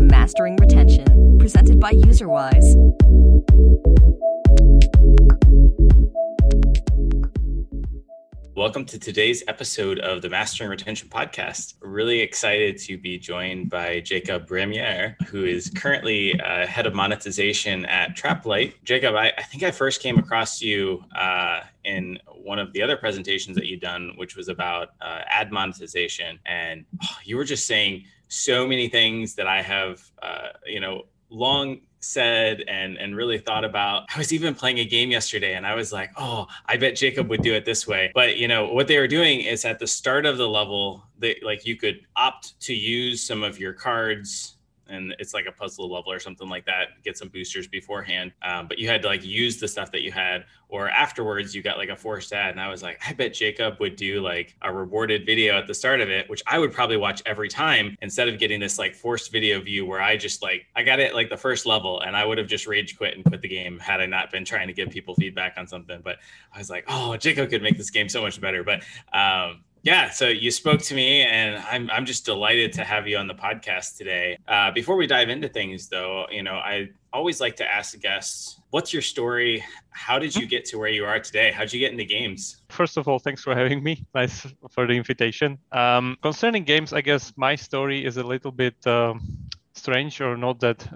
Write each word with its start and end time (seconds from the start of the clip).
to 0.00 0.06
Mastering 0.06 0.56
Retention, 0.56 1.38
presented 1.38 1.78
by 1.78 1.92
UserWise. 1.92 2.74
Welcome 8.56 8.84
to 8.86 8.98
today's 8.98 9.42
episode 9.48 9.98
of 10.00 10.22
the 10.22 10.28
Mastering 10.28 10.70
Retention 10.70 11.08
Podcast. 11.08 11.74
Really 11.82 12.20
excited 12.20 12.78
to 12.78 12.98
be 12.98 13.18
joined 13.18 13.68
by 13.70 14.00
Jacob 14.00 14.46
Bremier, 14.46 15.16
who 15.26 15.44
is 15.44 15.70
currently 15.70 16.38
uh, 16.40 16.66
head 16.66 16.86
of 16.86 16.94
monetization 16.94 17.84
at 17.86 18.16
Traplight. 18.16 18.74
Jacob, 18.84 19.14
I, 19.14 19.32
I, 19.36 19.42
think 19.42 19.62
I 19.62 19.70
first 19.70 20.02
came 20.02 20.18
across 20.18 20.62
you 20.62 21.02
uh, 21.18 21.60
in 21.84 22.18
one 22.50 22.58
of 22.58 22.72
the 22.72 22.82
other 22.82 22.96
presentations 22.96 23.54
that 23.56 23.66
you've 23.66 23.80
done, 23.80 24.12
which 24.16 24.34
was 24.34 24.48
about 24.48 24.88
uh, 25.00 25.20
ad 25.28 25.52
monetization. 25.52 26.36
And 26.46 26.84
oh, 27.04 27.16
you 27.24 27.36
were 27.36 27.44
just 27.44 27.64
saying 27.64 28.06
so 28.26 28.66
many 28.66 28.88
things 28.88 29.36
that 29.36 29.46
I 29.46 29.62
have, 29.62 30.02
uh, 30.20 30.48
you 30.66 30.80
know, 30.80 31.04
long 31.30 31.80
said 32.00 32.64
and 32.66 32.96
and 32.96 33.14
really 33.14 33.36
thought 33.36 33.62
about 33.62 34.04
i 34.14 34.16
was 34.16 34.32
even 34.32 34.54
playing 34.54 34.78
a 34.78 34.84
game 34.86 35.10
yesterday 35.10 35.52
and 35.52 35.66
i 35.66 35.74
was 35.74 35.92
like 35.92 36.10
oh 36.16 36.46
i 36.64 36.74
bet 36.74 36.96
jacob 36.96 37.28
would 37.28 37.42
do 37.42 37.52
it 37.52 37.66
this 37.66 37.86
way 37.86 38.10
but 38.14 38.38
you 38.38 38.48
know 38.48 38.72
what 38.72 38.88
they 38.88 38.98
were 38.98 39.06
doing 39.06 39.40
is 39.40 39.66
at 39.66 39.78
the 39.78 39.86
start 39.86 40.24
of 40.24 40.38
the 40.38 40.48
level 40.48 41.04
they 41.18 41.38
like 41.44 41.66
you 41.66 41.76
could 41.76 42.00
opt 42.16 42.58
to 42.58 42.72
use 42.72 43.22
some 43.22 43.42
of 43.42 43.58
your 43.58 43.74
cards 43.74 44.56
and 44.90 45.14
it's 45.18 45.32
like 45.32 45.46
a 45.46 45.52
puzzle 45.52 45.90
level 45.90 46.12
or 46.12 46.18
something 46.18 46.48
like 46.48 46.66
that. 46.66 47.02
Get 47.02 47.16
some 47.16 47.28
boosters 47.28 47.66
beforehand, 47.66 48.32
um, 48.42 48.68
but 48.68 48.78
you 48.78 48.88
had 48.88 49.02
to 49.02 49.08
like 49.08 49.24
use 49.24 49.58
the 49.58 49.68
stuff 49.68 49.90
that 49.92 50.02
you 50.02 50.12
had, 50.12 50.44
or 50.68 50.88
afterwards 50.88 51.54
you 51.54 51.62
got 51.62 51.78
like 51.78 51.88
a 51.88 51.96
forced 51.96 52.32
ad. 52.32 52.50
And 52.50 52.60
I 52.60 52.68
was 52.68 52.82
like, 52.82 53.00
I 53.06 53.12
bet 53.12 53.32
Jacob 53.34 53.78
would 53.80 53.96
do 53.96 54.20
like 54.20 54.56
a 54.62 54.72
rewarded 54.72 55.24
video 55.24 55.56
at 55.56 55.66
the 55.66 55.74
start 55.74 56.00
of 56.00 56.10
it, 56.10 56.28
which 56.28 56.42
I 56.46 56.58
would 56.58 56.72
probably 56.72 56.96
watch 56.96 57.22
every 57.26 57.48
time 57.48 57.96
instead 58.02 58.28
of 58.28 58.38
getting 58.38 58.60
this 58.60 58.78
like 58.78 58.94
forced 58.94 59.32
video 59.32 59.60
view 59.60 59.86
where 59.86 60.00
I 60.00 60.16
just 60.16 60.42
like 60.42 60.66
I 60.76 60.82
got 60.82 61.00
it 61.00 61.14
like 61.14 61.30
the 61.30 61.36
first 61.36 61.66
level, 61.66 62.00
and 62.00 62.16
I 62.16 62.24
would 62.24 62.38
have 62.38 62.48
just 62.48 62.66
rage 62.66 62.96
quit 62.96 63.14
and 63.14 63.24
quit 63.24 63.42
the 63.42 63.48
game 63.48 63.78
had 63.78 64.00
I 64.00 64.06
not 64.06 64.30
been 64.30 64.44
trying 64.44 64.66
to 64.66 64.74
give 64.74 64.90
people 64.90 65.14
feedback 65.14 65.54
on 65.56 65.66
something. 65.66 66.00
But 66.02 66.16
I 66.54 66.58
was 66.58 66.70
like, 66.70 66.84
oh, 66.88 67.16
Jacob 67.16 67.50
could 67.50 67.62
make 67.62 67.76
this 67.76 67.90
game 67.90 68.08
so 68.08 68.22
much 68.22 68.40
better. 68.40 68.64
But 68.64 68.82
um, 69.12 69.62
yeah, 69.82 70.10
so 70.10 70.28
you 70.28 70.50
spoke 70.50 70.80
to 70.82 70.94
me, 70.94 71.22
and 71.22 71.56
I'm 71.56 71.90
I'm 71.90 72.04
just 72.04 72.24
delighted 72.26 72.72
to 72.74 72.84
have 72.84 73.08
you 73.08 73.16
on 73.16 73.26
the 73.26 73.34
podcast 73.34 73.96
today. 73.96 74.36
Uh, 74.46 74.70
before 74.70 74.96
we 74.96 75.06
dive 75.06 75.30
into 75.30 75.48
things, 75.48 75.88
though, 75.88 76.26
you 76.30 76.42
know, 76.42 76.54
I 76.54 76.88
always 77.12 77.40
like 77.40 77.56
to 77.56 77.70
ask 77.70 77.92
the 77.92 77.98
guests, 77.98 78.60
"What's 78.70 78.92
your 78.92 79.02
story? 79.02 79.64
How 79.90 80.18
did 80.18 80.36
you 80.36 80.46
get 80.46 80.66
to 80.66 80.78
where 80.78 80.90
you 80.90 81.06
are 81.06 81.18
today? 81.18 81.50
How'd 81.50 81.72
you 81.72 81.80
get 81.80 81.92
into 81.92 82.04
games?" 82.04 82.62
First 82.68 82.98
of 82.98 83.08
all, 83.08 83.18
thanks 83.18 83.42
for 83.42 83.54
having 83.54 83.82
me. 83.82 84.04
Nice 84.14 84.46
for 84.70 84.86
the 84.86 84.92
invitation. 84.92 85.58
Um, 85.72 86.16
concerning 86.20 86.64
games, 86.64 86.92
I 86.92 87.00
guess 87.00 87.32
my 87.36 87.54
story 87.54 88.04
is 88.04 88.18
a 88.18 88.22
little 88.22 88.52
bit 88.52 88.74
um, 88.86 89.20
strange 89.74 90.20
or 90.20 90.36
not 90.36 90.60
that 90.60 90.86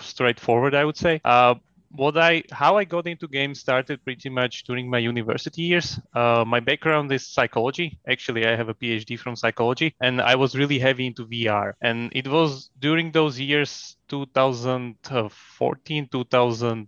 straightforward. 0.00 0.74
I 0.74 0.84
would 0.84 0.96
say. 0.96 1.20
Uh, 1.24 1.56
what 1.94 2.16
I 2.16 2.42
how 2.50 2.76
I 2.76 2.84
got 2.84 3.06
into 3.06 3.28
games 3.28 3.60
started 3.60 4.04
pretty 4.04 4.28
much 4.28 4.64
during 4.64 4.90
my 4.90 4.98
university 4.98 5.62
years. 5.62 5.98
Uh, 6.14 6.44
my 6.46 6.60
background 6.60 7.12
is 7.12 7.28
psychology. 7.28 7.98
Actually, 8.08 8.46
I 8.46 8.56
have 8.56 8.68
a 8.68 8.74
PhD 8.74 9.18
from 9.18 9.36
psychology, 9.36 9.94
and 10.00 10.20
I 10.20 10.36
was 10.36 10.56
really 10.56 10.78
heavy 10.78 11.06
into 11.06 11.26
VR. 11.26 11.74
And 11.80 12.10
it 12.14 12.28
was 12.28 12.70
during 12.78 13.12
those 13.12 13.38
years, 13.38 13.96
2014, 14.08 16.08
2000. 16.10 16.86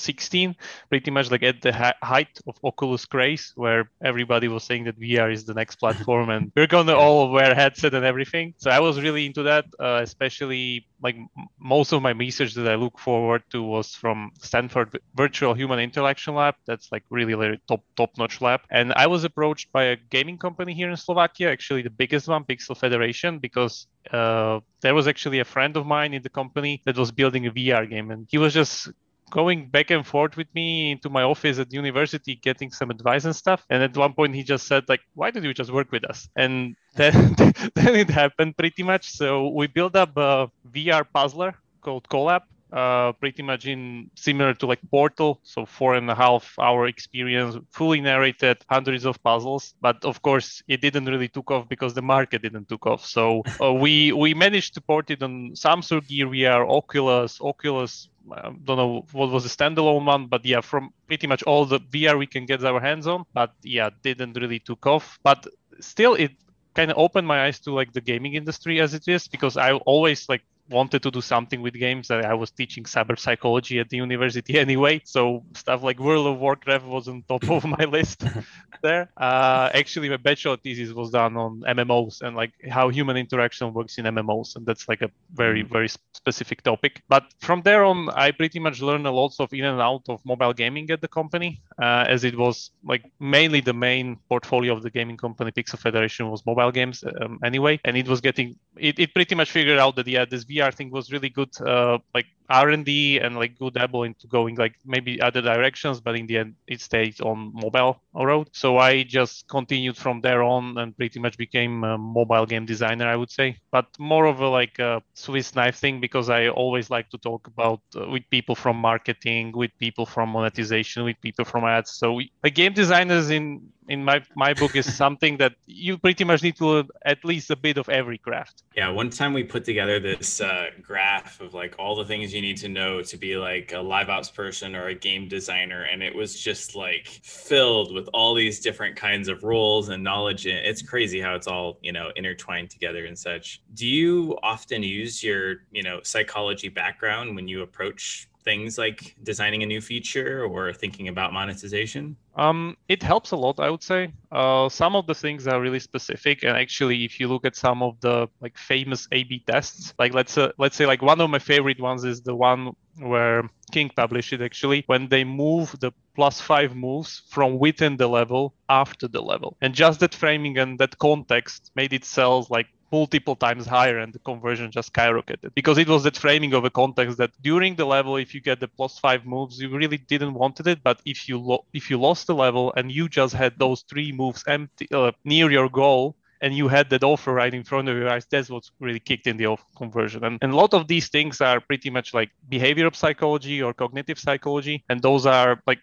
16, 0.00 0.56
pretty 0.88 1.10
much 1.10 1.30
like 1.30 1.42
at 1.42 1.62
the 1.62 1.72
ha- 1.72 1.94
height 2.02 2.38
of 2.46 2.56
Oculus 2.64 3.04
craze, 3.06 3.52
where 3.56 3.90
everybody 4.02 4.48
was 4.48 4.64
saying 4.64 4.84
that 4.84 4.98
VR 4.98 5.32
is 5.32 5.44
the 5.44 5.54
next 5.54 5.76
platform 5.76 6.30
and 6.30 6.52
we're 6.56 6.66
gonna 6.66 6.94
all 6.94 7.30
wear 7.30 7.54
headset 7.54 7.94
and 7.94 8.04
everything. 8.04 8.54
So 8.58 8.70
I 8.70 8.80
was 8.80 9.00
really 9.00 9.26
into 9.26 9.42
that, 9.44 9.66
uh, 9.78 10.00
especially 10.02 10.86
like 11.02 11.16
most 11.58 11.92
of 11.92 12.02
my 12.02 12.10
research 12.10 12.54
that 12.54 12.68
I 12.68 12.74
look 12.74 12.98
forward 12.98 13.42
to 13.50 13.62
was 13.62 13.94
from 13.94 14.30
Stanford 14.40 14.98
Virtual 15.14 15.54
Human 15.54 15.78
Interaction 15.78 16.34
Lab. 16.34 16.54
That's 16.66 16.92
like 16.92 17.04
really, 17.10 17.34
really 17.34 17.60
top 17.68 17.82
top 17.96 18.10
notch 18.18 18.40
lab. 18.40 18.60
And 18.70 18.92
I 18.94 19.06
was 19.06 19.24
approached 19.24 19.72
by 19.72 19.84
a 19.84 19.96
gaming 19.96 20.38
company 20.38 20.74
here 20.74 20.90
in 20.90 20.96
Slovakia, 20.96 21.50
actually 21.50 21.82
the 21.82 21.90
biggest 21.90 22.28
one, 22.28 22.44
Pixel 22.44 22.76
Federation, 22.76 23.38
because 23.38 23.86
uh, 24.12 24.60
there 24.80 24.94
was 24.94 25.06
actually 25.08 25.40
a 25.40 25.44
friend 25.44 25.76
of 25.76 25.86
mine 25.86 26.14
in 26.14 26.22
the 26.22 26.28
company 26.28 26.82
that 26.84 26.96
was 26.96 27.10
building 27.10 27.46
a 27.46 27.50
VR 27.50 27.88
game, 27.88 28.10
and 28.10 28.26
he 28.30 28.38
was 28.38 28.52
just 28.52 28.90
going 29.30 29.68
back 29.68 29.90
and 29.90 30.06
forth 30.06 30.36
with 30.36 30.48
me 30.54 30.90
into 30.92 31.08
my 31.08 31.22
office 31.22 31.58
at 31.58 31.70
the 31.70 31.76
university 31.76 32.34
getting 32.34 32.70
some 32.70 32.90
advice 32.90 33.24
and 33.24 33.34
stuff 33.34 33.64
and 33.70 33.82
at 33.82 33.96
one 33.96 34.12
point 34.12 34.34
he 34.34 34.42
just 34.42 34.66
said 34.66 34.84
like 34.88 35.00
why 35.14 35.30
don't 35.30 35.44
you 35.44 35.54
just 35.54 35.72
work 35.72 35.90
with 35.92 36.04
us 36.04 36.28
and 36.36 36.76
then 36.94 37.34
then 37.74 37.94
it 37.94 38.10
happened 38.10 38.56
pretty 38.56 38.82
much 38.82 39.10
so 39.10 39.48
we 39.48 39.66
built 39.66 39.96
up 39.96 40.16
a 40.16 40.50
vr 40.72 41.04
puzzler 41.12 41.54
called 41.82 42.06
collab 42.08 42.42
uh, 42.72 43.12
pretty 43.12 43.42
much 43.42 43.66
in 43.66 44.10
similar 44.14 44.54
to 44.54 44.66
like 44.66 44.78
Portal, 44.90 45.40
so 45.42 45.66
four 45.66 45.94
and 45.94 46.08
a 46.10 46.14
half 46.14 46.54
hour 46.58 46.86
experience, 46.86 47.56
fully 47.70 48.00
narrated, 48.00 48.58
hundreds 48.70 49.04
of 49.04 49.20
puzzles. 49.22 49.74
But 49.80 50.04
of 50.04 50.22
course, 50.22 50.62
it 50.68 50.80
didn't 50.80 51.06
really 51.06 51.28
took 51.28 51.50
off 51.50 51.68
because 51.68 51.94
the 51.94 52.02
market 52.02 52.42
didn't 52.42 52.68
took 52.68 52.86
off. 52.86 53.04
So 53.04 53.42
uh, 53.60 53.72
we 53.72 54.12
we 54.12 54.34
managed 54.34 54.74
to 54.74 54.80
port 54.80 55.10
it 55.10 55.22
on 55.22 55.50
Samsung 55.54 56.06
Gear 56.06 56.28
VR, 56.28 56.68
Oculus, 56.68 57.40
Oculus 57.40 58.08
I 58.32 58.50
don't 58.64 58.76
know 58.76 59.06
what 59.12 59.30
was 59.30 59.44
the 59.44 59.50
standalone 59.50 60.04
one, 60.04 60.26
but 60.26 60.44
yeah, 60.44 60.60
from 60.60 60.92
pretty 61.06 61.26
much 61.26 61.42
all 61.44 61.64
the 61.64 61.80
VR 61.80 62.18
we 62.18 62.26
can 62.26 62.46
get 62.46 62.64
our 62.64 62.80
hands 62.80 63.06
on. 63.06 63.24
But 63.32 63.52
yeah, 63.62 63.90
didn't 64.02 64.34
really 64.34 64.58
took 64.58 64.86
off. 64.86 65.18
But 65.22 65.46
still, 65.80 66.14
it 66.14 66.32
kind 66.74 66.90
of 66.90 66.98
opened 66.98 67.26
my 67.26 67.44
eyes 67.46 67.60
to 67.60 67.72
like 67.72 67.92
the 67.92 68.00
gaming 68.00 68.34
industry 68.34 68.80
as 68.80 68.94
it 68.94 69.08
is 69.08 69.28
because 69.28 69.56
I 69.56 69.72
always 69.72 70.28
like 70.28 70.42
wanted 70.70 71.02
to 71.02 71.10
do 71.10 71.20
something 71.20 71.60
with 71.60 71.74
games. 71.74 72.10
I 72.10 72.34
was 72.34 72.50
teaching 72.50 72.84
cyber 72.84 73.18
psychology 73.18 73.78
at 73.80 73.88
the 73.88 73.96
university 73.96 74.58
anyway, 74.66 75.02
so 75.04 75.44
stuff 75.54 75.82
like 75.82 75.98
World 75.98 76.26
of 76.26 76.38
Warcraft 76.38 76.86
was 76.86 77.08
on 77.08 77.24
top 77.28 77.48
of 77.50 77.64
my 77.64 77.84
list 77.96 78.24
there. 78.82 79.10
Uh, 79.16 79.68
actually, 79.74 80.08
my 80.08 80.16
bachelor 80.16 80.56
thesis 80.56 80.92
was 80.92 81.10
done 81.10 81.36
on 81.36 81.62
MMOs 81.68 82.22
and 82.22 82.36
like 82.36 82.52
how 82.68 82.88
human 82.88 83.16
interaction 83.16 83.72
works 83.72 83.98
in 83.98 84.04
MMOs, 84.04 84.56
and 84.56 84.64
that's 84.66 84.88
like 84.88 85.02
a 85.02 85.10
very 85.34 85.62
mm. 85.64 85.70
very 85.70 85.88
specific 86.14 86.62
topic. 86.62 87.02
But 87.08 87.24
from 87.40 87.62
there 87.62 87.84
on, 87.84 88.08
I 88.10 88.30
pretty 88.30 88.58
much 88.58 88.80
learned 88.80 89.06
a 89.06 89.10
lot 89.10 89.34
of 89.38 89.52
in 89.52 89.64
and 89.64 89.80
out 89.80 90.04
of 90.08 90.24
mobile 90.24 90.52
gaming 90.52 90.90
at 90.90 91.00
the 91.00 91.08
company, 91.08 91.60
uh, 91.80 92.04
as 92.08 92.24
it 92.24 92.36
was 92.36 92.70
like 92.84 93.04
mainly 93.18 93.60
the 93.60 93.72
main 93.72 94.16
portfolio 94.28 94.72
of 94.72 94.82
the 94.82 94.90
gaming 94.90 95.16
company 95.16 95.50
Pixel 95.50 95.78
Federation 95.78 96.30
was 96.30 96.44
mobile 96.46 96.70
games 96.70 97.04
um, 97.20 97.38
anyway, 97.44 97.80
and 97.84 97.96
it 97.96 98.08
was 98.08 98.20
getting 98.20 98.56
it, 98.76 98.98
it 98.98 99.14
pretty 99.14 99.34
much 99.34 99.50
figured 99.50 99.78
out 99.78 99.96
that 99.96 100.06
yeah 100.06 100.24
this 100.24 100.44
VR 100.44 100.59
VR 100.60 100.72
thing 100.74 100.90
was 100.90 101.12
really 101.12 101.28
good, 101.30 101.50
uh, 101.60 101.98
like 102.14 102.26
R&D 102.50 103.18
and 103.18 103.36
like 103.36 103.58
go 103.58 103.70
dabble 103.70 104.02
into 104.02 104.26
going 104.26 104.56
like 104.56 104.74
maybe 104.84 105.20
other 105.20 105.40
directions, 105.40 106.00
but 106.00 106.16
in 106.16 106.26
the 106.26 106.38
end 106.38 106.54
it 106.66 106.80
stayed 106.80 107.20
on 107.20 107.52
mobile 107.54 108.02
road. 108.14 108.48
So 108.52 108.78
I 108.78 109.04
just 109.04 109.48
continued 109.48 109.96
from 109.96 110.20
there 110.20 110.42
on 110.42 110.76
and 110.78 110.96
pretty 110.96 111.20
much 111.20 111.38
became 111.38 111.84
a 111.84 111.96
mobile 111.96 112.46
game 112.46 112.66
designer, 112.66 113.06
I 113.06 113.16
would 113.16 113.30
say, 113.30 113.56
but 113.70 113.86
more 113.98 114.26
of 114.26 114.40
a 114.40 114.48
like 114.48 114.78
a 114.78 115.02
Swiss 115.14 115.54
knife 115.54 115.76
thing 115.76 116.00
because 116.00 116.28
I 116.28 116.48
always 116.48 116.90
like 116.90 117.08
to 117.10 117.18
talk 117.18 117.46
about 117.46 117.80
uh, 117.96 118.08
with 118.08 118.24
people 118.30 118.54
from 118.54 118.76
marketing, 118.76 119.52
with 119.52 119.70
people 119.78 120.06
from 120.06 120.30
monetization, 120.30 121.04
with 121.04 121.20
people 121.20 121.44
from 121.44 121.64
ads. 121.64 121.92
So 121.92 122.14
we, 122.14 122.32
like 122.42 122.54
game 122.54 122.72
designers 122.72 123.30
in 123.30 123.70
in 123.90 124.04
my 124.04 124.22
my 124.36 124.54
book 124.54 124.76
is 124.76 124.86
something 125.04 125.36
that 125.38 125.54
you 125.66 125.98
pretty 125.98 126.24
much 126.24 126.42
need 126.42 126.56
to 126.56 126.66
learn 126.66 126.88
at 127.04 127.24
least 127.24 127.50
a 127.50 127.56
bit 127.56 127.76
of 127.76 127.88
every 127.88 128.18
craft. 128.18 128.62
Yeah, 128.74 128.88
one 128.90 129.10
time 129.10 129.32
we 129.34 129.42
put 129.42 129.64
together 129.64 130.00
this 130.00 130.40
uh, 130.40 130.70
graph 130.80 131.40
of 131.40 131.52
like 131.52 131.74
all 131.78 131.96
the 131.96 132.04
things 132.04 132.32
you 132.32 132.39
need 132.40 132.56
to 132.58 132.68
know 132.68 133.02
to 133.02 133.16
be 133.16 133.36
like 133.36 133.72
a 133.72 133.80
live 133.80 134.08
ops 134.08 134.30
person 134.30 134.74
or 134.74 134.88
a 134.88 134.94
game 134.94 135.28
designer, 135.28 135.84
and 135.84 136.02
it 136.02 136.14
was 136.14 136.38
just 136.38 136.74
like 136.74 137.06
filled 137.22 137.94
with 137.94 138.08
all 138.12 138.34
these 138.34 138.60
different 138.60 138.96
kinds 138.96 139.28
of 139.28 139.42
roles 139.42 139.88
and 139.88 140.02
knowledge. 140.02 140.46
It's 140.46 140.82
crazy 140.82 141.20
how 141.20 141.34
it's 141.34 141.46
all 141.46 141.78
you 141.82 141.92
know 141.92 142.10
intertwined 142.16 142.70
together 142.70 143.06
and 143.06 143.18
such. 143.18 143.62
Do 143.74 143.86
you 143.86 144.38
often 144.42 144.82
use 144.82 145.22
your 145.22 145.66
you 145.70 145.82
know 145.82 146.00
psychology 146.02 146.68
background 146.68 147.34
when 147.34 147.48
you 147.48 147.62
approach 147.62 148.28
things 148.42 148.78
like 148.78 149.16
designing 149.22 149.62
a 149.62 149.66
new 149.66 149.80
feature 149.80 150.44
or 150.44 150.72
thinking 150.72 151.08
about 151.08 151.32
monetization? 151.32 152.16
Um, 152.36 152.76
it 152.88 153.02
helps 153.02 153.32
a 153.32 153.36
lot, 153.36 153.60
I 153.60 153.70
would 153.70 153.82
say. 153.82 154.12
Uh, 154.30 154.68
some 154.68 154.96
of 154.96 155.06
the 155.06 155.14
things 155.14 155.46
are 155.46 155.60
really 155.60 155.80
specific, 155.80 156.42
and 156.42 156.56
actually, 156.56 157.04
if 157.04 157.20
you 157.20 157.28
look 157.28 157.44
at 157.44 157.56
some 157.56 157.82
of 157.82 158.00
the 158.00 158.28
like 158.40 158.56
famous 158.56 159.08
A/B 159.12 159.44
tests, 159.46 159.94
like 159.98 160.14
let's 160.14 160.38
uh, 160.38 160.52
let's 160.58 160.76
say 160.76 160.86
like 160.86 161.02
one 161.02 161.20
of 161.20 161.28
my 161.30 161.38
favorite 161.38 161.80
ones 161.80 162.04
is 162.04 162.22
the 162.22 162.34
one 162.34 162.72
where 162.98 163.48
King 163.72 163.90
published 163.94 164.32
it 164.32 164.42
actually 164.42 164.84
when 164.86 165.08
they 165.08 165.24
move 165.24 165.74
the 165.80 165.92
plus 166.14 166.40
five 166.40 166.74
moves 166.74 167.22
from 167.28 167.58
within 167.58 167.96
the 167.96 168.08
level 168.08 168.54
after 168.68 169.08
the 169.08 169.22
level, 169.22 169.56
and 169.60 169.74
just 169.74 170.00
that 170.00 170.14
framing 170.14 170.58
and 170.58 170.78
that 170.78 170.98
context 170.98 171.70
made 171.74 171.92
it 171.92 172.04
sell 172.04 172.46
like 172.50 172.66
multiple 172.92 173.36
times 173.36 173.66
higher 173.66 173.98
and 173.98 174.12
the 174.12 174.18
conversion 174.20 174.70
just 174.70 174.92
skyrocketed. 174.92 175.54
Because 175.54 175.78
it 175.78 175.88
was 175.88 176.02
that 176.04 176.16
framing 176.16 176.54
of 176.54 176.64
a 176.64 176.70
context 176.70 177.18
that 177.18 177.30
during 177.40 177.76
the 177.76 177.84
level 177.84 178.16
if 178.16 178.34
you 178.34 178.40
get 178.40 178.60
the 178.60 178.68
plus 178.68 178.98
five 178.98 179.24
moves 179.24 179.60
you 179.60 179.68
really 179.70 179.98
didn't 179.98 180.34
wanted 180.34 180.66
it. 180.66 180.82
But 180.82 181.00
if 181.04 181.28
you 181.28 181.38
lo- 181.38 181.64
if 181.72 181.90
you 181.90 181.98
lost 181.98 182.26
the 182.26 182.34
level 182.34 182.72
and 182.76 182.90
you 182.90 183.08
just 183.08 183.34
had 183.34 183.58
those 183.58 183.82
three 183.82 184.12
moves 184.12 184.44
empty 184.46 184.88
uh, 184.92 185.12
near 185.24 185.50
your 185.50 185.68
goal 185.68 186.16
and 186.42 186.54
you 186.54 186.68
had 186.68 186.88
that 186.90 187.04
offer 187.04 187.34
right 187.34 187.52
in 187.52 187.64
front 187.64 187.88
of 187.88 187.96
your 187.96 188.08
eyes, 188.08 188.26
that's 188.30 188.48
what 188.48 188.64
really 188.80 189.00
kicked 189.00 189.26
in 189.26 189.36
the 189.36 189.46
offer 189.46 189.64
conversion. 189.76 190.24
And, 190.24 190.38
and 190.42 190.52
a 190.52 190.56
lot 190.56 190.72
of 190.72 190.88
these 190.88 191.08
things 191.08 191.40
are 191.40 191.60
pretty 191.60 191.90
much 191.90 192.14
like 192.14 192.30
behavioral 192.50 192.94
psychology 192.94 193.62
or 193.62 193.74
cognitive 193.74 194.18
psychology, 194.18 194.82
and 194.88 195.02
those 195.02 195.26
are 195.26 195.62
like 195.66 195.80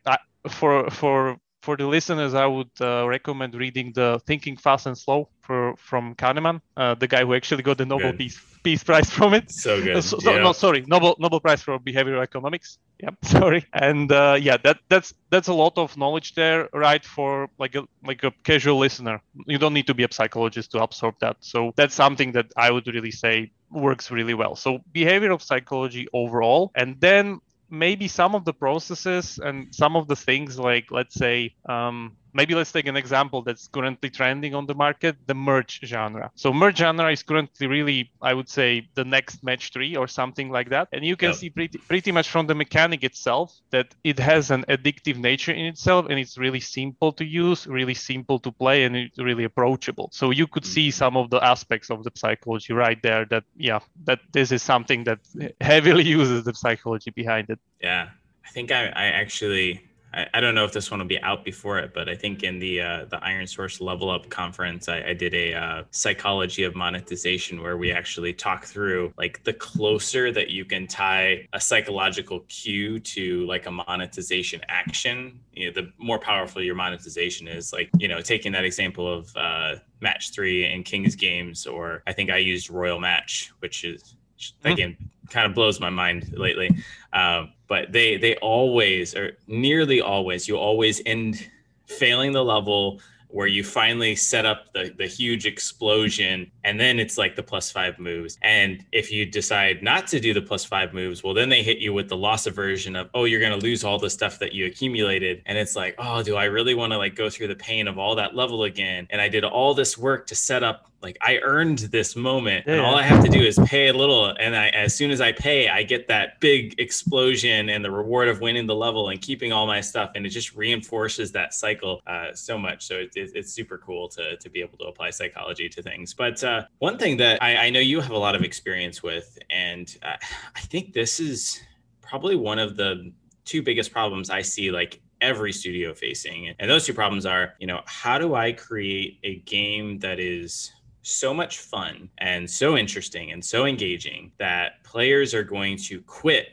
for 0.50 0.90
for 0.90 1.38
for 1.68 1.76
the 1.76 1.86
listeners, 1.86 2.34
I 2.34 2.46
would 2.46 2.76
uh, 2.80 3.06
recommend 3.06 3.54
reading 3.54 3.92
the 3.94 4.22
Thinking 4.26 4.56
Fast 4.56 4.86
and 4.86 4.98
Slow 4.98 5.28
for, 5.42 5.76
from 5.76 6.16
Kahneman, 6.16 6.62
uh, 6.78 6.96
the 6.96 7.10
guy 7.10 7.26
who 7.26 7.34
actually 7.34 7.62
got 7.62 7.78
the 7.78 7.86
Nobel 7.86 8.14
Peace, 8.14 8.40
Peace 8.64 8.86
Prize 8.86 9.10
from 9.10 9.34
it. 9.34 9.52
So 9.52 9.84
good. 9.84 9.98
Uh, 9.98 10.02
so, 10.10 10.18
so, 10.18 10.32
yeah. 10.32 10.44
No, 10.44 10.54
sorry, 10.54 10.86
Nobel 10.88 11.18
Nobel 11.20 11.42
Prize 11.42 11.62
for 11.62 11.78
Behavioral 11.78 12.24
Economics. 12.24 12.78
Yeah, 13.04 13.10
sorry. 13.22 13.66
And 13.74 14.10
uh, 14.14 14.38
yeah, 14.40 14.56
that 14.64 14.78
that's 14.88 15.14
that's 15.30 15.50
a 15.50 15.54
lot 15.54 15.78
of 15.78 15.98
knowledge 15.98 16.36
there, 16.36 16.70
right? 16.72 17.04
For 17.04 17.50
like 17.60 17.76
a 17.76 17.84
like 18.02 18.24
a 18.24 18.32
casual 18.46 18.78
listener, 18.78 19.22
you 19.46 19.58
don't 19.58 19.74
need 19.74 19.88
to 19.88 19.94
be 19.94 20.06
a 20.06 20.12
psychologist 20.20 20.72
to 20.72 20.82
absorb 20.82 21.16
that. 21.20 21.36
So 21.42 21.74
that's 21.76 21.96
something 21.96 22.32
that 22.32 22.48
I 22.56 22.72
would 22.72 22.88
really 22.88 23.12
say 23.12 23.52
works 23.70 24.10
really 24.10 24.34
well. 24.34 24.56
So 24.56 24.80
behavioral 24.96 25.42
psychology 25.42 26.08
overall, 26.14 26.72
and 26.76 26.96
then 27.02 27.42
maybe 27.70 28.08
some 28.08 28.36
of 28.36 28.46
the 28.46 28.54
processes 28.54 29.40
and 29.44 29.74
some 29.74 29.96
of 29.96 30.08
the 30.08 30.16
things 30.16 30.60
like 30.60 30.92
let's 30.92 31.16
say 31.16 31.56
um, 31.68 32.18
maybe 32.38 32.54
let's 32.54 32.72
take 32.72 32.88
an 32.88 32.96
example 32.96 33.42
that's 33.42 33.68
currently 33.68 34.10
trending 34.10 34.54
on 34.54 34.66
the 34.68 34.76
market 34.86 35.16
the 35.26 35.34
merge 35.34 35.80
genre. 35.84 36.30
So 36.36 36.54
merge 36.54 36.78
genre 36.78 37.12
is 37.12 37.24
currently 37.24 37.66
really 37.76 38.00
i 38.22 38.34
would 38.38 38.50
say 38.60 38.70
the 39.00 39.06
next 39.18 39.44
match 39.44 39.64
three 39.76 39.94
or 40.02 40.08
something 40.08 40.50
like 40.58 40.70
that. 40.70 40.88
And 40.94 41.04
you 41.04 41.16
can 41.22 41.34
see 41.34 41.50
pretty, 41.50 41.78
pretty 41.92 42.12
much 42.12 42.28
from 42.30 42.46
the 42.48 42.56
mechanic 42.56 43.04
itself 43.04 43.48
that 43.72 43.88
it 44.04 44.20
has 44.20 44.52
an 44.52 44.64
addictive 44.76 45.18
nature 45.18 45.52
in 45.52 45.66
itself 45.66 46.06
and 46.10 46.20
it's 46.20 46.38
really 46.38 46.60
simple 46.60 47.12
to 47.20 47.26
use 47.26 47.66
really 47.80 47.98
simple 48.12 48.38
to 48.46 48.52
play 48.52 48.84
and 48.86 48.96
it's 48.96 49.20
really 49.30 49.46
approachable. 49.52 50.10
So 50.14 50.32
you 50.32 50.48
could 50.48 50.66
see 50.66 50.90
mm-hmm. 50.90 51.04
some 51.04 51.18
of 51.18 51.30
the 51.30 51.44
aspects 51.44 51.90
of 51.90 52.04
the 52.04 52.12
psychology 52.16 52.74
right 52.74 53.02
there 53.02 53.26
that 53.34 53.44
yeah 53.56 53.80
that 54.06 54.20
this 54.32 54.52
is 54.52 54.62
something 54.62 55.04
that 55.06 55.20
heavily 55.62 56.06
uses 56.20 56.44
the 56.44 56.54
psychology 56.54 57.12
behind 57.12 57.50
it. 57.50 57.60
Yeah. 57.82 58.10
I 58.46 58.50
think 58.50 58.72
i, 58.72 58.86
I 58.88 59.08
actually 59.08 59.87
I, 60.14 60.28
I, 60.34 60.40
don't 60.40 60.56
know 60.56 60.64
if 60.64 60.72
this 60.72 60.90
one 60.90 61.00
will 61.00 61.08
be 61.08 61.22
out 61.22 61.44
before 61.44 61.80
it, 61.80 61.94
but 61.94 62.08
I 62.08 62.16
think 62.16 62.44
in 62.44 62.60
the 62.60 62.82
uh, 62.82 63.06
the 63.06 63.18
ironSource 63.18 63.82
Level 63.82 64.10
Up 64.10 64.30
conference, 64.30 64.88
I, 64.88 65.02
I 65.10 65.14
did 65.14 65.34
a 65.34 65.54
uh, 65.54 65.84
psychology 65.92 66.64
of 66.64 66.76
monetization 66.76 67.62
where 67.62 67.78
we 67.78 67.92
actually 67.92 68.34
talk 68.34 68.66
through 68.66 69.14
like 69.18 69.44
the 69.44 69.54
closer 69.54 70.32
that 70.32 70.50
you 70.50 70.66
can 70.66 70.88
tie 70.88 71.48
a 71.54 71.60
psychological 71.60 72.42
cue 72.48 73.00
to 73.00 73.46
like 73.46 73.66
a 73.66 73.72
monetization 73.72 74.62
action, 74.70 75.40
you 75.54 75.68
know, 75.68 75.82
the 75.82 75.92
more 75.98 76.20
powerful 76.20 76.62
your 76.62 76.76
monetization 76.76 77.48
is. 77.48 77.74
Like 77.74 77.90
you 77.98 78.08
know, 78.08 78.22
taking 78.22 78.52
that 78.54 78.66
example 78.66 79.12
of 79.12 79.36
uh, 79.36 79.76
match 80.02 80.32
three 80.32 80.66
in 80.66 80.84
Kings 80.84 81.16
games, 81.16 81.68
or 81.68 82.04
I 82.08 82.14
think 82.14 82.30
I 82.30 82.38
used 82.38 82.70
Royal 82.70 83.00
Match, 83.00 83.52
which 83.60 83.84
is 83.84 84.16
hmm. 84.64 84.68
again 84.70 84.92
mm-hmm. 84.92 85.04
Kind 85.30 85.46
of 85.46 85.54
blows 85.54 85.80
my 85.80 85.90
mind 85.90 86.34
lately. 86.38 86.70
Um, 87.14 87.54
but 87.68 87.92
they 87.92 88.18
they 88.18 88.36
always 88.38 89.16
or 89.16 89.38
nearly 89.48 90.02
always 90.02 90.48
you 90.48 90.58
always 90.58 91.02
end 91.06 91.50
failing 91.86 92.32
the 92.32 92.44
level 92.44 93.00
where 93.30 93.48
you 93.48 93.62
finally 93.62 94.16
set 94.16 94.46
up 94.46 94.72
the, 94.74 94.94
the 94.98 95.06
huge 95.06 95.46
explosion 95.46 96.50
and 96.64 96.80
then 96.80 96.98
it's 96.98 97.18
like 97.18 97.36
the 97.36 97.44
plus 97.44 97.70
five 97.70 98.00
moves. 98.00 98.38
And 98.42 98.86
if 98.94 99.12
you 99.12 99.26
decide 99.26 99.84
not 99.84 100.08
to 100.08 100.20
do 100.22 100.34
the 100.34 100.42
plus 100.42 100.64
five 100.64 100.94
moves 100.94 101.24
well 101.24 101.34
then 101.34 101.50
they 101.50 101.62
hit 101.62 101.80
you 101.80 101.94
with 101.94 102.08
the 102.08 102.18
loss 102.18 102.48
aversion 102.48 102.96
of 102.96 103.10
oh 103.14 103.26
you're 103.26 103.42
going 103.42 103.58
to 103.58 103.66
lose 103.66 103.84
all 103.84 104.00
the 104.00 104.10
stuff 104.10 104.40
that 104.40 104.54
you 104.54 104.66
accumulated. 104.66 105.42
And 105.46 105.58
it's 105.58 105.76
like 105.76 105.96
oh 105.98 106.24
do 106.24 106.36
i 106.36 106.46
really 106.46 106.74
want 106.74 106.94
to 106.94 106.98
like 106.98 107.16
go 107.16 107.30
through 107.30 107.50
the 107.50 107.56
pain 107.56 107.88
of 107.88 107.98
all 107.98 108.16
that 108.16 108.36
level 108.36 108.64
again? 108.64 109.08
And 109.10 109.22
i 109.22 109.28
did 109.28 109.44
all 109.44 109.74
this 109.74 109.98
work 109.98 110.28
to 110.28 110.36
set 110.36 110.64
up 110.64 110.90
like 111.02 111.18
I 111.22 111.38
earned 111.44 111.80
this 111.80 112.16
moment 112.16 112.66
yeah. 112.66 112.74
and 112.74 112.82
all 112.82 112.96
I 112.96 113.04
have 113.04 113.24
to 113.24 113.30
do 113.30 113.40
is 113.40 113.60
pay 113.66 113.90
a 113.90 113.94
little 113.94 114.26
and 114.40 114.56
I 114.56 114.70
as 114.70 114.96
soon 114.96 115.12
as 115.12 115.22
I 115.22 115.32
pay 115.32 115.70
I 115.70 115.84
get 115.84 116.08
that 116.08 116.40
big 116.40 116.76
explosion 116.80 117.70
and 117.70 117.86
the 117.86 117.92
reward 117.92 118.28
of 118.28 118.42
winning 118.42 118.66
the 118.66 118.76
level 118.76 119.10
and 119.10 119.22
keeping 119.22 119.54
all 119.54 119.68
my 119.68 119.80
stuff 119.82 120.12
and 120.16 120.26
it 120.26 120.30
just 120.30 120.56
reinforces 120.56 121.32
that 121.34 121.54
cycle 121.54 122.02
uh, 122.08 122.34
so 122.34 122.58
much. 122.58 122.88
So 122.88 122.96
it, 122.96 123.12
it, 123.16 123.32
it's 123.36 123.54
super 123.54 123.78
cool 123.78 124.10
to, 124.10 124.38
to 124.38 124.50
be 124.50 124.62
able 124.62 124.78
to 124.80 124.86
apply 124.86 125.12
psychology 125.12 125.70
to 125.70 125.84
things. 125.84 126.14
But 126.14 126.44
uh, 126.44 126.64
one 126.80 126.98
thing 126.98 127.18
that 127.18 127.42
I, 127.44 127.68
I, 127.68 127.70
know 127.70 127.80
you 127.80 128.00
have 128.00 128.12
a 128.12 128.18
lot 128.18 128.36
of 128.36 128.42
experience 128.42 129.04
with 129.04 129.38
and 129.50 129.96
uh, 130.02 130.16
I 130.56 130.60
think 130.62 130.94
this 130.94 131.20
is 131.20 131.62
probably 132.02 132.36
one 132.36 132.60
of 132.60 132.76
the 132.76 133.12
two 133.46 133.62
biggest 133.62 133.92
problems 133.92 134.30
I 134.30 134.42
see 134.42 134.72
like 134.72 135.00
every 135.22 135.52
studio 135.52 135.94
facing. 135.94 136.54
And 136.60 136.70
those 136.70 136.86
two 136.86 136.94
problems 136.94 137.26
are 137.26 137.54
you 137.60 137.68
know 137.68 137.82
how 137.86 138.18
do 138.18 138.36
i 138.36 138.52
create 138.52 139.20
a 139.24 139.38
game 139.40 140.00
that 140.00 140.20
is 140.20 140.72
so 141.08 141.34
much 141.34 141.60
fun 141.60 142.10
and 142.18 142.50
so 142.50 142.76
interesting 142.76 143.32
and 143.32 143.44
so 143.44 143.66
engaging 143.66 144.32
that 144.38 144.84
players 144.84 145.34
are 145.34 145.44
going 145.44 145.78
to 145.78 146.02
quit 146.02 146.50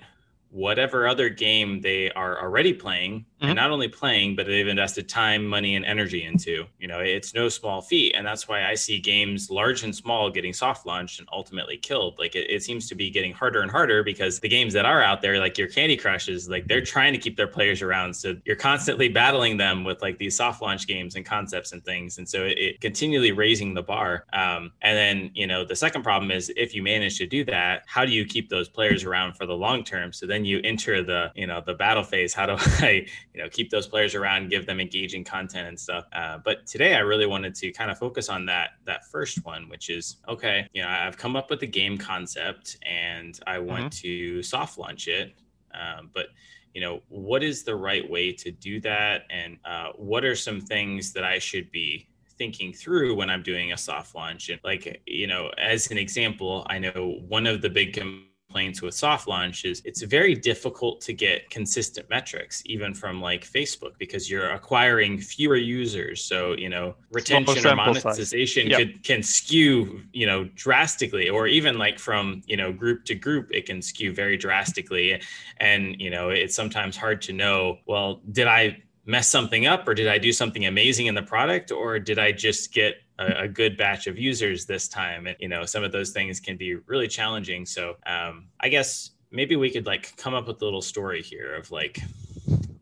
whatever 0.55 1.09
other 1.09 1.29
game 1.29 1.81
they 1.81 2.13
are 2.13 2.41
already 2.41 2.73
playing 2.73 3.19
mm-hmm. 3.19 3.47
and 3.47 3.57
not 3.57 3.73
only 3.73 3.89
playing 3.89 4.37
but 4.37 4.47
they've 4.47 4.69
invested 4.69 5.09
time 5.09 5.45
money 5.45 5.75
and 5.75 5.85
energy 5.85 6.23
into 6.23 6.65
you 6.79 6.87
know 6.87 7.01
it's 7.01 7.35
no 7.35 7.49
small 7.49 7.83
feat. 7.83 8.15
And 8.15 8.25
that's 8.25 8.47
why 8.47 8.65
i 8.65 8.75
see 8.75 9.01
games 9.01 9.51
large 9.51 9.83
and 9.83 9.95
small 9.95 10.31
getting 10.31 10.53
soft 10.53 10.87
launched 10.87 11.19
and 11.19 11.29
ultimately 11.33 11.77
killed. 11.77 12.17
Like 12.21 12.37
it, 12.37 12.49
it 12.49 12.63
seems 12.63 12.89
to 12.89 12.95
be 12.95 13.11
getting 13.11 13.33
harder 13.33 13.63
and 13.63 13.71
harder 13.71 14.05
because 14.05 14.39
the 14.39 14.49
games 14.49 14.73
that 14.75 14.87
are 14.87 15.03
out 15.03 15.21
there 15.21 15.41
like 15.41 15.59
your 15.59 15.67
candy 15.67 15.97
crushes 15.97 16.49
like 16.49 16.69
they're 16.69 16.85
trying 16.85 17.13
to 17.15 17.19
keep 17.19 17.37
their 17.37 17.49
players 17.49 17.83
around. 17.83 18.15
So 18.15 18.37
you're 18.45 18.55
constantly 18.55 19.09
battling 19.09 19.57
them 19.57 19.83
with 19.83 20.03
like 20.03 20.19
these 20.19 20.37
soft 20.37 20.63
launch 20.63 20.87
games 20.87 21.17
and 21.17 21.27
concepts 21.27 21.73
and 21.73 21.85
things. 21.85 22.19
And 22.19 22.29
so 22.29 22.45
it, 22.45 22.59
it 22.59 22.81
continually 22.81 23.33
raising 23.33 23.75
the 23.75 23.83
bar. 23.83 24.25
Um, 24.33 24.71
and 24.83 24.97
then 24.97 25.31
you 25.35 25.49
know 25.49 25.65
the 25.65 25.75
second 25.75 26.03
problem 26.05 26.31
is 26.31 26.53
if 26.57 26.77
you 26.77 26.83
manage 26.85 27.19
to 27.19 27.27
do 27.27 27.45
that 27.47 27.83
how 27.87 28.05
do 28.05 28.13
you 28.13 28.25
keep 28.25 28.49
those 28.49 28.69
players 28.69 29.03
around 29.03 29.35
for 29.35 29.47
the 29.47 29.57
long 29.57 29.83
term? 29.83 30.13
So 30.13 30.27
then 30.27 30.44
you 30.45 30.61
enter 30.65 31.03
the 31.03 31.31
you 31.35 31.47
know 31.47 31.63
the 31.65 31.75
battle 31.75 32.03
phase 32.03 32.33
how 32.35 32.47
do 32.47 32.57
i 32.59 33.07
you 33.33 33.43
know 33.43 33.49
keep 33.49 33.71
those 33.71 33.87
players 33.87 34.15
around 34.15 34.51
give 34.51 34.67
them 34.67 34.81
engaging 34.81 35.25
content 35.25 35.69
and 35.69 35.79
stuff. 35.79 36.05
Uh, 36.13 36.39
but 36.45 36.67
today 36.67 36.95
i 36.95 37.01
really 37.01 37.27
wanted 37.27 37.55
to 37.55 37.71
kind 37.73 37.91
of 37.91 37.99
focus 37.99 38.29
on 38.29 38.47
that 38.47 38.71
that 38.85 39.07
first 39.07 39.45
one 39.45 39.69
which 39.69 39.91
is 39.91 40.17
okay 40.29 40.67
you 40.73 40.83
know 40.83 40.89
i've 40.89 41.17
come 41.17 41.37
up 41.37 41.51
with 41.51 41.63
a 41.63 41.67
game 41.67 41.97
concept 41.97 42.79
and 42.83 43.41
i 43.47 43.59
want 43.59 43.85
mm-hmm. 43.85 43.89
to 43.89 44.43
soft 44.43 44.79
launch 44.79 45.09
it. 45.09 45.35
Um, 45.73 46.11
but 46.15 46.27
you 46.73 46.81
know 46.81 47.03
what 47.09 47.43
is 47.43 47.63
the 47.63 47.75
right 47.75 48.09
way 48.09 48.33
to 48.33 48.51
do 48.51 48.81
that? 48.81 49.23
And 49.31 49.59
uh, 49.65 49.91
what 49.97 50.25
are 50.25 50.37
some 50.37 50.61
things 50.61 51.13
that 51.13 51.25
i 51.25 51.39
should 51.39 51.71
be 51.71 52.09
thinking 52.37 52.73
through 52.73 53.15
when 53.15 53.31
i'm 53.31 53.43
doing 53.43 53.73
a 53.73 53.77
soft 53.77 54.15
launch? 54.15 54.51
And 54.51 54.61
like 54.65 55.03
you 55.07 55.27
know 55.27 55.51
as 55.59 55.91
an 55.91 55.99
example 55.99 56.67
i 56.69 56.79
know 56.79 57.21
one 57.29 57.47
of 57.47 57.63
the 57.63 57.71
big 57.71 57.97
com- 57.97 58.27
complaints 58.55 58.81
with 58.81 58.95
soft 58.95 59.27
launch 59.27 59.65
is 59.65 59.83
it's 59.85 60.03
very 60.03 60.33
difficult 60.33 61.01
to 61.01 61.13
get 61.13 61.51
consistent 61.51 62.09
metrics, 62.09 62.63
even 62.67 62.95
from 62.95 63.21
like 63.21 63.45
Facebook, 63.45 63.99
because 63.99 64.31
you're 64.31 64.51
acquiring 64.51 65.19
fewer 65.19 65.57
users. 65.57 66.23
So, 66.23 66.53
you 66.53 66.69
know, 66.69 66.95
retention 67.11 67.67
or 67.67 67.75
monetization 67.75 68.69
yep. 68.69 68.79
could, 68.79 69.03
can 69.03 69.23
skew, 69.25 70.03
you 70.13 70.27
know, 70.27 70.45
drastically, 70.55 71.29
or 71.29 71.49
even 71.49 71.79
like 71.79 71.99
from, 71.99 72.43
you 72.47 72.57
know, 72.57 72.73
group 72.73 73.05
to 73.07 73.17
group, 73.17 73.49
it 73.51 73.67
can 73.67 73.83
skew 73.83 74.15
very 74.15 74.37
drastically. 74.37 75.21
And, 75.57 76.01
you 76.01 76.11
know, 76.11 76.29
it's 76.29 76.55
sometimes 76.55 76.97
hard 76.97 77.23
to 77.23 77.33
know, 77.33 77.79
well, 77.87 78.21
did 78.31 78.47
I 78.47 78.85
mess 79.05 79.29
something 79.29 79.67
up 79.67 79.89
or 79.89 79.95
did 79.95 80.07
I 80.07 80.19
do 80.19 80.33
something 80.33 80.65
amazing 80.65 81.07
in 81.07 81.17
the 81.17 81.23
product 81.23 81.73
or 81.73 81.99
did 81.99 82.21
I 82.21 82.31
just 82.31 82.73
get 82.73 83.04
a, 83.19 83.45
a, 83.45 83.49
good 83.49 83.77
batch 83.77 84.07
of 84.07 84.19
users 84.19 84.67
this 84.67 84.89
time. 84.89 85.27
And 85.27 85.37
you 85.39 85.49
know 85.49 85.65
some 85.65 85.85
of 85.85 85.93
those 85.93 86.11
things 86.11 86.41
can 86.41 86.57
be 86.57 86.77
really 86.87 87.09
challenging. 87.09 87.67
So 87.67 87.97
um, 88.07 88.47
i 88.61 88.69
guess 88.69 89.11
maybe 89.35 89.57
we 89.57 89.71
could 89.71 89.87
like 89.87 90.17
come 90.17 90.33
up 90.33 90.47
with 90.47 90.63
a 90.63 90.65
little 90.65 90.83
story 90.83 91.23
here 91.23 91.55
of 91.55 91.71
like 91.71 91.99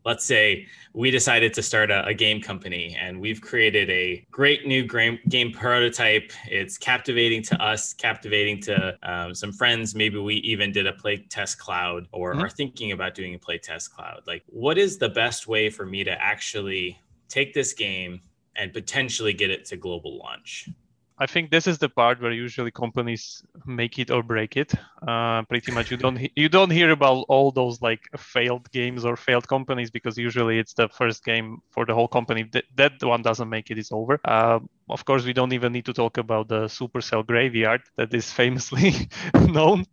let's 0.05 0.25
say 0.25 0.67
we 0.93 1.09
decided 1.09 1.53
to 1.53 1.61
start 1.61 1.89
a, 1.89 2.05
a 2.05 2.13
game 2.13 2.41
company 2.41 2.95
and 2.99 3.19
we've 3.19 3.41
created 3.41 3.89
a 3.89 4.25
great 4.31 4.67
new 4.67 4.85
game, 4.85 5.17
game 5.29 5.51
prototype. 5.51 6.31
It's 6.47 6.77
captivating 6.77 7.41
to 7.43 7.61
us 7.61 7.93
captivating 7.93 8.61
to 8.63 8.97
um, 9.03 9.33
some 9.33 9.53
friends. 9.53 9.95
Maybe 9.95 10.17
we 10.17 10.35
even 10.35 10.71
did 10.71 10.87
a 10.87 10.93
play 10.93 11.25
test 11.29 11.57
cloud 11.57 12.07
or 12.11 12.33
mm-hmm. 12.33 12.43
are 12.43 12.49
thinking 12.49 12.91
about 12.91 13.15
doing 13.15 13.33
a 13.35 13.39
play 13.39 13.57
test 13.57 13.93
cloud. 13.95 14.21
Like 14.27 14.43
what 14.47 14.77
is 14.77 14.97
the 14.97 15.09
best 15.09 15.47
way 15.47 15.69
for 15.69 15.85
me 15.85 16.03
to 16.03 16.21
actually 16.21 16.99
take 17.29 17.53
this 17.53 17.73
game 17.73 18.21
and 18.55 18.73
potentially 18.73 19.33
get 19.33 19.49
it 19.49 19.65
to 19.65 19.77
global 19.77 20.17
launch? 20.17 20.69
I 21.19 21.27
think 21.27 21.51
this 21.51 21.67
is 21.67 21.77
the 21.77 21.89
part 21.89 22.21
where 22.21 22.31
usually 22.31 22.71
companies 22.71 23.43
make 23.65 23.99
it 23.99 24.09
or 24.09 24.23
break 24.23 24.57
it. 24.57 24.73
Uh, 25.07 25.43
pretty 25.43 25.71
much, 25.71 25.91
you 25.91 25.97
don't 25.97 26.19
you 26.35 26.49
don't 26.49 26.71
hear 26.71 26.89
about 26.89 27.25
all 27.29 27.51
those 27.51 27.81
like 27.81 28.01
failed 28.17 28.69
games 28.71 29.05
or 29.05 29.15
failed 29.15 29.47
companies 29.47 29.91
because 29.91 30.17
usually 30.17 30.57
it's 30.57 30.73
the 30.73 30.89
first 30.89 31.23
game 31.23 31.59
for 31.69 31.85
the 31.85 31.93
whole 31.93 32.07
company. 32.07 32.49
That, 32.51 32.65
that 32.75 33.03
one 33.03 33.21
doesn't 33.21 33.47
make 33.47 33.69
it, 33.69 33.77
it's 33.77 33.91
over. 33.91 34.19
Uh, 34.25 34.59
of 34.89 35.05
course, 35.05 35.23
we 35.23 35.33
don't 35.33 35.53
even 35.53 35.71
need 35.71 35.85
to 35.85 35.93
talk 35.93 36.17
about 36.17 36.47
the 36.47 36.65
Supercell 36.65 37.25
graveyard 37.25 37.81
that 37.95 38.13
is 38.13 38.31
famously 38.41 39.07
known 39.33 39.85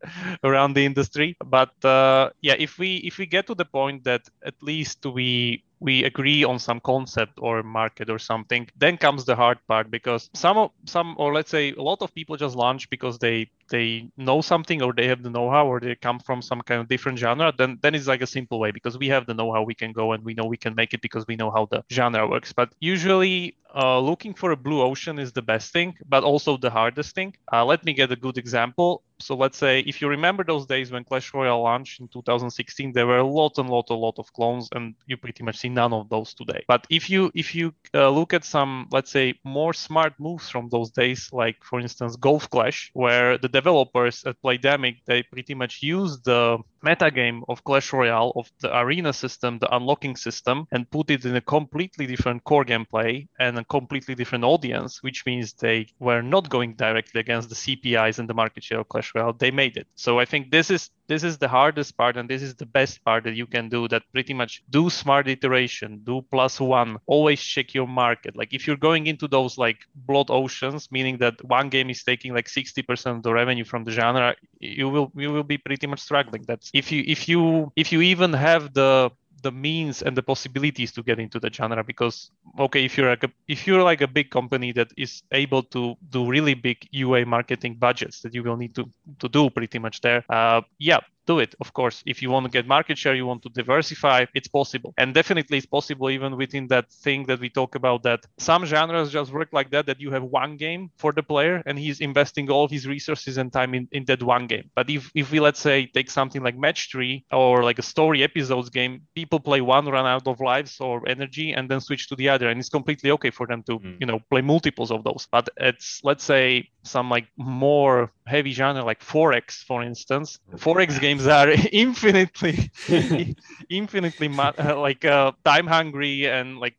around 0.42 0.72
the 0.72 0.86
industry. 0.86 1.36
But 1.44 1.84
uh, 1.84 2.30
yeah, 2.40 2.56
if 2.58 2.78
we 2.78 2.96
if 2.96 3.18
we 3.18 3.26
get 3.26 3.46
to 3.48 3.54
the 3.54 3.66
point 3.66 4.04
that 4.04 4.22
at 4.42 4.54
least 4.62 5.04
we 5.04 5.64
we 5.80 6.04
agree 6.04 6.44
on 6.44 6.58
some 6.58 6.80
concept 6.80 7.38
or 7.38 7.62
market 7.62 8.10
or 8.10 8.18
something 8.18 8.68
then 8.76 8.96
comes 8.96 9.24
the 9.24 9.34
hard 9.34 9.58
part 9.66 9.90
because 9.90 10.30
some 10.34 10.68
some 10.86 11.14
or 11.18 11.32
let's 11.32 11.50
say 11.50 11.72
a 11.72 11.82
lot 11.82 12.02
of 12.02 12.14
people 12.14 12.36
just 12.36 12.56
launch 12.56 12.88
because 12.90 13.18
they 13.18 13.50
they 13.70 14.08
know 14.16 14.40
something 14.40 14.82
or 14.82 14.92
they 14.92 15.06
have 15.06 15.22
the 15.22 15.30
know-how 15.30 15.66
or 15.66 15.80
they 15.80 15.94
come 15.94 16.18
from 16.18 16.42
some 16.42 16.60
kind 16.62 16.80
of 16.80 16.88
different 16.88 17.18
genre 17.18 17.52
then 17.56 17.78
then 17.82 17.94
it's 17.94 18.06
like 18.06 18.22
a 18.22 18.26
simple 18.26 18.58
way 18.58 18.70
because 18.70 18.98
we 18.98 19.08
have 19.08 19.26
the 19.26 19.34
know-how 19.34 19.62
we 19.62 19.74
can 19.74 19.92
go 19.92 20.12
and 20.12 20.24
we 20.24 20.34
know 20.34 20.44
we 20.44 20.56
can 20.56 20.74
make 20.74 20.92
it 20.94 21.00
because 21.00 21.26
we 21.26 21.36
know 21.36 21.50
how 21.50 21.66
the 21.70 21.82
genre 21.90 22.26
works. 22.28 22.52
But 22.52 22.72
usually 22.80 23.56
uh, 23.74 24.00
looking 24.00 24.34
for 24.34 24.50
a 24.50 24.56
blue 24.56 24.82
ocean 24.82 25.18
is 25.18 25.32
the 25.32 25.42
best 25.42 25.72
thing 25.72 25.96
but 26.08 26.24
also 26.24 26.56
the 26.56 26.70
hardest 26.70 27.14
thing. 27.14 27.34
Uh, 27.52 27.64
let 27.64 27.84
me 27.84 27.92
get 27.92 28.10
a 28.10 28.16
good 28.16 28.38
example. 28.38 29.02
So 29.20 29.36
let's 29.36 29.58
say 29.58 29.80
if 29.80 30.00
you 30.00 30.08
remember 30.08 30.44
those 30.44 30.66
days 30.66 30.90
when 30.90 31.04
clash 31.04 31.32
royale 31.34 31.62
launched 31.62 32.00
in 32.00 32.08
2016 32.08 32.92
there 32.92 33.06
were 33.06 33.18
a 33.18 33.26
lot 33.26 33.58
and 33.58 33.68
lot 33.68 33.90
a 33.90 33.94
lot 33.94 34.18
of 34.18 34.32
clones 34.32 34.68
and 34.74 34.94
you 35.06 35.16
pretty 35.16 35.44
much 35.44 35.58
see 35.58 35.68
none 35.68 35.92
of 35.92 36.08
those 36.08 36.34
today. 36.34 36.64
But 36.66 36.86
if 36.90 37.10
you 37.10 37.30
if 37.34 37.54
you 37.54 37.74
uh, 37.94 38.08
look 38.10 38.32
at 38.34 38.44
some 38.44 38.88
let's 38.90 39.10
say 39.10 39.34
more 39.44 39.72
smart 39.72 40.14
moves 40.18 40.48
from 40.48 40.68
those 40.70 40.90
days 40.90 41.28
like 41.32 41.56
for 41.62 41.80
instance 41.80 42.16
golf 42.16 42.48
clash 42.50 42.90
where 42.94 43.38
the 43.38 43.48
developers 43.60 44.16
at 44.28 44.40
Playdemic, 44.42 44.96
they 45.06 45.22
pretty 45.22 45.54
much 45.62 45.74
used 45.82 46.24
the 46.24 46.58
metagame 46.88 47.38
of 47.48 47.62
Clash 47.68 47.92
Royale, 47.92 48.32
of 48.40 48.46
the 48.62 48.70
arena 48.82 49.12
system, 49.12 49.58
the 49.58 49.74
unlocking 49.76 50.16
system, 50.16 50.56
and 50.72 50.90
put 50.90 51.10
it 51.10 51.24
in 51.24 51.36
a 51.36 51.44
completely 51.56 52.06
different 52.12 52.42
core 52.44 52.64
gameplay 52.64 53.12
and 53.38 53.58
a 53.58 53.64
completely 53.64 54.14
different 54.14 54.44
audience, 54.44 55.02
which 55.06 55.26
means 55.26 55.52
they 55.52 55.86
were 55.98 56.22
not 56.22 56.48
going 56.48 56.74
directly 56.86 57.20
against 57.20 57.48
the 57.50 57.60
CPIs 57.62 58.18
and 58.18 58.28
the 58.28 58.38
market 58.42 58.62
share 58.64 58.80
of 58.80 58.88
Clash 58.88 59.12
Royale. 59.14 59.34
They 59.34 59.50
made 59.50 59.76
it. 59.76 59.86
So 59.94 60.18
I 60.18 60.24
think 60.24 60.50
this 60.50 60.70
is 60.70 60.90
this 61.10 61.24
is 61.24 61.38
the 61.38 61.48
hardest 61.48 61.96
part 61.96 62.16
and 62.16 62.30
this 62.30 62.40
is 62.40 62.54
the 62.54 62.66
best 62.78 63.04
part 63.04 63.24
that 63.24 63.34
you 63.34 63.44
can 63.44 63.68
do 63.68 63.88
that 63.88 64.04
pretty 64.12 64.32
much 64.32 64.62
do 64.70 64.88
smart 64.88 65.26
iteration 65.26 66.00
do 66.04 66.22
plus 66.30 66.60
one 66.60 66.96
always 67.06 67.40
check 67.42 67.74
your 67.74 67.88
market. 67.88 68.36
Like 68.36 68.54
if 68.54 68.66
you're 68.66 68.76
going 68.88 69.08
into 69.08 69.26
those 69.26 69.58
like 69.58 69.78
blood 69.94 70.30
oceans 70.30 70.88
meaning 70.92 71.18
that 71.18 71.34
one 71.44 71.68
game 71.68 71.90
is 71.90 72.04
taking 72.04 72.32
like 72.32 72.46
60% 72.46 73.16
of 73.16 73.22
the 73.24 73.32
revenue 73.32 73.64
from 73.64 73.82
the 73.82 73.90
genre 73.90 74.36
you 74.60 74.88
will 74.88 75.10
you 75.16 75.32
will 75.32 75.42
be 75.42 75.58
pretty 75.58 75.88
much 75.88 76.00
struggling. 76.00 76.44
That's 76.46 76.70
if 76.72 76.92
you 76.92 77.02
if 77.04 77.28
you 77.28 77.72
if 77.74 77.90
you 77.90 78.00
even 78.02 78.32
have 78.32 78.72
the 78.72 79.10
the 79.42 79.52
means 79.52 80.02
and 80.02 80.16
the 80.16 80.22
possibilities 80.22 80.92
to 80.92 81.02
get 81.02 81.18
into 81.18 81.40
the 81.40 81.50
genre 81.52 81.82
because 81.84 82.30
okay 82.58 82.84
if 82.84 82.96
you're 82.96 83.08
like 83.08 83.24
a, 83.24 83.30
if 83.48 83.66
you're 83.66 83.82
like 83.82 84.00
a 84.00 84.08
big 84.08 84.30
company 84.30 84.72
that 84.72 84.92
is 84.96 85.22
able 85.32 85.62
to 85.62 85.94
do 86.10 86.28
really 86.28 86.54
big 86.54 86.86
ua 86.92 87.24
marketing 87.24 87.74
budgets 87.74 88.20
that 88.22 88.34
you 88.34 88.42
will 88.42 88.56
need 88.56 88.74
to 88.74 88.88
to 89.18 89.28
do 89.28 89.50
pretty 89.50 89.78
much 89.78 90.00
there 90.00 90.24
uh, 90.28 90.60
yeah 90.78 90.98
do 91.26 91.38
it. 91.38 91.54
Of 91.60 91.72
course 91.72 92.02
if 92.06 92.22
you 92.22 92.30
want 92.30 92.44
to 92.46 92.50
get 92.50 92.66
market 92.66 92.98
share 92.98 93.14
you 93.14 93.26
want 93.26 93.42
to 93.42 93.48
diversify 93.50 94.26
it's 94.34 94.48
possible. 94.48 94.94
And 94.98 95.14
definitely 95.14 95.58
it's 95.58 95.66
possible 95.66 96.10
even 96.10 96.36
within 96.36 96.66
that 96.68 96.90
thing 96.90 97.26
that 97.26 97.40
we 97.40 97.48
talk 97.50 97.74
about 97.74 98.02
that 98.04 98.20
some 98.38 98.64
genres 98.64 99.12
just 99.12 99.32
work 99.32 99.48
like 99.52 99.70
that 99.70 99.86
that 99.86 100.00
you 100.00 100.10
have 100.10 100.24
one 100.24 100.56
game 100.56 100.90
for 100.98 101.12
the 101.12 101.22
player 101.22 101.62
and 101.66 101.78
he's 101.78 102.00
investing 102.00 102.50
all 102.50 102.68
his 102.68 102.86
resources 102.86 103.38
and 103.38 103.52
time 103.52 103.74
in, 103.74 103.88
in 103.92 104.04
that 104.06 104.22
one 104.22 104.46
game. 104.46 104.70
But 104.74 104.88
if, 104.90 105.10
if 105.14 105.30
we 105.30 105.40
let's 105.40 105.60
say 105.60 105.86
take 105.86 106.10
something 106.10 106.42
like 106.42 106.56
match 106.56 106.90
three 106.90 107.24
or 107.30 107.62
like 107.62 107.78
a 107.78 107.82
story 107.82 108.22
episodes 108.22 108.70
game 108.70 109.02
people 109.14 109.40
play 109.40 109.60
one 109.60 109.86
run 109.86 110.06
out 110.06 110.26
of 110.26 110.40
lives 110.40 110.80
or 110.80 111.08
energy 111.08 111.52
and 111.52 111.70
then 111.70 111.80
switch 111.80 112.08
to 112.08 112.16
the 112.16 112.28
other 112.28 112.48
and 112.48 112.58
it's 112.60 112.68
completely 112.68 113.10
okay 113.10 113.30
for 113.30 113.46
them 113.46 113.62
to 113.64 113.78
mm. 113.78 113.96
you 114.00 114.06
know 114.06 114.20
play 114.30 114.40
multiples 114.40 114.90
of 114.90 115.04
those. 115.04 115.26
But 115.30 115.48
it's 115.56 116.00
let's 116.02 116.24
say 116.24 116.68
some 116.82 117.10
like 117.10 117.26
more 117.36 118.10
heavy 118.26 118.52
genre 118.52 118.82
like 118.82 119.00
4x 119.00 119.64
for 119.64 119.82
instance. 119.82 120.38
4x 120.56 121.00
games 121.06 121.26
are 121.26 121.50
infinitely 121.72 122.70
infinitely 123.68 124.28
uh, 124.38 124.78
like 124.78 125.04
uh, 125.04 125.32
time 125.44 125.66
hungry 125.66 126.26
and 126.26 126.58
like 126.58 126.76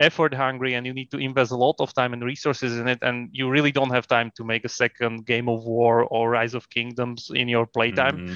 effort 0.00 0.34
hungry 0.34 0.74
and 0.74 0.86
you 0.86 0.92
need 0.92 1.10
to 1.10 1.18
invest 1.18 1.52
a 1.52 1.56
lot 1.56 1.76
of 1.78 1.92
time 1.94 2.12
and 2.12 2.24
resources 2.24 2.78
in 2.78 2.88
it 2.88 2.98
and 3.02 3.28
you 3.32 3.48
really 3.48 3.72
don't 3.72 3.90
have 3.90 4.06
time 4.06 4.30
to 4.36 4.44
make 4.44 4.64
a 4.64 4.68
second 4.68 5.26
game 5.26 5.48
of 5.48 5.64
war 5.64 6.04
or 6.04 6.30
rise 6.30 6.54
of 6.54 6.68
kingdoms 6.70 7.30
in 7.34 7.48
your 7.48 7.66
playtime. 7.66 8.18
Mm-hmm. 8.18 8.34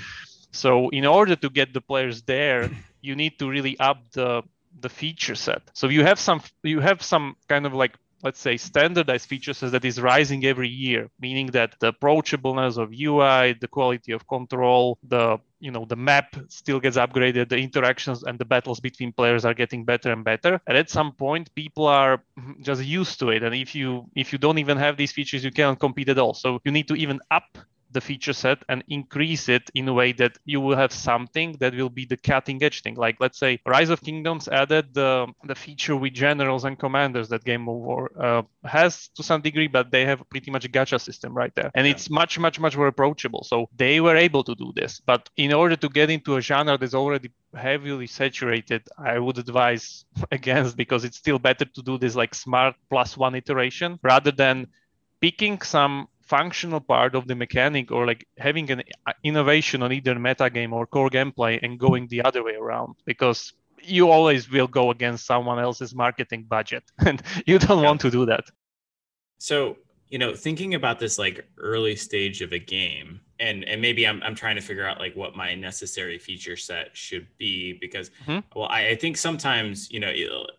so 0.53 0.89
in 0.91 1.05
order 1.05 1.37
to 1.37 1.51
get 1.51 1.73
the 1.73 1.81
players 1.81 2.23
there 2.23 2.71
you 3.01 3.15
need 3.15 3.39
to 3.39 3.49
really 3.49 3.79
up 3.79 3.99
the 4.13 4.43
the 4.81 4.89
feature 4.89 5.35
set. 5.35 5.63
So 5.73 5.89
you 5.89 6.05
have 6.05 6.19
some 6.19 6.43
you 6.63 6.81
have 6.81 7.03
some 7.03 7.37
kind 7.49 7.67
of 7.67 7.75
like 7.75 7.97
let's 8.23 8.41
say 8.41 8.57
standardized 8.57 9.29
features 9.29 9.61
that 9.61 9.85
is 9.85 10.01
rising 10.01 10.45
every 10.45 10.69
year 10.69 11.09
meaning 11.21 11.47
that 11.47 11.75
the 11.81 11.93
approachableness 11.93 12.77
of 12.77 12.93
ui 12.93 13.53
the 13.61 13.69
quality 13.69 14.13
of 14.13 14.27
control 14.27 14.99
the 15.05 15.39
you 15.61 15.71
know 15.71 15.85
the 15.85 15.97
map 15.97 16.37
still 16.49 16.81
gets 16.81 16.97
upgraded 16.97 17.49
the 17.49 17.57
interactions 17.57 18.23
and 18.23 18.39
the 18.39 18.45
battles 18.45 18.81
between 18.81 19.13
players 19.13 19.45
are 19.45 19.55
getting 19.55 19.85
better 19.85 20.13
and 20.13 20.25
better. 20.25 20.61
And 20.67 20.77
at 20.77 20.91
some 20.91 21.13
point 21.13 21.55
people 21.55 21.87
are 21.87 22.23
just 22.61 22.85
used 22.85 23.19
to 23.21 23.31
it. 23.31 23.43
And 23.43 23.55
if 23.55 23.75
you 23.75 24.07
if 24.15 24.33
you 24.33 24.39
don't 24.39 24.59
even 24.59 24.79
have 24.79 24.97
these 24.97 25.13
features 25.13 25.45
you 25.45 25.51
cannot 25.51 25.81
compete 25.81 26.09
at 26.09 26.19
all. 26.19 26.35
So 26.35 26.61
you 26.65 26.73
need 26.73 26.89
to 26.89 26.95
even 26.95 27.21
up 27.31 27.59
the 27.91 28.01
feature 28.01 28.33
set 28.33 28.59
and 28.69 28.85
increase 28.89 29.49
it 29.49 29.71
in 29.75 29.89
a 29.89 29.93
way 29.93 30.13
that 30.13 30.39
you 30.45 30.61
will 30.61 30.77
have 30.77 30.93
something 30.93 31.57
that 31.61 31.75
will 31.75 31.89
be 31.89 32.05
the 32.05 32.17
cutting 32.17 32.63
edge 32.63 32.83
thing. 32.83 32.95
Like 32.95 33.17
let's 33.21 33.39
say 33.39 33.61
Rise 33.67 33.91
of 33.91 34.03
Kingdoms 34.03 34.49
added 34.49 34.95
the, 34.95 35.27
the 35.45 35.55
feature 35.55 35.97
with 35.97 36.13
generals 36.13 36.65
and 36.65 36.79
commanders 36.79 37.29
that 37.29 37.45
Game 37.45 37.69
of 37.69 37.77
War 37.77 38.11
uh, 38.19 38.43
has 38.65 39.09
to 39.17 39.23
some 39.23 39.41
degree, 39.41 39.69
but 39.69 39.91
they 39.91 40.05
have 40.05 40.29
pretty 40.31 40.51
much 40.51 40.65
a 40.65 40.69
gacha 40.69 41.01
system 41.01 41.35
right 41.35 41.55
there. 41.55 41.71
And 41.75 41.87
yeah. 41.87 41.93
it's 41.93 42.11
much, 42.11 42.39
much, 42.39 42.61
much 42.61 42.77
more 42.77 42.87
approachable. 42.87 43.45
So 43.45 43.69
they 43.77 44.01
were 44.01 44.17
able 44.17 44.45
to 44.45 44.55
do 44.55 44.73
this. 44.75 45.01
But 45.05 45.29
in 45.37 45.53
order 45.53 45.77
to 45.77 45.89
get 45.89 46.11
into 46.11 46.37
a 46.37 46.41
genre 46.41 46.77
that's 46.79 46.95
already 46.95 47.31
heavily 47.55 48.07
saturated, 48.07 48.83
I 48.99 49.19
would 49.19 49.39
advise 49.39 50.05
against 50.31 50.77
because 50.77 51.05
it's 51.05 51.17
still 51.17 51.39
better 51.39 51.65
to 51.65 51.83
do 51.83 51.99
this 51.99 52.15
like 52.15 52.35
smart 52.35 52.77
plus 52.91 53.17
one 53.17 53.35
iteration 53.35 53.99
rather 54.03 54.31
than 54.31 54.69
picking 55.21 55.61
some 55.63 56.09
functional 56.29 56.81
part 56.81 57.15
of 57.15 57.27
the 57.27 57.35
mechanic 57.35 57.91
or 57.91 58.07
like 58.07 58.27
having 58.39 58.71
an 58.71 58.83
uh, 59.07 59.13
innovation 59.25 59.83
on 59.83 59.93
either 59.93 60.15
metagame 60.15 60.73
or 60.73 60.87
core 60.87 61.11
gameplay 61.11 61.59
and 61.63 61.79
going 61.79 62.07
the 62.09 62.23
other 62.23 62.45
way 62.45 62.55
around 62.55 62.95
because 63.05 63.53
you 63.83 64.11
always 64.11 64.51
will 64.51 64.67
go 64.67 64.91
against 64.91 65.25
someone 65.25 65.59
else's 65.59 65.95
marketing 65.95 66.45
budget 66.49 66.85
and 67.07 67.23
you 67.47 67.59
don't 67.59 67.83
want 67.83 68.01
to 68.01 68.11
do 68.11 68.27
that. 68.27 68.45
So 69.39 69.77
you 70.11 70.19
know 70.19 70.35
thinking 70.35 70.75
about 70.75 70.99
this 70.99 71.19
like 71.19 71.47
early 71.59 71.97
stage 71.97 72.41
of 72.43 72.53
a 72.53 72.59
game 72.59 73.21
and 73.41 73.65
and 73.65 73.81
maybe 73.81 74.07
I'm, 74.07 74.23
I'm 74.23 74.35
trying 74.35 74.57
to 74.57 74.63
figure 74.63 74.87
out 74.87 74.99
like 74.99 75.15
what 75.15 75.37
my 75.37 75.55
necessary 75.55 76.19
feature 76.19 76.57
set 76.57 76.97
should 76.97 77.27
be 77.39 77.75
because 77.75 78.11
mm-hmm. 78.27 78.41
well 78.59 78.69
I, 78.69 78.89
I, 78.89 78.95
think 78.97 79.17
sometimes 79.17 79.91
you 79.91 80.01
know 80.01 80.13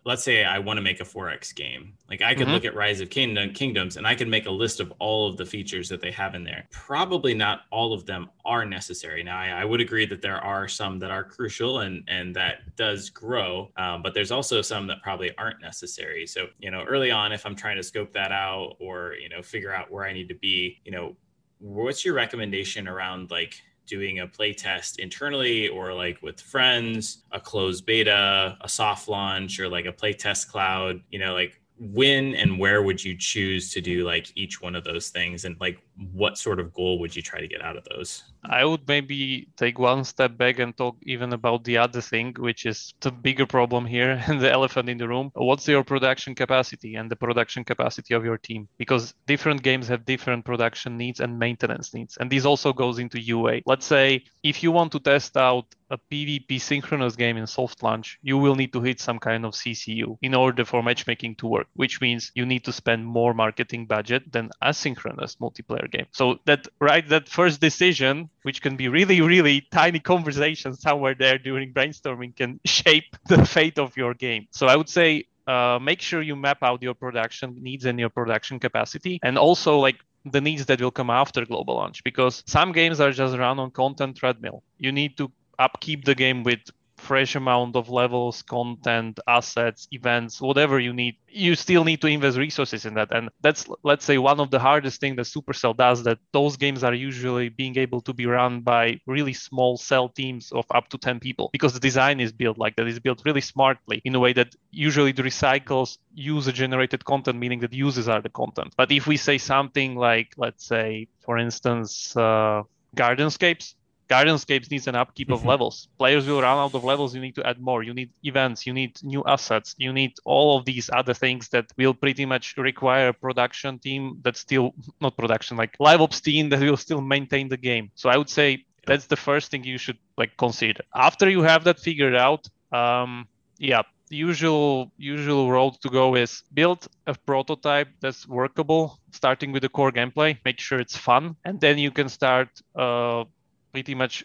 let's 0.04 0.22
say 0.22 0.44
i 0.44 0.58
want 0.58 0.78
to 0.78 0.82
make 0.82 1.00
a 1.00 1.04
4x 1.04 1.54
game 1.54 1.94
like 2.08 2.22
i 2.22 2.34
could 2.34 2.44
mm-hmm. 2.44 2.54
look 2.54 2.64
at 2.64 2.74
rise 2.74 3.00
of 3.00 3.10
kingdom 3.10 3.52
kingdoms 3.52 3.96
and 3.96 4.06
i 4.06 4.14
can 4.14 4.30
make 4.30 4.46
a 4.46 4.50
list 4.50 4.80
of 4.80 4.92
all 4.98 5.28
of 5.28 5.36
the 5.36 5.44
features 5.44 5.88
that 5.88 6.00
they 6.00 6.10
have 6.10 6.34
in 6.34 6.44
there 6.44 6.66
probably 6.70 7.34
not 7.34 7.62
all 7.70 7.92
of 7.92 8.06
them 8.06 8.30
are 8.44 8.64
necessary 8.64 9.22
now 9.22 9.38
i, 9.38 9.48
I 9.48 9.64
would 9.64 9.80
agree 9.80 10.06
that 10.06 10.22
there 10.22 10.38
are 10.38 10.68
some 10.68 10.98
that 11.00 11.10
are 11.10 11.24
crucial 11.24 11.80
and 11.80 12.02
and 12.08 12.34
that 12.36 12.76
does 12.76 13.10
grow 13.10 13.70
um, 13.76 14.02
but 14.02 14.14
there's 14.14 14.30
also 14.30 14.62
some 14.62 14.86
that 14.86 15.02
probably 15.02 15.36
aren't 15.36 15.60
necessary 15.60 16.26
so 16.26 16.46
you 16.58 16.70
know 16.70 16.84
early 16.84 17.10
on 17.10 17.32
if 17.32 17.44
i'm 17.44 17.56
trying 17.56 17.76
to 17.76 17.82
scope 17.82 18.12
that 18.12 18.32
out 18.32 18.76
or 18.80 19.14
you 19.20 19.28
know 19.28 19.42
figure 19.42 19.72
out 19.72 19.90
where 19.90 20.04
i 20.04 20.12
need 20.12 20.28
to 20.28 20.34
be 20.36 20.80
you 20.84 20.92
know 20.92 21.14
what's 21.60 22.04
your 22.04 22.14
recommendation 22.14 22.88
around 22.88 23.30
like 23.30 23.54
doing 23.86 24.20
a 24.20 24.26
play 24.26 24.52
test 24.52 24.98
internally 24.98 25.68
or 25.68 25.92
like 25.92 26.20
with 26.22 26.40
friends, 26.40 27.24
a 27.32 27.40
closed 27.40 27.86
beta, 27.86 28.56
a 28.60 28.68
soft 28.68 29.08
launch, 29.08 29.60
or 29.60 29.68
like 29.68 29.84
a 29.84 29.92
play 29.92 30.12
test 30.12 30.50
cloud? 30.50 31.00
You 31.10 31.18
know, 31.18 31.34
like 31.34 31.60
when 31.78 32.34
and 32.34 32.58
where 32.58 32.82
would 32.82 33.02
you 33.02 33.16
choose 33.16 33.72
to 33.72 33.80
do 33.80 34.04
like 34.04 34.30
each 34.34 34.60
one 34.60 34.74
of 34.74 34.84
those 34.84 35.08
things 35.08 35.44
and 35.44 35.56
like 35.60 35.78
what 36.12 36.38
sort 36.38 36.58
of 36.58 36.72
goal 36.72 36.98
would 36.98 37.14
you 37.14 37.22
try 37.22 37.40
to 37.40 37.48
get 37.48 37.62
out 37.62 37.76
of 37.76 37.84
those? 37.84 38.24
I 38.44 38.64
would 38.64 38.88
maybe 38.88 39.48
take 39.56 39.78
one 39.78 40.04
step 40.04 40.36
back 40.38 40.58
and 40.58 40.74
talk 40.76 40.96
even 41.02 41.32
about 41.32 41.64
the 41.64 41.76
other 41.76 42.00
thing 42.00 42.34
which 42.38 42.64
is 42.64 42.94
the 43.00 43.10
bigger 43.10 43.46
problem 43.46 43.84
here 43.84 44.22
and 44.26 44.40
the 44.44 44.50
elephant 44.50 44.88
in 44.88 44.98
the 44.98 45.08
room. 45.08 45.30
What's 45.34 45.68
your 45.68 45.84
production 45.84 46.34
capacity 46.34 46.94
and 46.94 47.10
the 47.10 47.16
production 47.16 47.64
capacity 47.64 48.14
of 48.14 48.24
your 48.24 48.38
team? 48.38 48.68
Because 48.78 49.14
different 49.26 49.62
games 49.62 49.88
have 49.88 50.04
different 50.06 50.44
production 50.44 50.96
needs 50.96 51.20
and 51.20 51.38
maintenance 51.38 51.92
needs 51.92 52.16
and 52.16 52.30
this 52.30 52.44
also 52.44 52.72
goes 52.72 52.98
into 52.98 53.20
ua. 53.20 53.60
Let's 53.66 53.86
say 53.86 54.24
if 54.42 54.62
you 54.62 54.72
want 54.72 54.92
to 54.92 55.00
test 55.00 55.36
out 55.36 55.66
a 55.90 55.98
PvP 55.98 56.60
synchronous 56.60 57.16
game 57.16 57.36
in 57.36 57.46
soft 57.46 57.82
launch, 57.82 58.18
you 58.22 58.38
will 58.38 58.54
need 58.54 58.72
to 58.72 58.80
hit 58.80 59.00
some 59.00 59.18
kind 59.18 59.44
of 59.44 59.54
CCU 59.54 60.16
in 60.22 60.34
order 60.34 60.64
for 60.64 60.82
matchmaking 60.82 61.34
to 61.36 61.48
work, 61.48 61.66
which 61.74 62.00
means 62.00 62.30
you 62.34 62.46
need 62.46 62.64
to 62.64 62.72
spend 62.72 63.04
more 63.04 63.34
marketing 63.34 63.86
budget 63.86 64.30
than 64.32 64.50
asynchronous 64.62 65.36
multiplayer 65.38 65.89
game. 65.90 66.06
So 66.12 66.38
that 66.46 66.66
right, 66.80 67.06
that 67.08 67.28
first 67.28 67.60
decision, 67.60 68.30
which 68.42 68.62
can 68.62 68.76
be 68.76 68.88
really, 68.88 69.20
really 69.20 69.62
tiny 69.70 70.00
conversation 70.00 70.74
somewhere 70.74 71.14
there 71.14 71.38
during 71.38 71.72
brainstorming, 71.72 72.36
can 72.36 72.60
shape 72.66 73.16
the 73.26 73.44
fate 73.44 73.78
of 73.78 73.96
your 73.96 74.14
game. 74.14 74.46
So 74.50 74.66
I 74.66 74.76
would 74.76 74.88
say 74.88 75.26
uh, 75.46 75.78
make 75.80 76.00
sure 76.00 76.22
you 76.22 76.36
map 76.36 76.58
out 76.62 76.82
your 76.82 76.94
production 76.94 77.56
needs 77.60 77.84
and 77.84 77.98
your 77.98 78.10
production 78.10 78.58
capacity 78.58 79.18
and 79.22 79.36
also 79.38 79.78
like 79.78 79.96
the 80.24 80.40
needs 80.40 80.66
that 80.66 80.80
will 80.80 80.90
come 80.90 81.10
after 81.10 81.44
global 81.46 81.74
launch 81.76 82.04
because 82.04 82.42
some 82.46 82.72
games 82.72 83.00
are 83.00 83.10
just 83.10 83.36
run 83.36 83.58
on 83.58 83.70
content 83.70 84.16
treadmill 84.16 84.62
you 84.78 84.92
need 84.92 85.16
to 85.16 85.32
upkeep 85.58 86.04
the 86.04 86.14
game 86.14 86.42
with 86.42 86.60
fresh 87.00 87.34
amount 87.34 87.74
of 87.76 87.88
levels, 87.88 88.42
content, 88.42 89.18
assets, 89.26 89.88
events, 89.90 90.40
whatever 90.40 90.78
you 90.78 90.92
need, 90.92 91.16
you 91.28 91.54
still 91.54 91.84
need 91.84 92.00
to 92.00 92.06
invest 92.06 92.38
resources 92.38 92.84
in 92.84 92.94
that. 92.94 93.08
And 93.12 93.30
that's, 93.40 93.66
let's 93.82 94.04
say, 94.04 94.18
one 94.18 94.40
of 94.40 94.50
the 94.50 94.58
hardest 94.58 95.00
things 95.00 95.16
that 95.16 95.26
Supercell 95.26 95.76
does 95.76 96.04
that 96.04 96.18
those 96.32 96.56
games 96.56 96.84
are 96.84 96.94
usually 96.94 97.48
being 97.48 97.76
able 97.78 98.00
to 98.02 98.12
be 98.12 98.26
run 98.26 98.60
by 98.60 99.00
really 99.06 99.32
small 99.32 99.76
cell 99.76 100.08
teams 100.08 100.52
of 100.52 100.64
up 100.74 100.88
to 100.90 100.98
10 100.98 101.20
people 101.20 101.50
because 101.52 101.72
the 101.72 101.80
design 101.80 102.20
is 102.20 102.32
built 102.32 102.58
like 102.58 102.76
that. 102.76 102.86
It's 102.86 102.98
built 102.98 103.22
really 103.24 103.40
smartly 103.40 104.00
in 104.04 104.14
a 104.14 104.20
way 104.20 104.32
that 104.34 104.54
usually 104.70 105.12
the 105.12 105.22
recycles 105.22 105.98
user 106.14 106.52
generated 106.52 107.04
content, 107.04 107.38
meaning 107.38 107.60
that 107.60 107.72
users 107.72 108.08
are 108.08 108.20
the 108.20 108.28
content. 108.28 108.74
But 108.76 108.92
if 108.92 109.06
we 109.06 109.16
say 109.16 109.38
something 109.38 109.96
like, 109.96 110.34
let's 110.36 110.66
say, 110.66 111.08
for 111.24 111.38
instance, 111.38 112.16
uh, 112.16 112.62
Gardenscapes, 112.96 113.74
Gardenscapes 114.10 114.70
needs 114.70 114.88
an 114.88 114.96
upkeep 114.96 115.30
of 115.30 115.40
mm-hmm. 115.40 115.48
levels. 115.48 115.88
Players 115.96 116.26
will 116.26 116.42
run 116.42 116.58
out 116.58 116.74
of 116.74 116.82
levels. 116.82 117.14
You 117.14 117.20
need 117.20 117.36
to 117.36 117.46
add 117.46 117.60
more. 117.60 117.84
You 117.84 117.94
need 117.94 118.10
events. 118.24 118.66
You 118.66 118.72
need 118.72 118.98
new 119.04 119.22
assets. 119.24 119.76
You 119.78 119.92
need 119.92 120.14
all 120.24 120.58
of 120.58 120.64
these 120.64 120.90
other 120.92 121.14
things 121.14 121.48
that 121.50 121.66
will 121.78 121.94
pretty 121.94 122.26
much 122.26 122.56
require 122.56 123.08
a 123.08 123.14
production 123.14 123.78
team 123.78 124.18
that 124.22 124.36
still 124.36 124.74
not 125.00 125.16
production 125.16 125.56
like 125.56 125.76
live 125.78 126.00
ops 126.00 126.20
team 126.20 126.48
that 126.48 126.60
will 126.60 126.76
still 126.76 127.00
maintain 127.00 127.48
the 127.48 127.56
game. 127.56 127.90
So 127.94 128.10
I 128.10 128.16
would 128.16 128.28
say 128.28 128.64
that's 128.86 129.06
the 129.06 129.16
first 129.16 129.50
thing 129.50 129.62
you 129.62 129.78
should 129.78 129.98
like 130.18 130.36
consider. 130.36 130.82
After 130.94 131.30
you 131.30 131.42
have 131.42 131.62
that 131.64 131.78
figured 131.78 132.16
out, 132.16 132.48
um, 132.72 133.28
yeah, 133.58 133.82
the 134.08 134.16
usual 134.16 134.90
usual 134.98 135.52
road 135.52 135.80
to 135.82 135.88
go 135.88 136.16
is 136.16 136.42
build 136.52 136.88
a 137.06 137.14
prototype 137.14 137.88
that's 138.00 138.26
workable, 138.26 138.98
starting 139.12 139.52
with 139.52 139.62
the 139.62 139.68
core 139.68 139.92
gameplay. 139.92 140.36
Make 140.44 140.58
sure 140.58 140.80
it's 140.80 140.96
fun, 140.96 141.36
and 141.44 141.60
then 141.60 141.78
you 141.78 141.92
can 141.92 142.08
start 142.08 142.48
uh, 142.74 143.24
pretty 143.72 143.94
much 143.94 144.24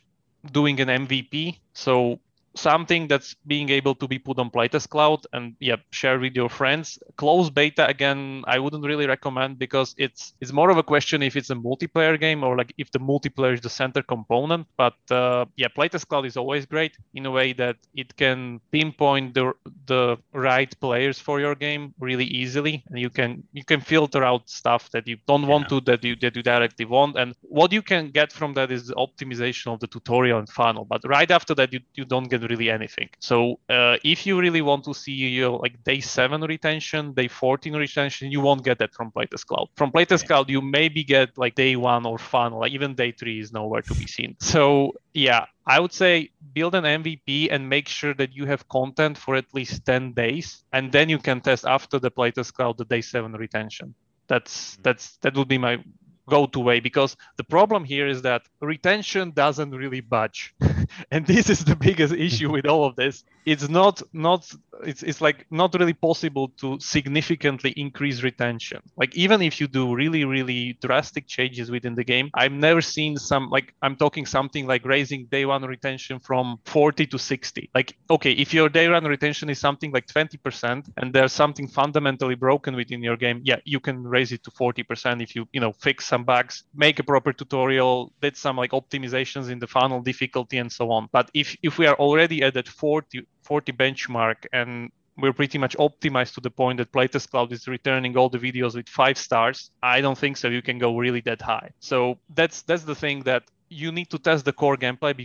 doing 0.52 0.80
an 0.80 0.90
MVP. 1.08 1.60
So 1.74 2.20
something 2.56 3.08
that's 3.08 3.36
being 3.46 3.70
able 3.70 3.96
to 3.96 4.08
be 4.08 4.18
put 4.18 4.40
on 4.40 4.50
Playtest 4.50 4.90
Cloud 4.90 5.26
and 5.34 5.56
yeah, 5.60 5.76
share 5.92 6.20
with 6.20 6.36
your 6.36 6.50
friends. 6.50 6.98
Closed 7.18 7.54
beta 7.54 7.88
again, 7.88 8.44
I 8.48 8.60
wouldn't 8.60 8.86
really 8.86 9.08
recommend 9.08 9.60
because 9.60 9.94
it's 9.98 10.34
it's 10.42 10.54
more 10.54 10.70
of 10.70 10.78
a 10.78 10.84
question 10.84 11.22
if 11.22 11.36
it's 11.36 11.50
a 11.50 11.56
multiplayer 11.56 12.20
game 12.20 12.44
or 12.44 12.58
like 12.58 12.74
if 12.78 12.92
the 12.92 13.00
multiplayer 13.00 13.54
is 13.54 13.62
the 13.62 13.70
center 13.70 14.02
component. 14.02 14.68
But 14.78 14.96
uh, 15.12 15.46
yeah, 15.56 15.68
Playtest 15.68 16.08
Cloud 16.08 16.26
is 16.26 16.38
always 16.38 16.66
great 16.66 16.98
in 17.14 17.26
a 17.26 17.32
way 17.32 17.54
that 17.54 17.78
it 17.94 18.16
can 18.16 18.60
pinpoint 18.72 19.34
the 19.34 19.54
the 19.86 20.18
right 20.34 20.74
players 20.80 21.20
for 21.20 21.40
your 21.40 21.56
game 21.56 21.94
really 22.00 22.26
easily, 22.26 22.84
and 22.90 23.00
you 23.00 23.10
can 23.10 23.44
you 23.54 23.64
can 23.64 23.82
filter 23.82 24.24
out 24.24 24.50
stuff 24.50 24.90
that 24.92 25.08
you 25.08 25.18
don't 25.28 25.48
want 25.48 25.70
to 25.70 25.82
that 25.82 26.04
you 26.04 26.16
that 26.18 26.36
you 26.36 26.44
directly 26.44 26.86
want. 26.86 27.18
And 27.18 27.36
what 27.42 27.72
you 27.72 27.82
can 27.82 28.12
get 28.12 28.32
from 28.32 28.54
that 28.54 28.72
is 28.72 28.88
the 28.88 28.96
optimization 28.96 29.74
of 29.74 29.80
the 29.80 29.88
tutorial 29.88 30.40
and 30.40 30.50
funnel. 30.50 30.86
But 30.86 31.02
right 31.06 31.30
after 31.30 31.54
that, 31.56 31.74
you, 31.74 31.80
you 31.94 32.06
don't 32.06 32.30
get 32.30 32.45
really 32.48 32.70
anything. 32.70 33.10
So 33.20 33.60
uh, 33.70 33.98
if 34.04 34.26
you 34.26 34.40
really 34.40 34.62
want 34.62 34.84
to 34.86 34.94
see 34.94 35.14
your 35.14 35.60
like 35.60 35.84
day 35.84 36.00
seven 36.00 36.42
retention, 36.42 37.14
day 37.14 37.28
14 37.28 37.74
retention, 37.76 38.32
you 38.32 38.42
won't 38.42 38.64
get 38.64 38.80
that 38.80 38.94
from 38.94 39.12
Playtest 39.12 39.46
Cloud. 39.46 39.70
From 39.76 39.92
Playtest 39.92 40.24
yeah. 40.24 40.28
Cloud, 40.28 40.50
you 40.50 40.62
maybe 40.62 41.04
get 41.04 41.38
like 41.38 41.56
day 41.56 41.76
one 41.76 42.06
or 42.06 42.18
funnel, 42.18 42.60
like 42.60 42.72
even 42.72 42.96
day 42.96 43.12
three 43.12 43.40
is 43.40 43.52
nowhere 43.52 43.82
to 43.82 43.94
be 43.94 44.08
seen. 44.08 44.36
So 44.40 44.94
yeah, 45.14 45.46
I 45.66 45.80
would 45.80 45.94
say 45.94 46.30
build 46.54 46.76
an 46.76 46.84
MVP 46.84 47.50
and 47.52 47.70
make 47.70 47.88
sure 47.88 48.14
that 48.16 48.36
you 48.36 48.46
have 48.46 48.68
content 48.70 49.18
for 49.18 49.36
at 49.36 49.46
least 49.54 49.86
10 49.86 50.14
days, 50.14 50.64
and 50.72 50.92
then 50.92 51.10
you 51.10 51.18
can 51.18 51.42
test 51.42 51.66
after 51.66 52.00
the 52.00 52.12
Playtest 52.12 52.54
Cloud 52.54 52.78
the 52.78 52.86
day 52.86 53.02
seven 53.02 53.34
retention. 53.34 53.96
That's 54.28 54.74
mm-hmm. 54.74 54.82
that's 54.84 55.18
that 55.18 55.36
would 55.36 55.48
be 55.48 55.58
my 55.58 55.84
go-to 56.30 56.60
way 56.60 56.80
because 56.80 57.16
the 57.38 57.44
problem 57.44 57.84
here 57.84 58.08
is 58.08 58.22
that 58.24 58.44
retention 58.62 59.32
doesn't 59.32 59.72
really 59.72 60.02
budge. 60.02 60.56
And 61.12 61.26
this 61.26 61.50
is 61.50 61.66
the 61.66 61.76
biggest 61.76 62.14
issue 62.14 62.52
with 62.52 62.66
all 62.66 62.86
of 62.86 62.96
this 62.96 63.24
it's 63.46 63.70
not 63.70 64.02
not 64.14 64.52
it's, 64.84 65.04
it's 65.04 65.22
like 65.22 65.46
not 65.52 65.74
really 65.76 65.94
possible 65.94 66.50
to 66.58 66.78
significantly 66.80 67.72
increase 67.78 68.24
retention. 68.24 68.82
Like 68.98 69.16
even 69.16 69.42
if 69.42 69.62
you 69.62 69.68
do 69.68 69.96
really 69.96 70.26
really 70.26 70.78
drastic 70.82 71.28
changes 71.28 71.72
within 71.72 71.96
the 71.96 72.04
game 72.04 72.30
i've 72.34 72.52
never 72.52 72.82
seen 72.82 73.18
some 73.18 73.50
like 73.50 73.74
i'm 73.82 73.96
talking 73.96 74.26
something 74.26 74.66
like 74.68 74.86
raising 74.86 75.26
day 75.28 75.46
one 75.46 75.64
retention 75.64 76.20
from 76.20 76.58
40 76.66 77.08
to 77.08 77.18
60 77.18 77.70
like 77.74 77.96
okay 78.10 78.32
if 78.32 78.54
your 78.54 78.70
day 78.70 78.88
one 78.90 79.06
retention 79.06 79.50
is 79.50 79.60
something 79.60 79.92
like 79.92 80.08
20% 80.08 80.90
and 80.98 81.14
there's 81.14 81.34
something 81.34 81.68
fundamentally 81.68 82.36
broken 82.36 82.76
within 82.76 83.02
your 83.02 83.18
game 83.18 83.42
yeah 83.44 83.58
you 83.66 83.80
can 83.80 84.04
raise 84.04 84.32
it 84.32 84.44
to 84.44 84.52
40% 84.52 85.22
if 85.22 85.36
you 85.36 85.48
you 85.54 85.60
know 85.60 85.72
fix 85.72 86.06
some 86.06 86.24
bugs 86.24 86.64
make 86.74 87.00
a 87.00 87.04
proper 87.04 87.34
tutorial 87.34 88.12
did 88.22 88.36
some 88.38 88.58
like 88.58 88.72
optimizations 88.72 89.50
in 89.50 89.60
the 89.60 89.68
funnel 89.68 90.02
difficulty 90.02 90.58
and 90.58 90.72
so 90.72 90.92
on. 90.92 91.08
But 91.12 91.30
if 91.34 91.56
if 91.62 91.78
we 91.78 91.86
are 91.88 91.96
already 91.96 92.44
at 92.44 92.54
that 92.56 92.68
40 92.68 93.26
40 93.46 93.72
benchmark 93.74 94.46
and 94.52 94.92
we're 95.18 95.34
pretty 95.34 95.58
much 95.58 95.78
optimized 95.78 96.34
to 96.34 96.42
the 96.42 96.52
point 96.52 96.78
that 96.78 96.92
Playtest 96.92 97.30
Cloud 97.30 97.52
is 97.54 97.68
returning 97.68 98.18
all 98.18 98.28
the 98.30 98.38
videos 98.38 98.76
with 98.76 98.90
five 98.90 99.18
stars. 99.18 99.72
I 99.82 100.02
don't 100.02 100.18
think 100.18 100.36
so. 100.38 100.50
You 100.50 100.62
can 100.62 100.78
go 100.78 100.98
really 100.98 101.22
that 101.22 101.42
high. 101.42 101.72
So 101.80 102.20
that's 102.34 102.64
that's 102.64 102.84
the 102.84 102.96
thing 102.96 103.24
that 103.24 103.44
you 103.70 103.92
need 103.92 104.10
to 104.12 104.20
test 104.20 104.46
the 104.46 104.54
core 104.54 104.78
gameplay 104.78 105.16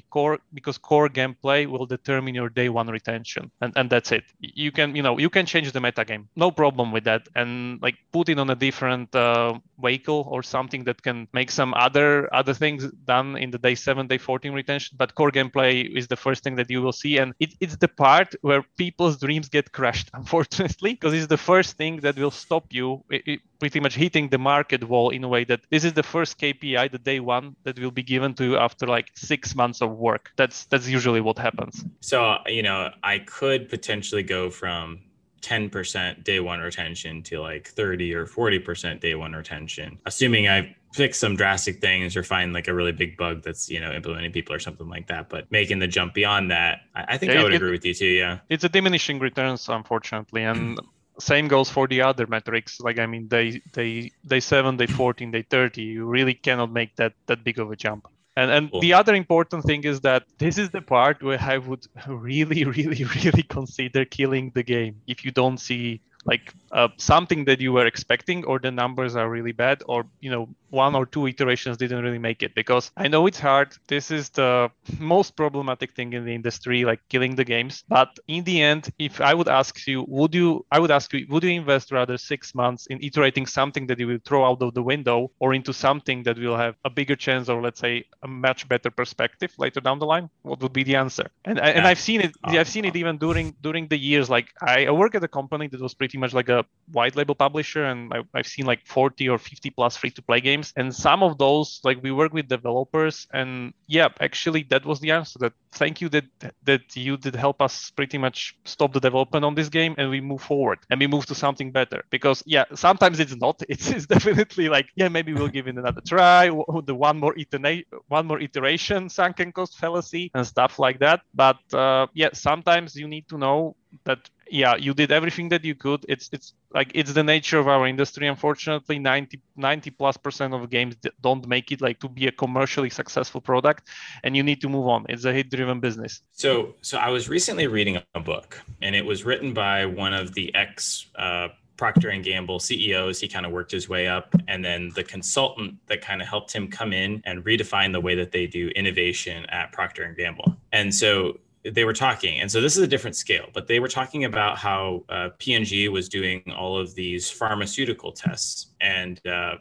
because 0.53 0.79
core 0.79 1.09
gameplay 1.09 1.66
will 1.66 1.87
determine 1.87 2.35
your 2.35 2.48
day 2.48 2.68
one 2.68 2.88
retention 2.88 3.50
and, 3.61 3.72
and 3.76 3.90
that's 3.90 4.12
it. 4.12 4.24
You 4.40 4.72
can 4.72 4.96
you 4.96 5.03
know 5.03 5.18
you 5.18 5.31
can 5.31 5.46
change 5.46 5.70
the 5.72 5.81
meta 5.81 6.05
game 6.05 6.29
no 6.37 6.50
problem 6.50 6.92
with 6.92 7.05
that. 7.05 7.29
And 7.37 7.81
like 7.83 7.96
put 8.12 8.29
it 8.29 8.38
on 8.38 8.50
a 8.50 8.55
different 8.55 9.14
uh, 9.14 9.59
vehicle 9.81 10.26
or 10.31 10.42
something 10.42 10.85
that 10.85 11.03
can 11.03 11.29
make 11.33 11.50
some 11.50 11.74
other 11.74 12.33
other 12.35 12.55
things 12.55 12.90
done 13.05 13.37
in 13.37 13.50
the 13.50 13.59
day 13.59 13.74
7 13.74 14.07
day 14.07 14.18
14 14.18 14.53
retention 14.53 14.96
but 14.98 15.14
core 15.14 15.31
gameplay 15.31 15.72
is 15.96 16.09
the 16.09 16.16
first 16.16 16.42
thing 16.42 16.57
that 16.57 16.70
you 16.70 16.83
will 16.83 16.92
see. 16.92 17.18
And 17.18 17.35
it, 17.38 17.55
it's 17.61 17.76
the 17.76 17.88
part 17.88 18.35
where 18.42 18.62
people's 18.76 19.18
dreams 19.18 19.48
get 19.48 19.72
crushed 19.72 20.11
unfortunately 20.14 20.94
because 20.94 21.14
it's 21.14 21.26
the 21.26 21.44
first 21.50 21.76
thing 21.76 22.00
that 22.00 22.16
will 22.16 22.31
stop 22.31 22.64
you 22.72 23.05
it, 23.11 23.22
it, 23.26 23.40
pretty 23.61 23.79
much 23.79 23.94
hitting 23.94 24.29
the 24.31 24.38
market 24.38 24.83
wall 24.85 25.11
in 25.11 25.23
a 25.23 25.29
way 25.29 25.44
that 25.44 25.61
this 25.70 25.85
is 25.85 25.92
the 25.92 26.03
first 26.03 26.38
KPI, 26.40 26.90
the 26.90 26.99
day 26.99 27.20
one 27.20 27.55
that 27.64 27.79
will 27.79 27.90
be 27.90 28.03
given 28.03 28.35
to 28.35 28.44
you 28.44 28.57
after 28.57 28.87
like 28.87 29.09
six 29.14 29.55
months 29.55 29.81
of 29.83 29.90
work. 29.92 30.33
That's 30.37 30.64
that's 30.66 30.88
usually 30.88 31.20
what 31.20 31.38
happens. 31.38 31.85
So 32.01 32.38
you 32.46 32.62
know, 32.62 32.90
I 33.05 33.20
could 33.20 33.68
potentially 33.68 34.23
go 34.23 34.51
from 34.51 35.01
10% 35.42 36.25
day 36.25 36.40
one 36.40 36.61
retention 36.61 37.23
to 37.25 37.40
like 37.40 37.68
30 37.68 38.14
or 38.14 38.27
40% 38.27 39.01
day 39.01 39.14
one 39.14 39.33
retention, 39.33 39.99
assuming 40.05 40.49
I 40.49 40.77
fix 40.92 41.18
some 41.18 41.37
drastic 41.37 41.81
things 41.81 42.16
or 42.16 42.23
find 42.23 42.53
like 42.53 42.68
a 42.68 42.75
really 42.75 42.92
big 42.92 43.16
bug 43.16 43.42
that's 43.42 43.70
you 43.70 43.81
know 43.81 43.92
implementing 43.92 44.33
people 44.33 44.55
or 44.55 44.59
something 44.59 44.88
like 44.88 45.07
that 45.07 45.29
but 45.29 45.51
making 45.51 45.79
the 45.79 45.87
jump 45.87 46.14
beyond 46.14 46.51
that 46.51 46.81
i, 46.96 47.16
think 47.16 47.33
yeah, 47.33 47.40
i 47.40 47.42
would 47.44 47.53
it, 47.53 47.57
agree 47.57 47.70
with 47.70 47.85
you 47.85 47.94
too 47.94 48.07
yeah 48.07 48.38
it's 48.49 48.64
a 48.64 48.68
diminishing 48.68 49.20
returns 49.20 49.68
unfortunately 49.68 50.42
and 50.42 50.81
same 51.21 51.49
goes 51.49 51.71
for 51.71 51.87
the 51.87 52.03
other 52.03 52.27
metrics. 52.27 52.81
Like 52.81 52.99
I 52.99 53.07
mean, 53.07 53.29
day 53.29 53.63
day 53.73 54.13
day 54.27 54.41
seven, 54.41 54.77
day 54.77 54.87
fourteen, 54.87 55.31
day 55.31 55.43
thirty. 55.43 55.83
You 55.83 56.07
really 56.07 56.35
cannot 56.35 56.73
make 56.73 56.97
that 56.97 57.15
that 57.27 57.45
big 57.45 57.59
of 57.59 57.71
a 57.71 57.77
jump. 57.77 58.09
And 58.37 58.51
and 58.51 58.71
cool. 58.71 58.81
the 58.81 58.93
other 58.95 59.15
important 59.15 59.65
thing 59.65 59.85
is 59.85 60.01
that 60.03 60.25
this 60.39 60.59
is 60.59 60.71
the 60.71 60.81
part 60.81 61.23
where 61.23 61.41
I 61.41 61.59
would 61.59 61.87
really, 62.07 62.65
really, 62.65 63.05
really 63.05 63.43
consider 63.43 64.05
killing 64.05 64.53
the 64.55 64.63
game 64.63 65.01
if 65.07 65.25
you 65.25 65.31
don't 65.31 65.59
see 65.59 66.01
like 66.25 66.53
uh, 66.73 66.89
something 66.99 67.45
that 67.47 67.61
you 67.61 67.73
were 67.73 67.87
expecting 67.87 68.45
or 68.45 68.59
the 68.59 68.71
numbers 68.71 69.17
are 69.17 69.29
really 69.31 69.53
bad 69.53 69.83
or 69.87 70.07
you 70.21 70.31
know 70.31 70.49
one 70.71 70.95
or 70.95 71.07
two 71.07 71.27
iterations 71.27 71.77
didn't 71.77 72.03
really 72.03 72.19
make 72.19 72.43
it 72.43 72.55
because 72.55 72.91
i 72.97 73.09
know 73.09 73.27
it's 73.27 73.41
hard. 73.41 73.69
This 73.89 74.11
is 74.11 74.31
the 74.31 74.71
most 74.99 75.37
problematic 75.37 75.95
thing 75.95 76.13
in 76.13 76.25
the 76.25 76.35
industry 76.35 76.85
like 76.85 77.01
killing 77.09 77.35
the 77.35 77.45
games. 77.45 77.85
But 77.89 78.19
in 78.29 78.45
the 78.45 78.63
end 78.63 78.93
if 78.99 79.21
i 79.21 79.35
would 79.35 79.49
ask 79.49 79.87
you 79.87 80.05
would 80.09 80.35
you 80.35 80.65
i 80.71 80.79
would 80.79 80.91
ask 80.91 81.13
you 81.13 81.27
would 81.29 81.45
you 81.45 81.51
invest 81.51 81.93
rather 81.93 82.17
six 82.17 82.55
months 82.55 82.87
in 82.87 83.03
iterating 83.03 83.47
something 83.47 83.87
that 83.89 83.99
you 83.99 84.07
will 84.07 84.23
throw 84.25 84.45
out 84.45 84.63
of 84.63 84.75
the 84.75 84.83
window 84.83 85.31
or 85.39 85.55
into 85.55 85.73
something 85.73 86.23
that 86.23 86.39
will 86.39 86.57
have 86.57 86.75
a 86.85 86.91
bigger 86.91 87.17
chance 87.17 87.49
or 87.49 87.61
let's 87.63 87.81
say 87.81 88.05
a 88.23 88.29
much 88.29 88.69
better 88.69 88.91
perspective 88.91 89.53
later 89.59 89.81
down 89.81 89.99
the 89.99 90.07
line? 90.07 90.29
What 90.43 90.61
would 90.63 90.73
be 90.73 90.85
the 90.85 90.97
answer? 90.97 91.27
And, 91.45 91.59
yeah. 91.59 91.77
and 91.77 91.87
i've 91.87 92.01
seen 92.09 92.21
it 92.21 92.33
i've 92.45 92.69
seen 92.69 92.85
it 92.85 92.97
even 92.97 93.19
during 93.19 93.55
during 93.61 93.89
the 93.89 93.99
years. 93.99 94.29
Like 94.31 94.49
i 94.63 94.91
work 94.91 95.15
at 95.15 95.25
a 95.25 95.33
company 95.41 95.67
that 95.69 95.81
was 95.81 95.95
pretty 95.95 96.19
much 96.19 96.33
like 96.33 96.49
a 96.49 96.65
white 96.93 97.17
label 97.17 97.35
publisher 97.35 97.85
and 97.85 98.13
I, 98.13 98.19
have 98.35 98.47
seen 98.47 98.67
like 98.67 98.87
40 98.87 99.29
or 99.29 99.39
50 99.39 99.71
plus 99.71 99.97
free 99.97 100.11
to 100.11 100.23
play 100.23 100.41
games 100.41 100.60
and 100.77 100.94
some 100.94 101.23
of 101.23 101.38
those 101.38 101.81
like 101.85 102.03
we 102.03 102.11
work 102.11 102.33
with 102.33 102.49
developers 102.49 103.27
and 103.33 103.73
yeah 103.87 104.09
actually 104.20 104.62
that 104.70 104.85
was 104.85 105.01
the 105.01 105.11
answer 105.11 105.38
that 105.38 105.53
thank 105.73 106.01
you 106.01 106.09
that 106.09 106.25
that 106.64 106.96
you 106.96 107.16
did 107.16 107.35
help 107.35 107.62
us 107.62 107.90
pretty 107.90 108.18
much 108.18 108.57
stop 108.64 108.92
the 108.92 109.01
development 109.01 109.44
on 109.44 109.55
this 109.55 109.68
game 109.68 109.94
and 109.99 110.11
we 110.11 110.20
move 110.20 110.42
forward 110.42 110.79
and 110.90 111.01
we 111.01 111.07
move 111.07 111.27
to 111.27 111.35
something 111.35 111.70
better. 111.73 112.05
Because 112.11 112.42
yeah 112.46 112.64
sometimes 112.75 113.20
it's 113.20 113.37
not. 113.37 113.62
It's, 113.70 113.88
it's 113.88 114.07
definitely 114.07 114.68
like 114.68 114.88
yeah 114.96 115.09
maybe 115.09 115.33
we'll 115.33 115.49
give 115.49 115.68
it 115.68 115.77
another 115.77 116.01
try 116.07 116.49
the 116.85 116.94
one 116.94 117.18
more 117.18 117.35
iteration 117.38 117.85
one 118.09 118.27
more 118.27 118.40
iteration 118.40 119.09
sunken 119.09 119.53
cost 119.53 119.79
fallacy 119.79 120.31
and 120.35 120.46
stuff 120.46 120.79
like 120.79 120.99
that. 121.01 121.20
But 121.35 121.61
uh, 121.73 122.07
yeah 122.14 122.31
sometimes 122.33 122.96
you 122.96 123.07
need 123.09 123.29
to 123.29 123.38
know 123.38 123.77
that 124.05 124.29
yeah 124.51 124.77
you 124.77 124.93
did 124.93 125.13
everything 125.13 125.49
that 125.49 125.65
you 125.65 125.75
could 125.75 126.05
it's 126.09 126.29
it's 126.33 126.55
like 126.75 126.91
it's 126.95 127.13
the 127.13 127.23
nature 127.23 127.59
of 127.59 127.69
our 127.69 127.87
industry 127.87 128.27
unfortunately 128.27 128.99
90 128.99 129.41
90 129.57 129.91
plus 129.91 130.17
percent 130.17 130.53
of 130.53 130.69
games 130.69 130.97
don't 131.21 131.47
make 131.47 131.71
it 131.73 131.81
like 131.81 131.99
to 132.01 132.09
be 132.09 132.27
a 132.27 132.33
commercially 132.33 132.91
successful 132.91 133.41
product 133.41 133.89
and 134.25 134.37
you 134.37 134.43
need 134.43 134.61
to 134.61 134.69
move 134.69 134.87
on 134.89 135.07
it's 135.09 135.25
a 135.25 135.33
hit 135.33 135.51
driven 135.51 135.81
business 135.81 136.23
so 136.33 136.75
so 136.83 136.99
i 136.99 137.09
was 137.09 137.29
recently 137.29 137.67
reading 137.67 137.99
a 138.15 138.21
book 138.21 138.61
and 138.83 138.95
it 138.95 139.05
was 139.05 139.25
written 139.25 139.55
by 139.55 139.87
one 139.87 140.13
of 140.13 140.35
the 140.35 140.55
ex 140.55 141.07
uh, 141.17 141.49
Procter 141.77 142.11
and 142.11 142.23
Gamble 142.23 142.61
CEOs. 142.61 143.21
He 143.21 143.27
kind 143.27 143.47
of 143.47 143.53
worked 143.53 143.73
his 143.73 143.89
way 143.89 144.07
up, 144.07 144.35
and 144.49 144.63
then 144.63 144.91
the 144.95 145.03
consultant 145.03 145.77
that 145.87 146.03
kind 146.03 146.21
of 146.21 146.29
helped 146.29 146.53
him 146.53 146.69
come 146.69 146.93
in 146.93 147.23
and 147.25 147.43
redefine 147.43 147.91
the 147.91 148.01
way 148.03 148.15
that 148.17 148.33
they 148.33 148.47
do 148.47 148.69
innovation 148.77 149.47
at 149.47 149.73
Procter 149.73 150.03
and 150.03 150.15
Gamble. 150.15 150.59
And 150.73 150.95
so 150.95 151.39
they 151.64 151.85
were 151.85 151.92
talking, 151.92 152.40
and 152.40 152.51
so 152.51 152.61
this 152.61 152.77
is 152.77 152.83
a 152.83 152.87
different 152.87 153.16
scale, 153.16 153.46
but 153.53 153.66
they 153.66 153.81
were 153.81 153.88
talking 153.88 154.25
about 154.25 154.57
how 154.57 155.05
uh, 155.09 155.29
P&G 155.38 155.88
was 155.88 156.09
doing 156.09 156.42
all 156.57 156.79
of 156.79 156.94
these 156.94 157.31
pharmaceutical 157.31 158.12
tests, 158.12 158.68
and 158.81 159.25
uh, 159.27 159.57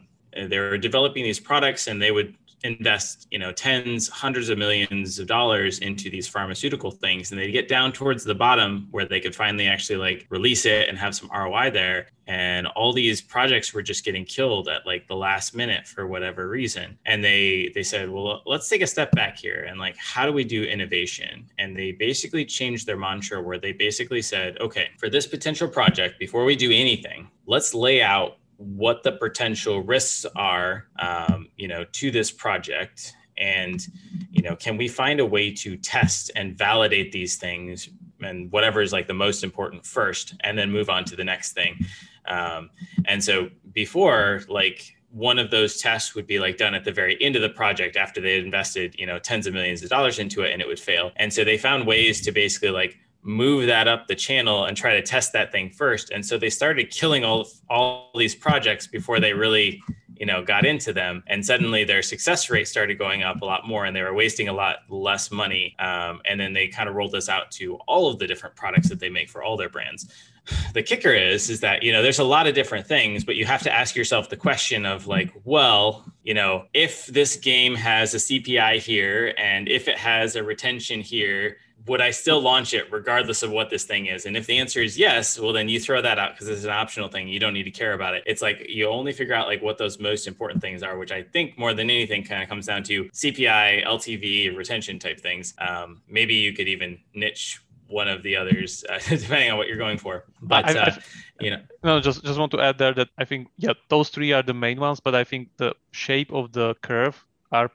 they 0.48 0.58
were 0.58 0.78
developing 0.78 1.24
these 1.24 1.40
products, 1.40 1.86
and 1.88 2.00
they 2.00 2.10
would 2.10 2.34
invest 2.64 3.26
you 3.30 3.38
know 3.38 3.52
tens 3.52 4.08
hundreds 4.08 4.48
of 4.48 4.58
millions 4.58 5.18
of 5.18 5.26
dollars 5.26 5.78
into 5.78 6.10
these 6.10 6.28
pharmaceutical 6.28 6.90
things 6.90 7.30
and 7.30 7.40
they 7.40 7.50
get 7.50 7.68
down 7.68 7.92
towards 7.92 8.24
the 8.24 8.34
bottom 8.34 8.86
where 8.90 9.06
they 9.06 9.20
could 9.20 9.34
finally 9.34 9.66
actually 9.66 9.96
like 9.96 10.26
release 10.30 10.66
it 10.66 10.88
and 10.88 10.98
have 10.98 11.14
some 11.14 11.30
roi 11.30 11.70
there. 11.70 12.06
And 12.26 12.68
all 12.68 12.92
these 12.92 13.20
projects 13.20 13.74
were 13.74 13.82
just 13.82 14.04
getting 14.04 14.24
killed 14.24 14.68
at 14.68 14.86
like 14.86 15.08
the 15.08 15.16
last 15.16 15.56
minute 15.56 15.88
for 15.88 16.06
whatever 16.06 16.48
reason. 16.48 16.96
And 17.06 17.24
they 17.24 17.72
they 17.74 17.82
said 17.82 18.08
well 18.10 18.42
let's 18.46 18.68
take 18.68 18.82
a 18.82 18.86
step 18.86 19.10
back 19.12 19.38
here 19.38 19.66
and 19.68 19.78
like 19.78 19.96
how 19.96 20.26
do 20.26 20.32
we 20.32 20.44
do 20.44 20.62
innovation? 20.62 21.46
And 21.58 21.76
they 21.76 21.92
basically 21.92 22.44
changed 22.44 22.86
their 22.86 22.96
mantra 22.96 23.42
where 23.42 23.58
they 23.58 23.72
basically 23.72 24.22
said 24.22 24.58
okay 24.60 24.88
for 24.98 25.08
this 25.08 25.26
potential 25.26 25.68
project 25.68 26.18
before 26.18 26.44
we 26.44 26.56
do 26.56 26.70
anything 26.70 27.28
let's 27.46 27.74
lay 27.74 28.00
out 28.00 28.38
what 28.60 29.02
the 29.02 29.12
potential 29.12 29.82
risks 29.82 30.26
are, 30.36 30.86
um, 30.98 31.48
you 31.56 31.66
know, 31.66 31.84
to 31.92 32.10
this 32.10 32.30
project, 32.30 33.14
and 33.38 33.86
you 34.30 34.42
know, 34.42 34.54
can 34.54 34.76
we 34.76 34.86
find 34.86 35.18
a 35.18 35.26
way 35.26 35.50
to 35.50 35.76
test 35.76 36.30
and 36.36 36.56
validate 36.56 37.10
these 37.10 37.36
things 37.36 37.88
and 38.20 38.52
whatever 38.52 38.82
is 38.82 38.92
like 38.92 39.06
the 39.06 39.14
most 39.14 39.42
important 39.42 39.86
first, 39.86 40.34
and 40.40 40.58
then 40.58 40.70
move 40.70 40.90
on 40.90 41.04
to 41.04 41.16
the 41.16 41.24
next 41.24 41.52
thing. 41.52 41.86
Um, 42.26 42.68
and 43.06 43.24
so 43.24 43.48
before, 43.72 44.42
like 44.46 44.94
one 45.10 45.38
of 45.38 45.50
those 45.50 45.80
tests 45.80 46.14
would 46.14 46.26
be 46.26 46.38
like 46.38 46.58
done 46.58 46.74
at 46.74 46.84
the 46.84 46.92
very 46.92 47.16
end 47.22 47.36
of 47.36 47.42
the 47.42 47.48
project 47.48 47.96
after 47.96 48.20
they 48.20 48.34
had 48.34 48.44
invested 48.44 48.94
you 48.96 49.06
know 49.06 49.18
tens 49.18 49.46
of 49.46 49.52
millions 49.52 49.82
of 49.82 49.90
dollars 49.90 50.20
into 50.20 50.42
it 50.42 50.52
and 50.52 50.62
it 50.62 50.68
would 50.68 50.78
fail 50.78 51.10
and 51.16 51.32
so 51.32 51.42
they 51.42 51.58
found 51.58 51.84
ways 51.84 52.20
to 52.20 52.30
basically 52.30 52.70
like 52.70 52.96
move 53.22 53.66
that 53.66 53.86
up 53.86 54.06
the 54.06 54.14
channel 54.14 54.64
and 54.64 54.76
try 54.76 54.94
to 54.94 55.02
test 55.02 55.32
that 55.32 55.52
thing 55.52 55.70
first. 55.70 56.10
And 56.10 56.24
so 56.24 56.38
they 56.38 56.50
started 56.50 56.90
killing 56.90 57.24
all 57.24 57.46
all 57.68 58.10
these 58.16 58.34
projects 58.34 58.86
before 58.86 59.20
they 59.20 59.32
really, 59.32 59.82
you 60.16 60.26
know, 60.26 60.42
got 60.42 60.64
into 60.64 60.92
them. 60.92 61.22
And 61.26 61.44
suddenly 61.44 61.84
their 61.84 62.02
success 62.02 62.48
rate 62.48 62.68
started 62.68 62.98
going 62.98 63.22
up 63.22 63.42
a 63.42 63.44
lot 63.44 63.66
more, 63.66 63.84
and 63.84 63.94
they 63.94 64.02
were 64.02 64.14
wasting 64.14 64.48
a 64.48 64.52
lot 64.52 64.78
less 64.88 65.30
money. 65.30 65.76
Um, 65.78 66.20
and 66.24 66.40
then 66.40 66.52
they 66.52 66.68
kind 66.68 66.88
of 66.88 66.94
rolled 66.94 67.12
this 67.12 67.28
out 67.28 67.50
to 67.52 67.76
all 67.86 68.08
of 68.08 68.18
the 68.18 68.26
different 68.26 68.56
products 68.56 68.88
that 68.88 69.00
they 69.00 69.10
make 69.10 69.28
for 69.28 69.42
all 69.42 69.56
their 69.56 69.70
brands. 69.70 70.08
The 70.72 70.82
kicker 70.82 71.12
is 71.12 71.50
is 71.50 71.60
that 71.60 71.82
you 71.82 71.92
know 71.92 72.02
there's 72.02 72.18
a 72.18 72.24
lot 72.24 72.46
of 72.46 72.54
different 72.54 72.86
things, 72.86 73.24
but 73.24 73.36
you 73.36 73.44
have 73.44 73.62
to 73.62 73.72
ask 73.72 73.94
yourself 73.94 74.30
the 74.30 74.36
question 74.36 74.86
of 74.86 75.06
like, 75.06 75.32
well, 75.44 76.04
you 76.24 76.32
know, 76.32 76.64
if 76.72 77.06
this 77.06 77.36
game 77.36 77.74
has 77.74 78.14
a 78.14 78.16
CPI 78.16 78.78
here 78.78 79.34
and 79.36 79.68
if 79.68 79.86
it 79.86 79.98
has 79.98 80.36
a 80.36 80.42
retention 80.42 81.00
here 81.00 81.58
would 81.90 82.00
I 82.00 82.12
still 82.12 82.40
launch 82.40 82.72
it 82.72 82.86
regardless 82.92 83.42
of 83.42 83.50
what 83.50 83.68
this 83.68 83.82
thing 83.82 84.06
is? 84.06 84.24
And 84.24 84.36
if 84.36 84.46
the 84.46 84.58
answer 84.58 84.80
is 84.80 84.96
yes, 84.96 85.40
well, 85.40 85.52
then 85.52 85.68
you 85.68 85.80
throw 85.80 86.00
that 86.00 86.20
out 86.20 86.34
because 86.34 86.46
it's 86.46 86.62
an 86.62 86.70
optional 86.70 87.08
thing. 87.08 87.26
You 87.26 87.40
don't 87.40 87.52
need 87.52 87.64
to 87.64 87.72
care 87.72 87.94
about 87.94 88.14
it. 88.14 88.22
It's 88.26 88.40
like 88.40 88.64
you 88.68 88.86
only 88.86 89.12
figure 89.12 89.34
out 89.34 89.48
like 89.48 89.60
what 89.60 89.76
those 89.76 89.98
most 89.98 90.28
important 90.28 90.60
things 90.60 90.84
are, 90.84 90.96
which 90.96 91.10
I 91.10 91.24
think 91.24 91.58
more 91.58 91.74
than 91.74 91.90
anything 91.90 92.22
kind 92.22 92.44
of 92.44 92.48
comes 92.48 92.66
down 92.66 92.84
to 92.84 93.06
CPI, 93.06 93.84
LTV, 93.84 94.56
retention 94.56 95.00
type 95.00 95.20
things. 95.20 95.52
Um, 95.58 96.00
maybe 96.08 96.34
you 96.34 96.52
could 96.52 96.68
even 96.68 96.96
niche 97.12 97.60
one 97.88 98.06
of 98.06 98.22
the 98.22 98.36
others 98.36 98.84
uh, 98.88 99.00
depending 99.08 99.50
on 99.50 99.58
what 99.58 99.66
you're 99.66 99.76
going 99.76 99.98
for. 99.98 100.26
But 100.40 100.76
I, 100.76 100.78
I, 100.78 100.82
uh, 100.82 100.96
you 101.40 101.50
know, 101.50 101.60
no, 101.82 101.98
just 101.98 102.24
just 102.24 102.38
want 102.38 102.52
to 102.52 102.60
add 102.60 102.78
there 102.78 102.94
that 102.94 103.08
I 103.18 103.24
think 103.24 103.48
yeah, 103.56 103.72
those 103.88 104.10
three 104.10 104.30
are 104.30 104.44
the 104.44 104.54
main 104.54 104.78
ones, 104.78 105.00
but 105.00 105.16
I 105.16 105.24
think 105.24 105.48
the 105.56 105.74
shape 105.90 106.32
of 106.32 106.52
the 106.52 106.76
curve 106.82 107.26
are 107.50 107.72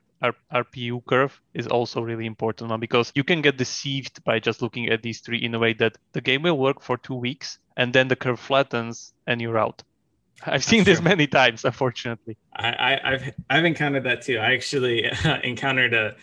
ARPU 0.53 1.05
curve 1.05 1.39
is 1.53 1.67
also 1.67 2.01
really 2.01 2.25
important 2.25 2.69
one 2.69 2.79
because 2.79 3.11
you 3.15 3.23
can 3.23 3.41
get 3.41 3.57
deceived 3.57 4.23
by 4.23 4.39
just 4.39 4.61
looking 4.61 4.89
at 4.89 5.01
these 5.01 5.19
three 5.19 5.37
in 5.37 5.53
a 5.55 5.59
way 5.59 5.73
that 5.73 5.97
the 6.13 6.21
game 6.21 6.43
will 6.43 6.57
work 6.57 6.81
for 6.81 6.97
two 6.97 7.15
weeks 7.15 7.59
and 7.77 7.93
then 7.93 8.07
the 8.07 8.15
curve 8.15 8.39
flattens 8.39 9.13
and 9.27 9.41
you're 9.41 9.57
out. 9.57 9.83
I've 10.45 10.63
seen 10.63 10.79
That's 10.79 10.85
this 10.85 10.99
true. 10.99 11.09
many 11.09 11.27
times, 11.27 11.65
unfortunately. 11.65 12.37
I, 12.55 12.99
have 13.03 13.33
I've 13.49 13.65
encountered 13.65 14.03
that 14.03 14.21
too. 14.21 14.37
I 14.37 14.53
actually 14.53 15.09
encountered 15.43 15.93
a 15.93 16.15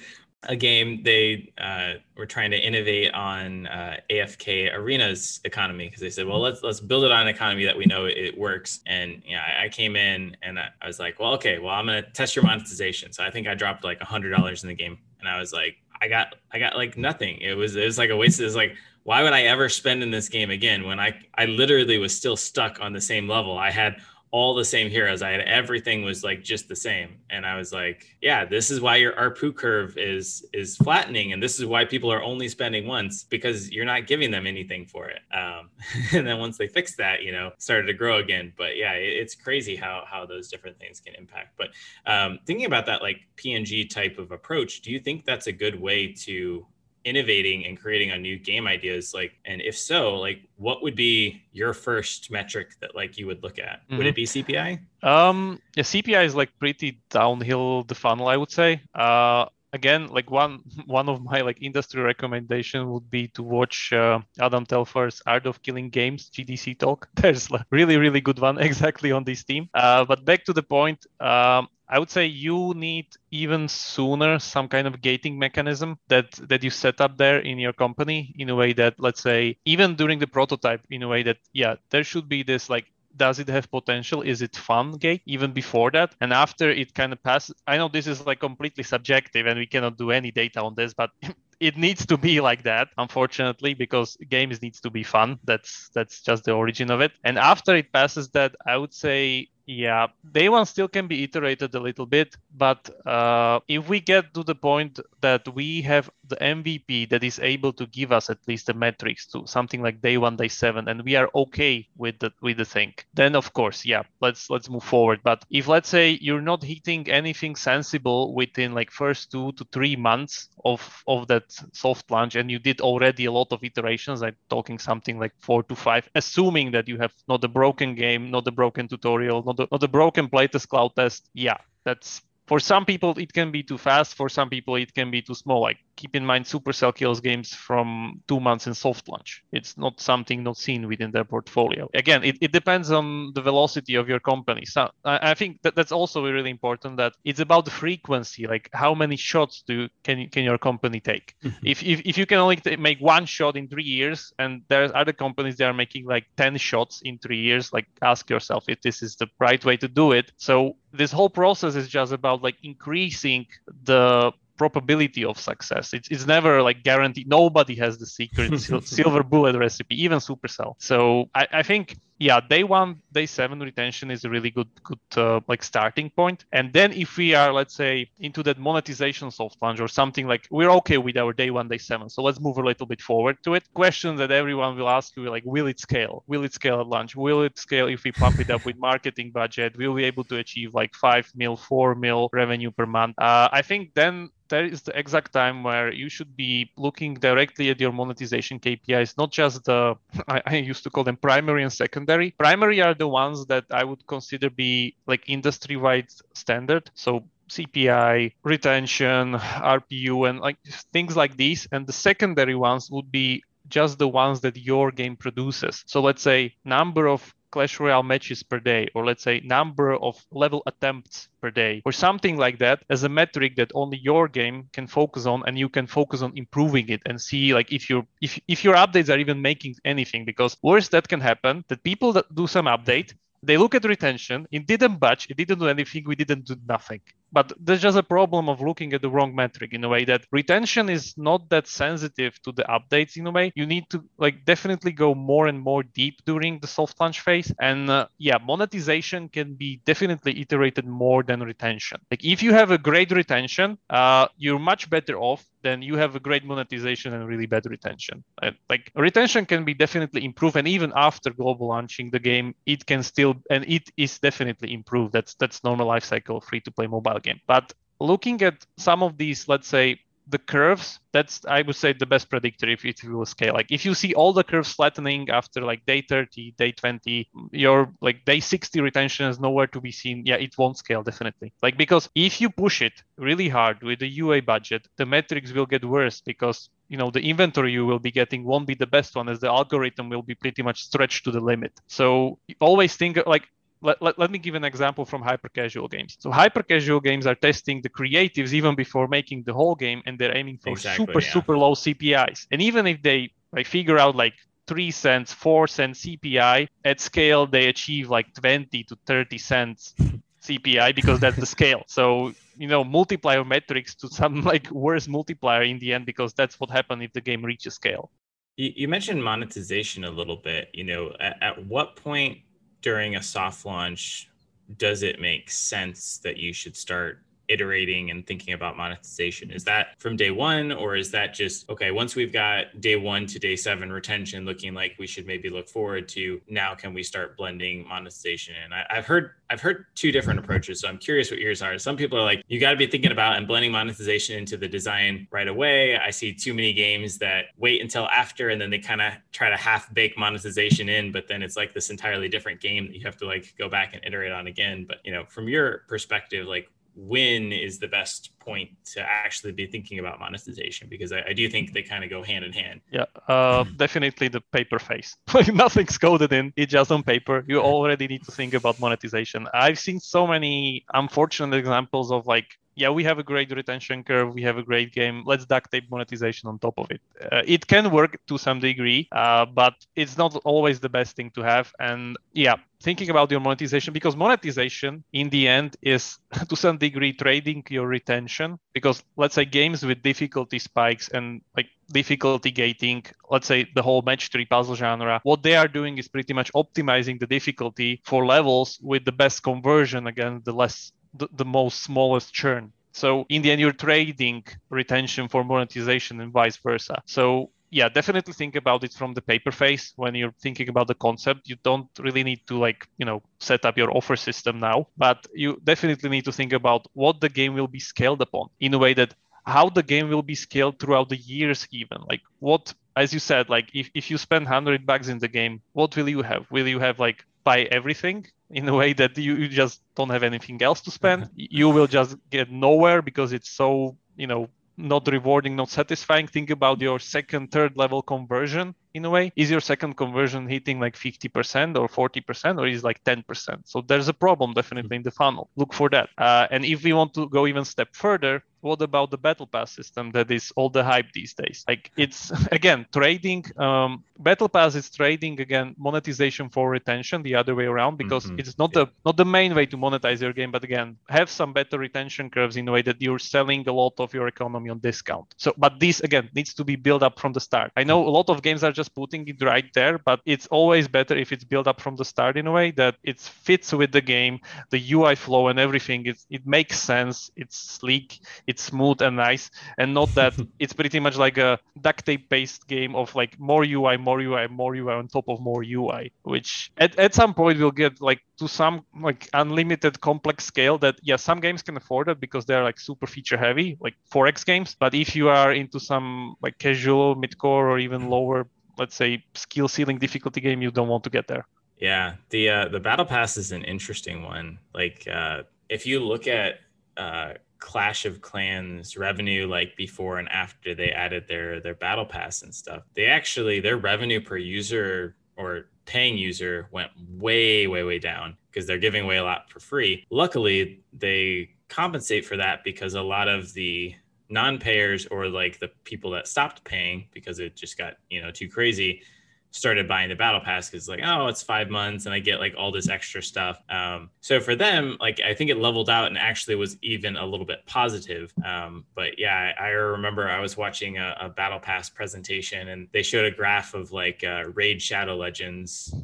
a 0.44 0.57
game 0.57 1.02
they 1.05 1.52
uh, 1.59 1.94
were 2.16 2.26
trying 2.26 2.50
to 2.50 2.59
innovate 2.59 3.14
on 3.14 3.66
uh, 3.68 3.96
AFK 4.11 4.74
Arena's 4.74 5.40
economy 5.44 5.87
because 5.87 6.00
they 6.00 6.11
said, 6.11 6.26
well, 6.26 6.40
let's 6.40 6.62
let's 6.62 6.81
build 6.81 7.05
it 7.05 7.12
on 7.12 7.22
an 7.22 7.28
economy 7.28 7.64
that 7.64 7.76
we 7.76 7.87
know 7.87 8.07
it 8.07 8.37
works. 8.37 8.81
And 8.87 9.22
you 9.24 9.37
know, 9.37 9.42
I, 9.42 9.68
came 9.68 9.94
in 9.94 10.37
and 10.42 10.59
I, 10.59 10.68
I, 10.81 10.87
was 10.87 10.98
like, 10.98 11.20
well, 11.20 11.33
okay, 11.35 11.59
well, 11.59 11.74
I'm 11.74 11.87
gonna 11.87 12.02
test 12.02 12.35
your 12.35 12.44
monetization. 12.44 13.12
So 13.12 13.22
I 13.22 13.31
think 13.31 13.46
I 13.46 13.55
dropped 13.55 13.85
like 13.85 14.00
a 14.00 14.05
hundred 14.05 14.31
dollars 14.31 14.64
in 14.64 14.68
the 14.68 14.74
game, 14.74 14.98
and 15.20 15.28
I 15.28 15.38
was 15.38 15.52
like, 15.52 15.76
I 16.00 16.09
got 16.09 16.35
I 16.50 16.59
got 16.59 16.74
like 16.74 16.96
nothing. 16.96 17.38
It 17.38 17.55
was 17.55 17.76
it 17.76 17.85
was 17.85 17.98
like 17.98 18.11
a 18.11 18.16
waste. 18.16 18.40
It 18.40 18.44
was 18.44 18.57
like, 18.57 18.74
why 19.05 19.22
would 19.22 19.33
I 19.33 19.42
ever 19.42 19.68
spend 19.68 20.02
in 20.02 20.11
this 20.11 20.28
game 20.28 20.50
again 20.50 20.85
when 20.85 20.98
I 20.98 21.20
I 21.37 21.46
literally 21.46 21.98
was 21.98 22.16
still 22.16 22.37
stuck 22.37 22.81
on 22.81 22.92
the 22.92 23.00
same 23.00 23.28
level? 23.28 23.57
I 23.57 23.70
had 23.70 23.96
all 24.32 24.54
the 24.54 24.64
same 24.64 24.88
heroes. 24.88 25.20
I 25.20 25.30
had 25.30 25.42
everything 25.42 26.02
was 26.02 26.24
like 26.24 26.42
just 26.42 26.66
the 26.66 26.74
same, 26.74 27.18
and 27.28 27.44
I 27.44 27.56
was 27.56 27.70
like, 27.70 28.16
yeah, 28.22 28.46
this 28.46 28.70
is 28.70 28.80
why 28.80 28.96
your 28.96 29.12
ARPU 29.12 29.54
curve 29.54 29.98
is 29.98 30.46
is 30.54 30.74
flattening, 30.78 31.34
and 31.34 31.42
this 31.42 31.60
is 31.60 31.66
why 31.66 31.84
people 31.84 32.10
are 32.10 32.22
only 32.22 32.48
spending 32.48 32.86
once 32.86 33.24
because 33.24 33.70
you're 33.70 33.84
not 33.84 34.06
giving 34.06 34.30
them 34.30 34.46
anything 34.46 34.86
for 34.86 35.10
it. 35.10 35.20
Um, 35.36 35.68
and 36.12 36.26
then 36.26 36.38
once 36.38 36.56
they 36.56 36.66
fixed 36.66 36.96
that, 36.96 37.22
you 37.22 37.30
know, 37.30 37.52
started 37.58 37.86
to 37.86 37.92
grow 37.92 38.16
again. 38.16 38.54
But 38.56 38.78
yeah, 38.78 38.94
it, 38.94 39.12
it's 39.18 39.34
crazy 39.34 39.76
how 39.76 40.04
how 40.06 40.24
those 40.24 40.48
different 40.48 40.78
things 40.78 40.98
can 40.98 41.14
impact. 41.14 41.58
But 41.58 41.68
um, 42.06 42.38
thinking 42.46 42.64
about 42.64 42.86
that 42.86 43.02
like 43.02 43.20
P&G 43.36 43.84
type 43.86 44.18
of 44.18 44.32
approach, 44.32 44.80
do 44.80 44.90
you 44.90 44.98
think 44.98 45.26
that's 45.26 45.46
a 45.46 45.52
good 45.52 45.78
way 45.78 46.10
to 46.24 46.66
innovating 47.04 47.66
and 47.66 47.78
creating 47.78 48.12
on 48.12 48.22
new 48.22 48.38
game 48.38 48.66
ideas 48.66 49.12
like 49.14 49.32
and 49.44 49.60
if 49.60 49.76
so 49.76 50.14
like 50.14 50.40
what 50.56 50.82
would 50.82 50.94
be 50.94 51.42
your 51.52 51.72
first 51.72 52.30
metric 52.30 52.74
that 52.80 52.94
like 52.94 53.18
you 53.18 53.26
would 53.26 53.42
look 53.42 53.58
at? 53.58 53.82
Mm-hmm. 53.82 53.96
would 53.98 54.06
it 54.06 54.14
be 54.14 54.24
cpi 54.24 54.78
um 55.02 55.60
yeah 55.76 55.82
cpi 55.82 56.24
is 56.24 56.34
like 56.34 56.50
pretty 56.58 57.00
downhill 57.10 57.82
the 57.84 57.94
funnel 57.94 58.28
i 58.28 58.36
would 58.36 58.50
say. 58.50 58.80
Uh 58.94 59.46
again 59.72 60.06
like 60.08 60.30
one 60.30 60.60
one 60.86 61.08
of 61.08 61.22
my 61.22 61.40
like 61.40 61.62
industry 61.62 62.02
recommendation 62.02 62.90
would 62.90 63.08
be 63.10 63.28
to 63.28 63.42
watch 63.42 63.92
uh, 63.92 64.20
adam 64.40 64.64
telfer's 64.66 65.22
art 65.26 65.46
of 65.46 65.62
killing 65.62 65.88
games 65.88 66.30
gdc 66.30 66.78
talk. 66.78 67.08
There's 67.14 67.50
a 67.50 67.64
really 67.70 67.96
really 67.96 68.20
good 68.20 68.38
one 68.38 68.58
exactly 68.68 69.12
on 69.12 69.24
this 69.24 69.44
team 69.44 69.68
uh, 69.74 70.04
but 70.04 70.24
back 70.24 70.44
to 70.44 70.52
the 70.52 70.62
point 70.62 71.06
um, 71.20 71.68
I 71.92 71.98
would 71.98 72.11
say 72.11 72.24
you 72.24 72.72
need 72.74 73.09
even 73.31 73.68
sooner 73.68 74.38
some 74.38 74.66
kind 74.68 74.87
of 74.87 75.02
gating 75.02 75.38
mechanism 75.38 75.98
that 76.09 76.33
that 76.48 76.64
you 76.64 76.70
set 76.70 77.02
up 77.02 77.18
there 77.18 77.40
in 77.40 77.59
your 77.59 77.74
company 77.74 78.35
in 78.38 78.48
a 78.48 78.55
way 78.55 78.72
that 78.72 78.94
let's 78.98 79.22
say 79.22 79.59
even 79.66 79.94
during 79.94 80.18
the 80.18 80.26
prototype 80.26 80.81
in 80.90 81.02
a 81.02 81.09
way 81.09 81.22
that 81.22 81.37
yeah 81.52 81.74
there 81.90 82.02
should 82.02 82.31
be 82.31 82.42
this 82.42 82.70
like 82.70 82.87
does 83.14 83.38
it 83.38 83.48
have 83.48 83.70
potential? 83.70 84.22
Is 84.22 84.40
it 84.40 84.57
fun 84.57 84.92
gate 84.92 85.20
even 85.26 85.52
before 85.52 85.90
that? 85.90 86.14
And 86.22 86.33
after 86.33 86.70
it 86.70 86.94
kind 86.94 87.12
of 87.12 87.22
passes 87.22 87.55
i 87.66 87.76
know 87.76 87.88
this 87.88 88.07
is 88.07 88.24
like 88.26 88.40
completely 88.40 88.85
subjective 88.85 89.46
and 89.46 89.59
we 89.59 89.66
cannot 89.66 89.98
do 89.98 90.11
any 90.11 90.31
data 90.31 90.62
on 90.62 90.74
this 90.74 90.94
but 90.94 91.11
it 91.61 91.76
needs 91.76 92.07
to 92.07 92.16
be 92.16 92.40
like 92.40 92.62
that 92.64 92.88
unfortunately 92.98 93.74
because 93.74 94.16
games 94.31 94.62
needs 94.62 94.81
to 94.81 94.90
be 94.90 95.02
fun. 95.02 95.38
That's 95.44 95.90
that's 95.94 96.22
just 96.22 96.44
the 96.44 96.52
origin 96.52 96.90
of 96.90 97.02
it. 97.02 97.12
And 97.22 97.38
after 97.38 97.76
it 97.76 97.92
passes 97.92 98.31
that 98.31 98.57
i 98.66 98.76
would 98.78 98.94
say 98.94 99.48
yeah, 99.66 100.09
day 100.33 100.48
one 100.48 100.66
still 100.66 100.88
can 100.88 101.07
be 101.07 101.22
iterated 101.22 101.75
a 101.75 101.81
little 101.81 102.07
bit, 102.07 102.37
but 102.57 102.90
uh, 103.07 103.61
if 103.68 103.88
we 103.88 104.01
get 104.01 104.35
to 104.35 104.42
the 104.42 104.55
point 104.55 104.98
that 105.20 105.46
we 105.55 105.83
have 105.83 106.11
the 106.32 106.44
MVP 106.44 107.10
that 107.10 107.22
is 107.22 107.38
able 107.40 107.72
to 107.74 107.86
give 107.86 108.10
us 108.12 108.30
at 108.30 108.38
least 108.48 108.66
the 108.66 108.74
metrics 108.74 109.26
to 109.26 109.46
something 109.46 109.82
like 109.82 110.00
day 110.00 110.16
one, 110.16 110.36
day 110.36 110.48
seven, 110.48 110.88
and 110.88 111.02
we 111.02 111.14
are 111.16 111.28
okay 111.34 111.86
with 111.96 112.18
the 112.20 112.32
with 112.40 112.56
the 112.56 112.64
thing, 112.64 112.94
then 113.14 113.36
of 113.36 113.52
course, 113.52 113.84
yeah, 113.84 114.02
let's 114.20 114.48
let's 114.48 114.70
move 114.70 114.82
forward. 114.82 115.20
But 115.22 115.44
if 115.50 115.68
let's 115.68 115.88
say 115.88 116.18
you're 116.20 116.48
not 116.52 116.64
hitting 116.64 117.08
anything 117.10 117.54
sensible 117.56 118.34
within 118.34 118.72
like 118.72 118.90
first 118.90 119.30
two 119.30 119.52
to 119.52 119.64
three 119.72 119.96
months 119.96 120.48
of 120.64 120.80
of 121.06 121.28
that 121.28 121.44
soft 121.72 122.10
launch, 122.10 122.34
and 122.34 122.50
you 122.50 122.58
did 122.58 122.80
already 122.80 123.26
a 123.26 123.32
lot 123.32 123.52
of 123.52 123.62
iterations, 123.62 124.22
I'm 124.22 124.36
talking 124.48 124.78
something 124.78 125.18
like 125.18 125.34
four 125.38 125.62
to 125.64 125.76
five, 125.76 126.08
assuming 126.14 126.72
that 126.72 126.88
you 126.88 126.98
have 126.98 127.12
not 127.28 127.44
a 127.44 127.48
broken 127.48 127.94
game, 127.94 128.30
not 128.30 128.48
a 128.48 128.52
broken 128.52 128.88
tutorial, 128.88 129.42
not 129.42 129.60
a, 129.60 129.68
not 129.70 129.82
a 129.82 129.88
broken 129.88 130.28
playtest 130.28 130.68
cloud 130.68 130.96
test, 130.96 131.28
yeah, 131.34 131.58
that's 131.84 132.22
for 132.46 132.60
some 132.60 132.84
people 132.84 133.14
it 133.18 133.32
can 133.32 133.50
be 133.50 133.62
too 133.62 133.78
fast 133.78 134.14
for 134.14 134.28
some 134.28 134.50
people 134.50 134.76
it 134.76 134.92
can 134.94 135.10
be 135.10 135.22
too 135.22 135.34
small 135.34 135.60
like 135.62 135.78
keep 136.02 136.16
in 136.16 136.26
mind 136.26 136.44
Supercell 136.44 136.92
kills 137.00 137.20
games 137.20 137.48
from 137.54 137.86
two 138.26 138.40
months 138.40 138.66
in 138.66 138.74
soft 138.74 139.04
launch. 139.08 139.30
It's 139.52 139.72
not 139.84 140.00
something 140.00 140.42
not 140.42 140.56
seen 140.56 140.88
within 140.92 141.10
their 141.12 141.24
portfolio. 141.34 141.88
Again, 141.94 142.20
it, 142.24 142.36
it 142.40 142.52
depends 142.60 142.90
on 142.90 143.04
the 143.36 143.42
velocity 143.50 143.94
of 144.00 144.08
your 144.08 144.20
company. 144.32 144.64
So 144.64 144.80
I, 145.04 145.30
I 145.30 145.34
think 145.34 145.52
that 145.62 145.74
that's 145.76 145.92
also 145.92 146.18
really 146.24 146.50
important 146.50 146.96
that 146.96 147.12
it's 147.24 147.42
about 147.46 147.64
the 147.64 147.70
frequency, 147.84 148.42
like 148.54 148.68
how 148.72 148.92
many 149.02 149.16
shots 149.16 149.62
do 149.70 149.88
can 150.02 150.28
can 150.34 150.44
your 150.50 150.58
company 150.58 151.00
take? 151.12 151.26
Mm-hmm. 151.44 151.66
If, 151.72 151.78
if 151.92 151.98
if 152.10 152.14
you 152.18 152.26
can 152.26 152.38
only 152.38 152.58
make 152.88 152.98
one 152.98 153.26
shot 153.26 153.56
in 153.56 153.68
three 153.68 153.90
years, 153.98 154.32
and 154.42 154.62
there's 154.68 154.90
other 155.00 155.14
companies 155.24 155.56
that 155.58 155.66
are 155.70 155.78
making 155.84 156.04
like 156.14 156.26
ten 156.36 156.56
shots 156.58 156.94
in 157.08 157.18
three 157.18 157.42
years, 157.48 157.72
like 157.72 157.86
ask 158.12 158.28
yourself 158.34 158.64
if 158.68 158.78
this 158.82 159.02
is 159.02 159.16
the 159.16 159.28
right 159.38 159.64
way 159.64 159.76
to 159.76 159.88
do 159.88 160.12
it. 160.18 160.32
So 160.36 160.76
this 160.92 161.12
whole 161.12 161.30
process 161.30 161.74
is 161.74 161.88
just 161.88 162.12
about 162.12 162.42
like 162.42 162.56
increasing 162.62 163.46
the 163.84 164.32
probability 164.56 165.24
of 165.24 165.38
success. 165.38 165.92
It's, 165.94 166.08
it's 166.08 166.26
never 166.26 166.62
like 166.62 166.82
guaranteed. 166.82 167.28
Nobody 167.28 167.74
has 167.76 167.98
the 167.98 168.06
secret 168.06 168.58
silver 168.84 169.22
bullet 169.22 169.56
recipe, 169.56 170.02
even 170.02 170.18
Supercell. 170.18 170.74
So 170.78 171.30
I, 171.34 171.46
I 171.52 171.62
think 171.62 171.96
yeah, 172.22 172.38
day 172.40 172.62
one, 172.62 173.00
day 173.11 173.26
seven 173.26 173.58
retention 173.58 174.08
is 174.08 174.24
a 174.24 174.30
really 174.30 174.50
good, 174.50 174.68
good 174.85 175.00
uh, 175.16 175.40
like 175.48 175.62
starting 175.64 176.08
point. 176.08 176.44
And 176.52 176.72
then 176.72 176.92
if 176.92 177.16
we 177.16 177.35
are, 177.35 177.52
let's 177.52 177.74
say, 177.74 178.11
into 178.20 178.44
that 178.44 178.58
monetization 178.61 179.32
soft 179.32 179.61
launch 179.61 179.80
or 179.80 179.88
something 179.88 180.28
like 180.28 180.46
we're 180.48 180.70
okay 180.70 180.98
with 180.98 181.16
our 181.16 181.32
day 181.32 181.50
one, 181.50 181.66
day 181.66 181.78
seven. 181.78 182.08
So 182.08 182.22
let's 182.22 182.40
move 182.40 182.58
a 182.58 182.62
little 182.62 182.87
bit 182.87 183.00
forward 183.02 183.38
to 183.42 183.54
it. 183.54 183.64
Question 183.74 184.14
that 184.16 184.30
everyone 184.30 184.76
will 184.76 184.88
ask 184.88 185.16
you, 185.16 185.28
like, 185.30 185.42
will 185.44 185.66
it 185.66 185.80
scale? 185.80 186.22
Will 186.28 186.44
it 186.44 186.54
scale 186.54 186.80
at 186.80 186.87
launch? 186.87 187.16
Will 187.16 187.42
it 187.42 187.58
scale 187.58 187.88
if 187.88 188.04
we 188.04 188.12
pump 188.12 188.38
it 188.38 188.50
up 188.50 188.64
with 188.64 188.78
marketing 188.90 189.32
budget? 189.32 189.76
Will 189.76 189.92
we 189.92 190.02
be 190.02 190.06
able 190.06 190.24
to 190.24 190.37
achieve 190.37 190.74
like 190.74 190.94
five 190.94 191.28
mil, 191.35 191.56
four 191.56 191.96
mil 191.96 192.28
revenue 192.32 192.70
per 192.70 192.87
month? 192.87 193.18
Uh, 193.18 193.48
I 193.50 193.62
think 193.62 193.94
then 193.94 194.30
that 194.52 194.64
is 194.64 194.82
the 194.82 194.96
exact 194.98 195.32
time 195.32 195.64
where 195.64 195.90
you 195.90 196.11
should 196.11 196.37
be 196.37 196.70
looking 196.76 197.14
directly 197.14 197.70
at 197.70 197.80
your 197.80 197.90
monetization 197.90 198.61
KPIs, 198.61 199.16
not 199.16 199.32
just 199.32 199.64
the 199.64 199.94
I, 200.28 200.42
I 200.46 200.56
used 200.56 200.85
to 200.85 200.90
call 200.90 201.04
them 201.04 201.16
primary 201.16 201.62
and 201.62 201.72
secondary 201.72 202.12
secondary. 202.12 202.31
Primary 202.38 202.81
are 202.83 202.94
the 202.94 203.09
ones 203.09 203.46
that 203.46 203.64
I 203.70 203.85
would 203.85 204.07
consider 204.07 204.51
be 204.51 204.96
like 205.07 205.29
industry 205.29 205.77
wide 205.77 206.09
standard. 206.35 206.90
So 206.94 207.25
CPI, 207.48 208.33
retention, 208.44 209.35
ARPU, 209.35 210.29
and 210.29 210.40
like 210.40 210.59
things 210.92 211.16
like 211.16 211.37
these. 211.37 211.66
And 211.72 211.87
the 211.87 211.92
secondary 211.92 212.55
ones 212.55 212.90
would 212.90 213.11
be 213.11 213.42
just 213.68 213.98
the 213.98 214.09
ones 214.09 214.40
that 214.40 214.57
your 214.57 214.90
game 214.90 215.16
produces. 215.16 215.85
So 215.87 216.01
let's 216.03 216.22
say 216.22 216.55
number 216.64 217.09
of 217.09 217.35
Clash 217.52 217.78
Royale 217.78 218.02
matches 218.02 218.42
per 218.42 218.58
day, 218.58 218.88
or 218.94 219.04
let's 219.04 219.22
say 219.22 219.40
number 219.44 219.94
of 219.94 220.16
level 220.32 220.62
attempts 220.66 221.28
per 221.40 221.50
day, 221.50 221.82
or 221.84 221.92
something 221.92 222.36
like 222.36 222.58
that, 222.58 222.82
as 222.90 223.04
a 223.04 223.08
metric 223.08 223.56
that 223.56 223.70
only 223.74 223.98
your 223.98 224.26
game 224.26 224.68
can 224.72 224.86
focus 224.86 225.26
on, 225.26 225.42
and 225.46 225.58
you 225.58 225.68
can 225.68 225.86
focus 225.86 226.22
on 226.22 226.32
improving 226.34 226.88
it 226.88 227.02
and 227.06 227.20
see 227.20 227.54
like 227.54 227.72
if 227.72 227.88
your 227.90 228.04
if 228.20 228.40
if 228.48 228.64
your 228.64 228.74
updates 228.74 229.10
are 229.14 229.18
even 229.18 229.40
making 229.40 229.76
anything. 229.84 230.24
Because 230.24 230.56
worst 230.62 230.90
that 230.92 231.06
can 231.08 231.20
happen 231.20 231.64
that 231.68 231.82
people 231.84 232.12
that 232.14 232.34
do 232.34 232.46
some 232.46 232.66
update 232.66 233.14
they 233.42 233.56
look 233.56 233.74
at 233.74 233.84
retention 233.84 234.46
it 234.50 234.66
didn't 234.66 234.98
budge 234.98 235.26
it 235.28 235.36
didn't 235.36 235.58
do 235.58 235.68
anything 235.68 236.04
we 236.06 236.14
didn't 236.14 236.44
do 236.44 236.56
nothing 236.68 237.00
but 237.32 237.52
there's 237.58 237.82
just 237.82 237.98
a 237.98 238.02
problem 238.02 238.48
of 238.48 238.60
looking 238.60 238.92
at 238.92 239.02
the 239.02 239.10
wrong 239.10 239.34
metric 239.34 239.72
in 239.72 239.84
a 239.84 239.88
way 239.88 240.04
that 240.04 240.24
retention 240.30 240.88
is 240.88 241.14
not 241.16 241.48
that 241.48 241.66
sensitive 241.66 242.40
to 242.42 242.52
the 242.52 242.64
updates 242.64 243.16
in 243.16 243.26
a 243.26 243.30
way 243.30 243.52
you 243.54 243.66
need 243.66 243.88
to 243.90 244.02
like 244.18 244.44
definitely 244.44 244.92
go 244.92 245.14
more 245.14 245.46
and 245.46 245.60
more 245.60 245.82
deep 245.82 246.20
during 246.26 246.58
the 246.60 246.66
soft 246.66 247.00
launch 247.00 247.20
phase 247.20 247.52
and 247.60 247.90
uh, 247.90 248.06
yeah 248.18 248.38
monetization 248.44 249.28
can 249.28 249.54
be 249.54 249.80
definitely 249.84 250.40
iterated 250.40 250.86
more 250.86 251.22
than 251.22 251.40
retention 251.40 251.98
like 252.10 252.24
if 252.24 252.42
you 252.42 252.52
have 252.52 252.70
a 252.70 252.78
great 252.78 253.10
retention 253.10 253.78
uh, 253.90 254.26
you're 254.36 254.58
much 254.58 254.88
better 254.90 255.16
off 255.18 255.44
then 255.62 255.80
you 255.80 255.96
have 255.96 256.14
a 256.16 256.20
great 256.20 256.44
monetization 256.44 257.14
and 257.14 257.26
really 257.26 257.46
bad 257.46 257.64
retention. 257.66 258.22
Like 258.68 258.90
retention 258.94 259.46
can 259.46 259.64
be 259.64 259.74
definitely 259.74 260.24
improved, 260.24 260.56
and 260.56 260.68
even 260.68 260.92
after 260.94 261.30
global 261.30 261.68
launching 261.68 262.10
the 262.10 262.18
game, 262.18 262.54
it 262.66 262.84
can 262.84 263.02
still 263.02 263.36
and 263.50 263.64
it 263.66 263.88
is 263.96 264.18
definitely 264.18 264.74
improved. 264.74 265.12
That's 265.12 265.34
that's 265.34 265.64
normal 265.64 265.86
life 265.86 266.04
cycle 266.04 266.40
free 266.40 266.60
to 266.62 266.70
play 266.70 266.86
mobile 266.86 267.20
game. 267.22 267.40
But 267.46 267.72
looking 268.00 268.42
at 268.42 268.66
some 268.76 269.02
of 269.02 269.16
these, 269.16 269.48
let's 269.48 269.68
say 269.68 270.00
the 270.28 270.38
curves 270.38 271.00
that's 271.12 271.44
i 271.46 271.62
would 271.62 271.74
say 271.74 271.92
the 271.92 272.06
best 272.06 272.30
predictor 272.30 272.68
if 272.68 272.85
it 272.85 273.02
will 273.04 273.26
scale. 273.26 273.54
Like 273.54 273.70
if 273.70 273.85
you 273.85 273.94
see 273.94 274.14
all 274.14 274.32
the 274.32 274.44
curves 274.44 274.72
flattening 274.72 275.28
after 275.30 275.61
like 275.61 275.85
day 275.85 276.02
30 276.02 276.54
day 276.56 276.72
20 276.72 277.28
your 277.50 277.92
like 278.00 278.24
day 278.24 278.40
60 278.40 278.80
retention 278.80 279.26
is 279.26 279.40
nowhere 279.40 279.66
to 279.68 279.80
be 279.80 279.90
seen. 279.90 280.22
Yeah 280.24 280.37
it 280.37 280.56
won't 280.56 280.78
scale 280.78 281.02
definitely. 281.02 281.52
Like 281.62 281.76
because 281.76 282.08
if 282.14 282.40
you 282.40 282.50
push 282.50 282.82
it 282.82 283.02
really 283.18 283.48
hard 283.48 283.82
with 283.82 283.98
the 283.98 284.08
ua 284.08 284.40
budget 284.42 284.87
the 284.96 285.06
metrics 285.06 285.52
will 285.52 285.66
get 285.66 285.85
worse 285.85 286.20
because 286.20 286.70
you 286.88 286.96
know 286.96 287.11
the 287.11 287.20
inventory 287.20 287.72
you 287.72 287.85
will 287.85 287.98
be 287.98 288.11
getting 288.11 288.44
won't 288.44 288.66
be 288.66 288.74
the 288.74 288.87
best 288.87 289.16
one 289.16 289.28
as 289.28 289.40
the 289.40 289.48
algorithm 289.48 290.08
will 290.08 290.22
be 290.22 290.35
pretty 290.35 290.62
much 290.62 290.85
stretched 290.85 291.24
to 291.24 291.30
the 291.30 291.40
limit. 291.40 291.72
So 291.88 292.38
always 292.61 292.96
think 292.96 293.18
like 293.26 293.48
let, 293.82 294.00
let, 294.00 294.18
let 294.18 294.30
me 294.30 294.38
give 294.38 294.54
an 294.54 294.64
example 294.64 295.04
from 295.04 295.22
hyper 295.22 295.48
casual 295.48 295.88
games. 295.88 296.16
So 296.20 296.30
hyper 296.30 296.62
casual 296.62 297.00
games 297.00 297.26
are 297.26 297.34
testing 297.34 297.82
the 297.82 297.88
creatives 297.88 298.52
even 298.52 298.74
before 298.74 299.08
making 299.08 299.42
the 299.44 299.52
whole 299.52 299.74
game, 299.74 300.02
and 300.06 300.18
they're 300.18 300.36
aiming 300.36 300.58
for 300.58 300.70
exactly, 300.70 301.06
super 301.06 301.20
yeah. 301.20 301.32
super 301.32 301.58
low 301.58 301.74
CPIs. 301.74 302.46
And 302.50 302.62
even 302.62 302.86
if 302.86 303.02
they 303.02 303.32
like 303.52 303.66
figure 303.66 303.98
out 303.98 304.14
like 304.16 304.34
three 304.66 304.90
cents, 304.90 305.32
four 305.32 305.66
cents 305.66 306.04
CPI 306.04 306.68
at 306.84 307.00
scale, 307.00 307.46
they 307.46 307.66
achieve 307.68 308.08
like 308.08 308.32
twenty 308.34 308.84
to 308.84 308.96
thirty 309.04 309.38
cents 309.38 309.94
CPI 310.42 310.94
because 310.94 311.20
that's 311.20 311.36
the 311.36 311.46
scale. 311.46 311.82
So 311.86 312.32
you 312.56 312.68
know 312.68 312.84
multiplier 312.84 313.44
metrics 313.44 313.94
to 313.96 314.08
some 314.08 314.42
like 314.52 314.70
worse 314.70 315.08
multiplier 315.08 315.62
in 315.62 315.78
the 315.78 315.92
end 315.92 316.06
because 316.06 316.32
that's 316.34 316.58
what 316.60 316.70
happens 316.70 317.02
if 317.02 317.12
the 317.12 317.20
game 317.20 317.44
reaches 317.44 317.74
scale. 317.74 318.10
You, 318.58 318.86
mentioned 318.86 319.24
monetization 319.24 320.04
a 320.04 320.10
little 320.10 320.36
bit. 320.36 320.68
You 320.74 320.84
know, 320.84 321.16
at, 321.18 321.42
at 321.42 321.66
what 321.66 321.96
point 321.96 322.38
during 322.82 323.16
a 323.16 323.22
soft 323.22 323.64
launch, 323.64 324.28
does 324.76 325.02
it 325.02 325.20
make 325.20 325.50
sense 325.50 326.18
that 326.18 326.36
you 326.36 326.52
should 326.52 326.76
start 326.76 327.20
iterating 327.48 328.11
and 328.11 328.26
thinking 328.26 328.55
about 328.55 328.76
monetization? 328.76 329.50
Is 329.50 329.64
that 329.64 329.98
from 329.98 330.16
day 330.16 330.31
one, 330.31 330.72
or 330.72 330.96
is 330.96 331.11
that 331.12 331.35
just 331.35 331.68
okay? 331.70 331.90
Once 331.90 332.14
we've 332.14 332.33
got 332.33 332.81
day 332.81 332.96
one 332.96 333.26
to 333.26 333.38
day 333.38 333.57
seven 333.57 333.92
retention 333.92 334.44
looking 334.44 334.74
like 334.74 334.94
we 334.98 335.07
should 335.07 335.26
maybe 335.26 335.48
look 335.50 335.68
forward 335.68 336.09
to, 336.09 336.40
now 336.48 336.74
can 336.74 336.94
we 336.94 337.02
start 337.02 337.37
blending 337.37 337.87
monetization? 337.87 338.55
And 338.64 338.74
I, 338.74 338.85
have 338.88 339.07
heard 339.07 339.33
I've 339.50 339.61
heard 339.61 339.87
two 339.94 340.12
different 340.12 340.40
approaches, 340.40 340.81
so 340.81 340.88
I'm 340.88 340.98
curious 340.98 341.31
what 341.31 341.40
yours 341.40 341.61
are. 341.62 341.78
Some 341.78 341.96
people 341.96 342.18
are 342.18 342.24
like, 342.24 342.42
you 342.48 342.59
got 342.59 342.70
to 342.70 342.76
be 342.76 342.87
thinking 342.87 343.12
about 343.12 343.37
and 343.37 343.46
blending 343.46 343.72
monetization 343.72 344.38
into 344.38 344.57
the 344.57 344.68
design 344.68 345.28
right 345.31 345.48
away. 345.48 345.98
I 345.98 346.11
see 346.11 346.33
too 346.33 346.55
many 346.55 346.72
games 346.72 347.18
that 347.18 347.46
wait 347.59 347.83
until 347.83 348.09
after, 348.09 348.48
and 348.48 348.61
then 348.61 348.70
they 348.70 348.78
kind 348.78 349.02
of 349.02 349.12
try 349.33 349.50
to 349.50 349.57
half 349.57 349.92
bake 349.92 350.16
monetization 350.16 350.88
in, 350.88 351.12
but 351.12 351.28
then 351.28 351.42
it's 351.42 351.57
like 351.57 351.74
this 351.74 351.90
entirely 351.90 352.28
different 352.28 352.61
game 352.61 352.87
that 352.87 352.96
you 352.96 353.05
have 353.05 353.16
to 353.18 353.26
like 353.26 353.55
go 353.59 353.68
back 353.68 353.94
and 353.94 354.02
iterate 354.05 354.33
on 354.33 354.46
again. 354.46 354.87
But 354.88 354.98
you 355.05 355.12
know, 355.12 355.24
from 355.26 355.48
your 355.48 355.85
perspective, 355.88 356.46
like 356.46 356.68
when 356.94 357.52
is 357.52 357.78
the 357.78 357.88
best 357.88 358.38
point 358.38 358.70
to 358.85 359.00
actually 359.00 359.52
be 359.52 359.66
thinking 359.66 359.98
about 359.98 360.18
monetization 360.18 360.88
because 360.90 361.12
I, 361.12 361.22
I 361.28 361.33
do 361.33 361.48
think 361.48 361.72
they 361.72 361.83
kind 361.83 362.05
of 362.05 362.11
go 362.11 362.22
hand 362.22 362.44
in 362.44 362.52
hand. 362.52 362.81
Yeah, 362.90 363.05
uh, 363.28 363.64
definitely 363.76 364.28
the 364.28 364.40
paper 364.52 364.78
phase. 364.78 365.16
like 365.35 365.52
nothing's 365.55 365.96
coded 365.98 366.33
in; 366.33 366.52
it's 366.57 366.72
just 366.72 366.90
on 366.90 367.02
paper. 367.02 367.44
You 367.46 367.61
already 367.61 368.07
need 368.09 368.24
to 368.24 368.33
think 368.33 368.55
about 368.55 368.81
monetization. 368.81 369.48
I've 369.55 369.78
seen 369.78 370.00
so 370.00 370.26
many 370.26 370.85
unfortunate 370.92 371.57
examples 371.57 372.12
of 372.12 372.26
like 372.26 372.46
yeah, 372.74 372.90
we 372.90 373.04
have 373.04 373.18
a 373.18 373.22
great 373.22 373.50
retention 373.50 374.02
curve. 374.02 374.35
We 374.35 374.42
have 374.42 374.58
a 374.58 374.62
great 374.62 374.92
game. 374.92 375.22
Let's 375.26 375.44
duct 375.44 375.70
tape 375.70 375.90
monetization 375.90 376.48
on 376.48 376.58
top 376.58 376.78
of 376.78 376.90
it. 376.90 377.00
Uh, 377.20 377.42
it 377.46 377.66
can 377.66 377.90
work 377.90 378.18
to 378.28 378.38
some 378.38 378.61
degree, 378.61 379.08
uh, 379.12 379.46
but 379.46 379.74
it's 379.94 380.16
not 380.16 380.37
always 380.44 380.80
the 380.80 380.88
best 380.88 381.16
thing 381.16 381.30
to 381.32 381.42
have. 381.42 381.72
And 381.78 382.16
yeah, 382.32 382.56
thinking 382.82 383.11
about 383.11 383.30
your 383.30 383.40
monetization 383.40 383.92
because 383.92 384.16
monetization 384.16 385.04
in 385.12 385.30
the 385.30 385.46
end 385.46 385.76
is 385.82 386.18
to 386.48 386.56
some 386.56 386.78
degree 386.78 387.12
trading 387.12 387.62
your 387.70 387.87
retention 387.87 388.58
because 388.72 389.02
let's 389.16 389.35
say 389.35 389.44
games 389.44 389.85
with 389.85 390.02
difficulty 390.02 390.58
spikes 390.58 391.08
and 391.08 391.40
like 391.56 391.68
difficulty 391.92 392.50
gating 392.50 393.04
let's 393.30 393.46
say 393.46 393.66
the 393.74 393.82
whole 393.82 394.02
match 394.02 394.30
three 394.30 394.46
puzzle 394.46 394.74
genre 394.74 395.20
what 395.24 395.42
they 395.42 395.54
are 395.54 395.68
doing 395.68 395.98
is 395.98 396.08
pretty 396.08 396.32
much 396.32 396.50
optimizing 396.54 397.20
the 397.20 397.26
difficulty 397.26 398.00
for 398.04 398.24
levels 398.26 398.78
with 398.82 399.04
the 399.04 399.12
best 399.12 399.42
conversion 399.42 400.06
against 400.06 400.44
the 400.44 400.52
less 400.52 400.92
the, 401.14 401.29
the 401.33 401.44
most 401.44 401.83
smallest 401.83 402.33
churn. 402.33 402.72
So 402.92 403.25
in 403.29 403.42
the 403.42 403.51
end, 403.51 403.61
you're 403.61 403.72
trading 403.72 404.44
retention 404.70 405.29
for 405.29 405.44
monetization 405.44 406.20
and 406.20 406.33
vice 406.33 406.59
versa. 406.59 407.03
So 407.07 407.51
yeah, 407.70 407.88
definitely 407.88 408.35
think 408.35 408.55
about 408.55 408.85
it 408.85 408.92
from 408.92 409.14
the 409.14 409.22
paper 409.22 409.51
phase 409.51 409.94
when 409.96 410.14
you're 410.14 410.35
thinking 410.42 410.68
about 410.68 410.88
the 410.88 410.94
concept. 410.94 411.48
You 411.48 411.57
don't 411.62 411.88
really 411.98 412.22
need 412.22 412.46
to 412.48 412.59
like, 412.59 412.87
you 412.98 413.07
know, 413.07 413.22
set 413.40 413.64
up 413.64 413.79
your 413.79 413.90
offer 413.96 414.14
system 414.14 414.61
now, 414.61 414.88
but 414.98 415.27
you 415.33 415.59
definitely 415.64 416.11
need 416.11 416.27
to 416.27 416.33
think 416.33 416.53
about 416.53 416.87
what 416.92 417.20
the 417.20 417.31
game 417.31 417.55
will 417.55 417.68
be 417.68 417.81
scaled 417.81 418.20
upon 418.20 418.48
in 418.61 418.75
a 418.75 418.79
way 418.79 418.92
that 418.94 419.14
how 419.46 419.68
the 419.70 419.83
game 419.83 420.09
will 420.09 420.22
be 420.22 420.35
scaled 420.35 420.79
throughout 420.79 421.09
the 421.09 421.16
years 421.16 421.66
even 421.72 421.98
like 422.09 422.20
what 422.38 422.72
as 422.96 423.12
you 423.12 423.18
said 423.18 423.48
like 423.48 423.68
if, 423.75 423.90
if 423.94 424.11
you 424.11 424.16
spend 424.16 424.44
100 424.44 424.87
bucks 424.87 425.09
in 425.09 425.18
the 425.18 425.29
game 425.29 425.61
what 425.72 425.96
will 425.96 426.09
you 426.09 426.22
have 426.22 426.46
will 426.51 426.68
you 426.68 426.79
have 426.79 426.98
like 427.01 427.25
buy 427.44 427.62
everything 427.72 428.25
in 428.52 428.68
a 428.68 428.74
way 428.74 428.92
that 428.92 429.16
you, 429.16 429.34
you 429.34 429.48
just 429.48 429.82
don't 429.96 430.10
have 430.10 430.22
anything 430.22 430.62
else 430.62 430.80
to 430.82 430.90
spend 430.90 431.28
you 431.34 431.68
will 431.68 431.86
just 431.86 432.16
get 432.30 432.50
nowhere 432.50 433.02
because 433.02 433.32
it's 433.32 433.50
so 433.50 433.96
you 434.16 434.26
know 434.26 434.48
not 434.76 435.06
rewarding, 435.06 435.56
not 435.56 435.70
satisfying. 435.70 436.26
Think 436.26 436.50
about 436.50 436.80
your 436.80 436.98
second, 436.98 437.50
third 437.52 437.76
level 437.76 438.02
conversion 438.02 438.74
in 438.94 439.04
a 439.04 439.10
way. 439.10 439.32
Is 439.36 439.50
your 439.50 439.60
second 439.60 439.96
conversion 439.96 440.48
hitting 440.48 440.80
like 440.80 440.96
50% 440.96 441.78
or 441.78 441.88
40% 441.88 442.58
or 442.58 442.66
is 442.66 442.84
like 442.84 443.02
10%? 443.04 443.62
So 443.64 443.82
there's 443.82 444.08
a 444.08 444.14
problem 444.14 444.54
definitely 444.54 444.96
in 444.96 445.02
the 445.02 445.10
funnel. 445.10 445.50
Look 445.56 445.72
for 445.72 445.88
that. 445.90 446.08
Uh, 446.18 446.46
and 446.50 446.64
if 446.64 446.82
we 446.84 446.92
want 446.92 447.14
to 447.14 447.28
go 447.28 447.46
even 447.46 447.64
step 447.64 447.88
further, 447.92 448.42
what 448.62 448.81
about 448.81 449.11
the 449.11 449.18
battle 449.18 449.46
pass 449.46 449.72
system 449.72 450.11
that 450.12 450.31
is 450.31 450.53
all 450.57 450.70
the 450.70 450.83
hype 450.83 451.12
these 451.12 451.35
days? 451.35 451.64
Like 451.68 451.90
it's 451.96 452.31
again 452.53 452.87
trading 452.92 453.44
um, 453.59 454.05
battle 454.18 454.48
pass 454.48 454.75
is 454.75 454.88
trading 454.90 455.40
again 455.40 455.75
monetization 455.79 456.48
for 456.48 456.70
retention 456.70 457.22
the 457.22 457.35
other 457.35 457.55
way 457.55 457.64
around 457.64 457.98
because 457.98 458.27
mm-hmm. 458.27 458.38
it's 458.38 458.59
not 458.59 458.72
the 458.72 458.87
not 459.05 459.16
the 459.16 459.25
main 459.25 459.55
way 459.55 459.66
to 459.66 459.77
monetize 459.77 460.20
your 460.20 460.33
game 460.33 460.51
but 460.51 460.64
again 460.64 460.96
have 461.09 461.29
some 461.29 461.53
better 461.53 461.79
retention 461.79 462.31
curves 462.31 462.57
in 462.57 462.68
a 462.68 462.72
way 462.72 462.83
that 462.83 463.01
you're 463.01 463.18
selling 463.18 463.66
a 463.68 463.72
lot 463.72 463.94
of 463.98 464.14
your 464.14 464.29
economy 464.29 464.70
on 464.70 464.79
discount. 464.79 465.35
So 465.37 465.53
but 465.59 465.81
this 465.81 466.01
again 466.01 466.31
needs 466.35 466.55
to 466.55 466.64
be 466.64 466.77
built 466.77 467.03
up 467.03 467.18
from 467.18 467.33
the 467.33 467.40
start. 467.40 467.72
I 467.77 467.85
know 467.85 468.07
a 468.07 468.12
lot 468.18 468.31
of 468.31 468.42
games 468.42 468.62
are 468.64 468.72
just 468.72 468.94
putting 468.94 469.27
it 469.29 469.42
right 469.42 469.68
there 469.75 469.98
but 469.98 470.20
it's 470.25 470.46
always 470.46 470.88
better 470.88 471.16
if 471.16 471.33
it's 471.33 471.44
built 471.44 471.66
up 471.66 471.81
from 471.81 471.96
the 471.96 472.05
start 472.05 472.37
in 472.37 472.46
a 472.46 472.53
way 472.53 472.70
that 472.72 472.96
it 473.03 473.20
fits 473.20 473.72
with 473.72 473.92
the 473.92 474.01
game 474.01 474.38
the 474.70 474.92
ui 474.92 475.14
flow 475.14 475.48
and 475.48 475.59
everything. 475.59 476.07
It, 476.07 476.18
it 476.31 476.46
makes 476.46 476.79
sense. 476.79 477.31
It's 477.37 477.57
sleek 477.57 478.20
it's 478.52 478.64
smooth 478.72 479.00
and 479.06 479.16
nice 479.16 479.50
and 479.78 479.88
not 480.00 480.08
that 480.14 480.34
it's 480.62 480.74
pretty 480.80 481.00
much 481.06 481.16
like 481.16 481.38
a 481.48 481.58
duct 481.86 482.04
tape 482.06 482.28
based 482.28 482.62
game 482.68 482.94
of 483.02 483.14
like 483.20 483.32
more 483.50 483.64
ui 483.64 483.96
more 484.08 484.20
ui 484.20 484.44
more 484.48 484.74
ui 484.74 484.92
on 485.00 485.08
top 485.08 485.26
of 485.28 485.40
more 485.40 485.62
ui 485.76 486.02
which 486.32 486.50
at, 486.78 486.92
at 486.98 487.14
some 487.20 487.32
point 487.40 487.58
will 487.58 487.76
get 487.84 488.00
like 488.00 488.20
to 488.38 488.48
some 488.48 488.84
like 489.08 489.28
unlimited 489.42 490.00
complex 490.00 490.44
scale 490.44 490.76
that 490.78 490.96
yeah 491.02 491.16
some 491.16 491.40
games 491.40 491.62
can 491.62 491.76
afford 491.76 492.08
it 492.08 492.18
because 492.20 492.44
they're 492.44 492.64
like 492.68 492.78
super 492.78 493.06
feature 493.06 493.36
heavy 493.36 493.76
like 493.80 493.94
4x 494.12 494.44
games. 494.44 494.76
But 494.78 494.94
if 494.94 495.14
you 495.16 495.28
are 495.28 495.52
into 495.52 495.78
some 495.80 496.36
like 496.42 496.58
casual 496.58 497.14
mid-core 497.14 497.70
or 497.70 497.78
even 497.78 498.10
lower 498.10 498.46
let's 498.78 498.96
say 498.96 499.22
skill 499.34 499.68
ceiling 499.68 499.98
difficulty 499.98 500.40
game 500.40 500.62
you 500.62 500.70
don't 500.70 500.88
want 500.88 501.04
to 501.04 501.10
get 501.10 501.28
there. 501.28 501.46
Yeah 501.78 502.14
the 502.30 502.48
uh, 502.48 502.68
the 502.68 502.80
battle 502.80 503.06
pass 503.06 503.36
is 503.36 503.52
an 503.52 503.64
interesting 503.64 504.22
one. 504.22 504.58
Like 504.74 505.06
uh, 505.06 505.42
if 505.68 505.86
you 505.86 506.00
look 506.00 506.26
at 506.26 506.60
uh, 506.96 507.34
Clash 507.62 508.05
of 508.07 508.20
Clans 508.20 508.96
revenue 508.96 509.46
like 509.46 509.77
before 509.77 510.18
and 510.18 510.29
after 510.31 510.75
they 510.75 510.90
added 510.90 511.29
their 511.29 511.61
their 511.61 511.77
battle 511.77 512.05
pass 512.05 512.42
and 512.42 512.53
stuff. 512.53 512.83
They 512.94 513.07
actually 513.07 513.61
their 513.61 513.77
revenue 513.77 514.20
per 514.20 514.37
user 514.37 515.14
or 515.37 515.70
paying 515.85 516.18
user 516.18 516.68
went 516.72 516.90
way 517.09 517.68
way 517.68 517.85
way 517.85 518.01
down 518.01 518.37
because 518.51 518.66
they're 518.66 518.79
giving 518.79 519.05
away 519.05 519.18
a 519.18 519.25
lot 519.25 519.48
for 519.48 519.61
free. 519.61 520.05
Luckily, 520.11 520.83
they 520.92 521.51
compensate 521.68 522.27
for 522.27 522.37
that 522.37 522.64
because 522.64 522.94
a 522.94 523.01
lot 523.01 523.29
of 523.29 523.55
the 523.55 523.94
non-payers 524.29 525.07
or 525.07 525.29
like 525.29 525.61
the 525.61 525.70
people 525.85 526.11
that 526.11 526.27
stopped 526.27 526.64
paying 526.64 527.07
because 527.12 527.38
it 527.38 527.55
just 527.55 527.79
got, 527.79 527.94
you 528.11 528.20
know, 528.20 528.33
too 528.33 528.48
crazy 528.48 529.03
started 529.52 529.86
buying 529.86 530.08
the 530.08 530.14
battle 530.14 530.40
pass 530.40 530.68
because 530.68 530.88
like 530.88 531.00
oh 531.04 531.26
it's 531.28 531.42
five 531.42 531.68
months 531.68 532.06
and 532.06 532.14
i 532.14 532.18
get 532.18 532.40
like 532.40 532.54
all 532.58 532.72
this 532.72 532.88
extra 532.88 533.22
stuff. 533.22 533.62
Um, 533.68 534.10
so 534.20 534.40
for 534.40 534.56
them 534.56 534.96
like 534.98 535.20
i 535.20 535.34
think 535.34 535.50
it 535.50 535.58
leveled 535.58 535.88
out 535.88 536.06
and 536.08 536.18
actually 536.18 536.54
was 536.56 536.76
even 536.82 537.16
a 537.16 537.24
little 537.24 537.46
bit 537.46 537.64
positive. 537.66 538.32
Um, 538.44 538.84
but 538.94 539.18
yeah 539.18 539.52
I, 539.58 539.66
I, 539.66 539.68
remember 539.68 540.28
i 540.28 540.40
was 540.40 540.56
watching 540.56 540.98
a, 540.98 541.16
a, 541.20 541.28
battle 541.28 541.58
pass 541.58 541.90
presentation 541.90 542.68
and 542.68 542.88
they 542.92 543.02
showed 543.02 543.24
a 543.24 543.30
graph 543.30 543.74
of 543.74 543.92
like 543.92 544.24
uh, 544.24 544.44
raid 544.54 544.80
shadow 544.80 545.16
legends 545.16 545.94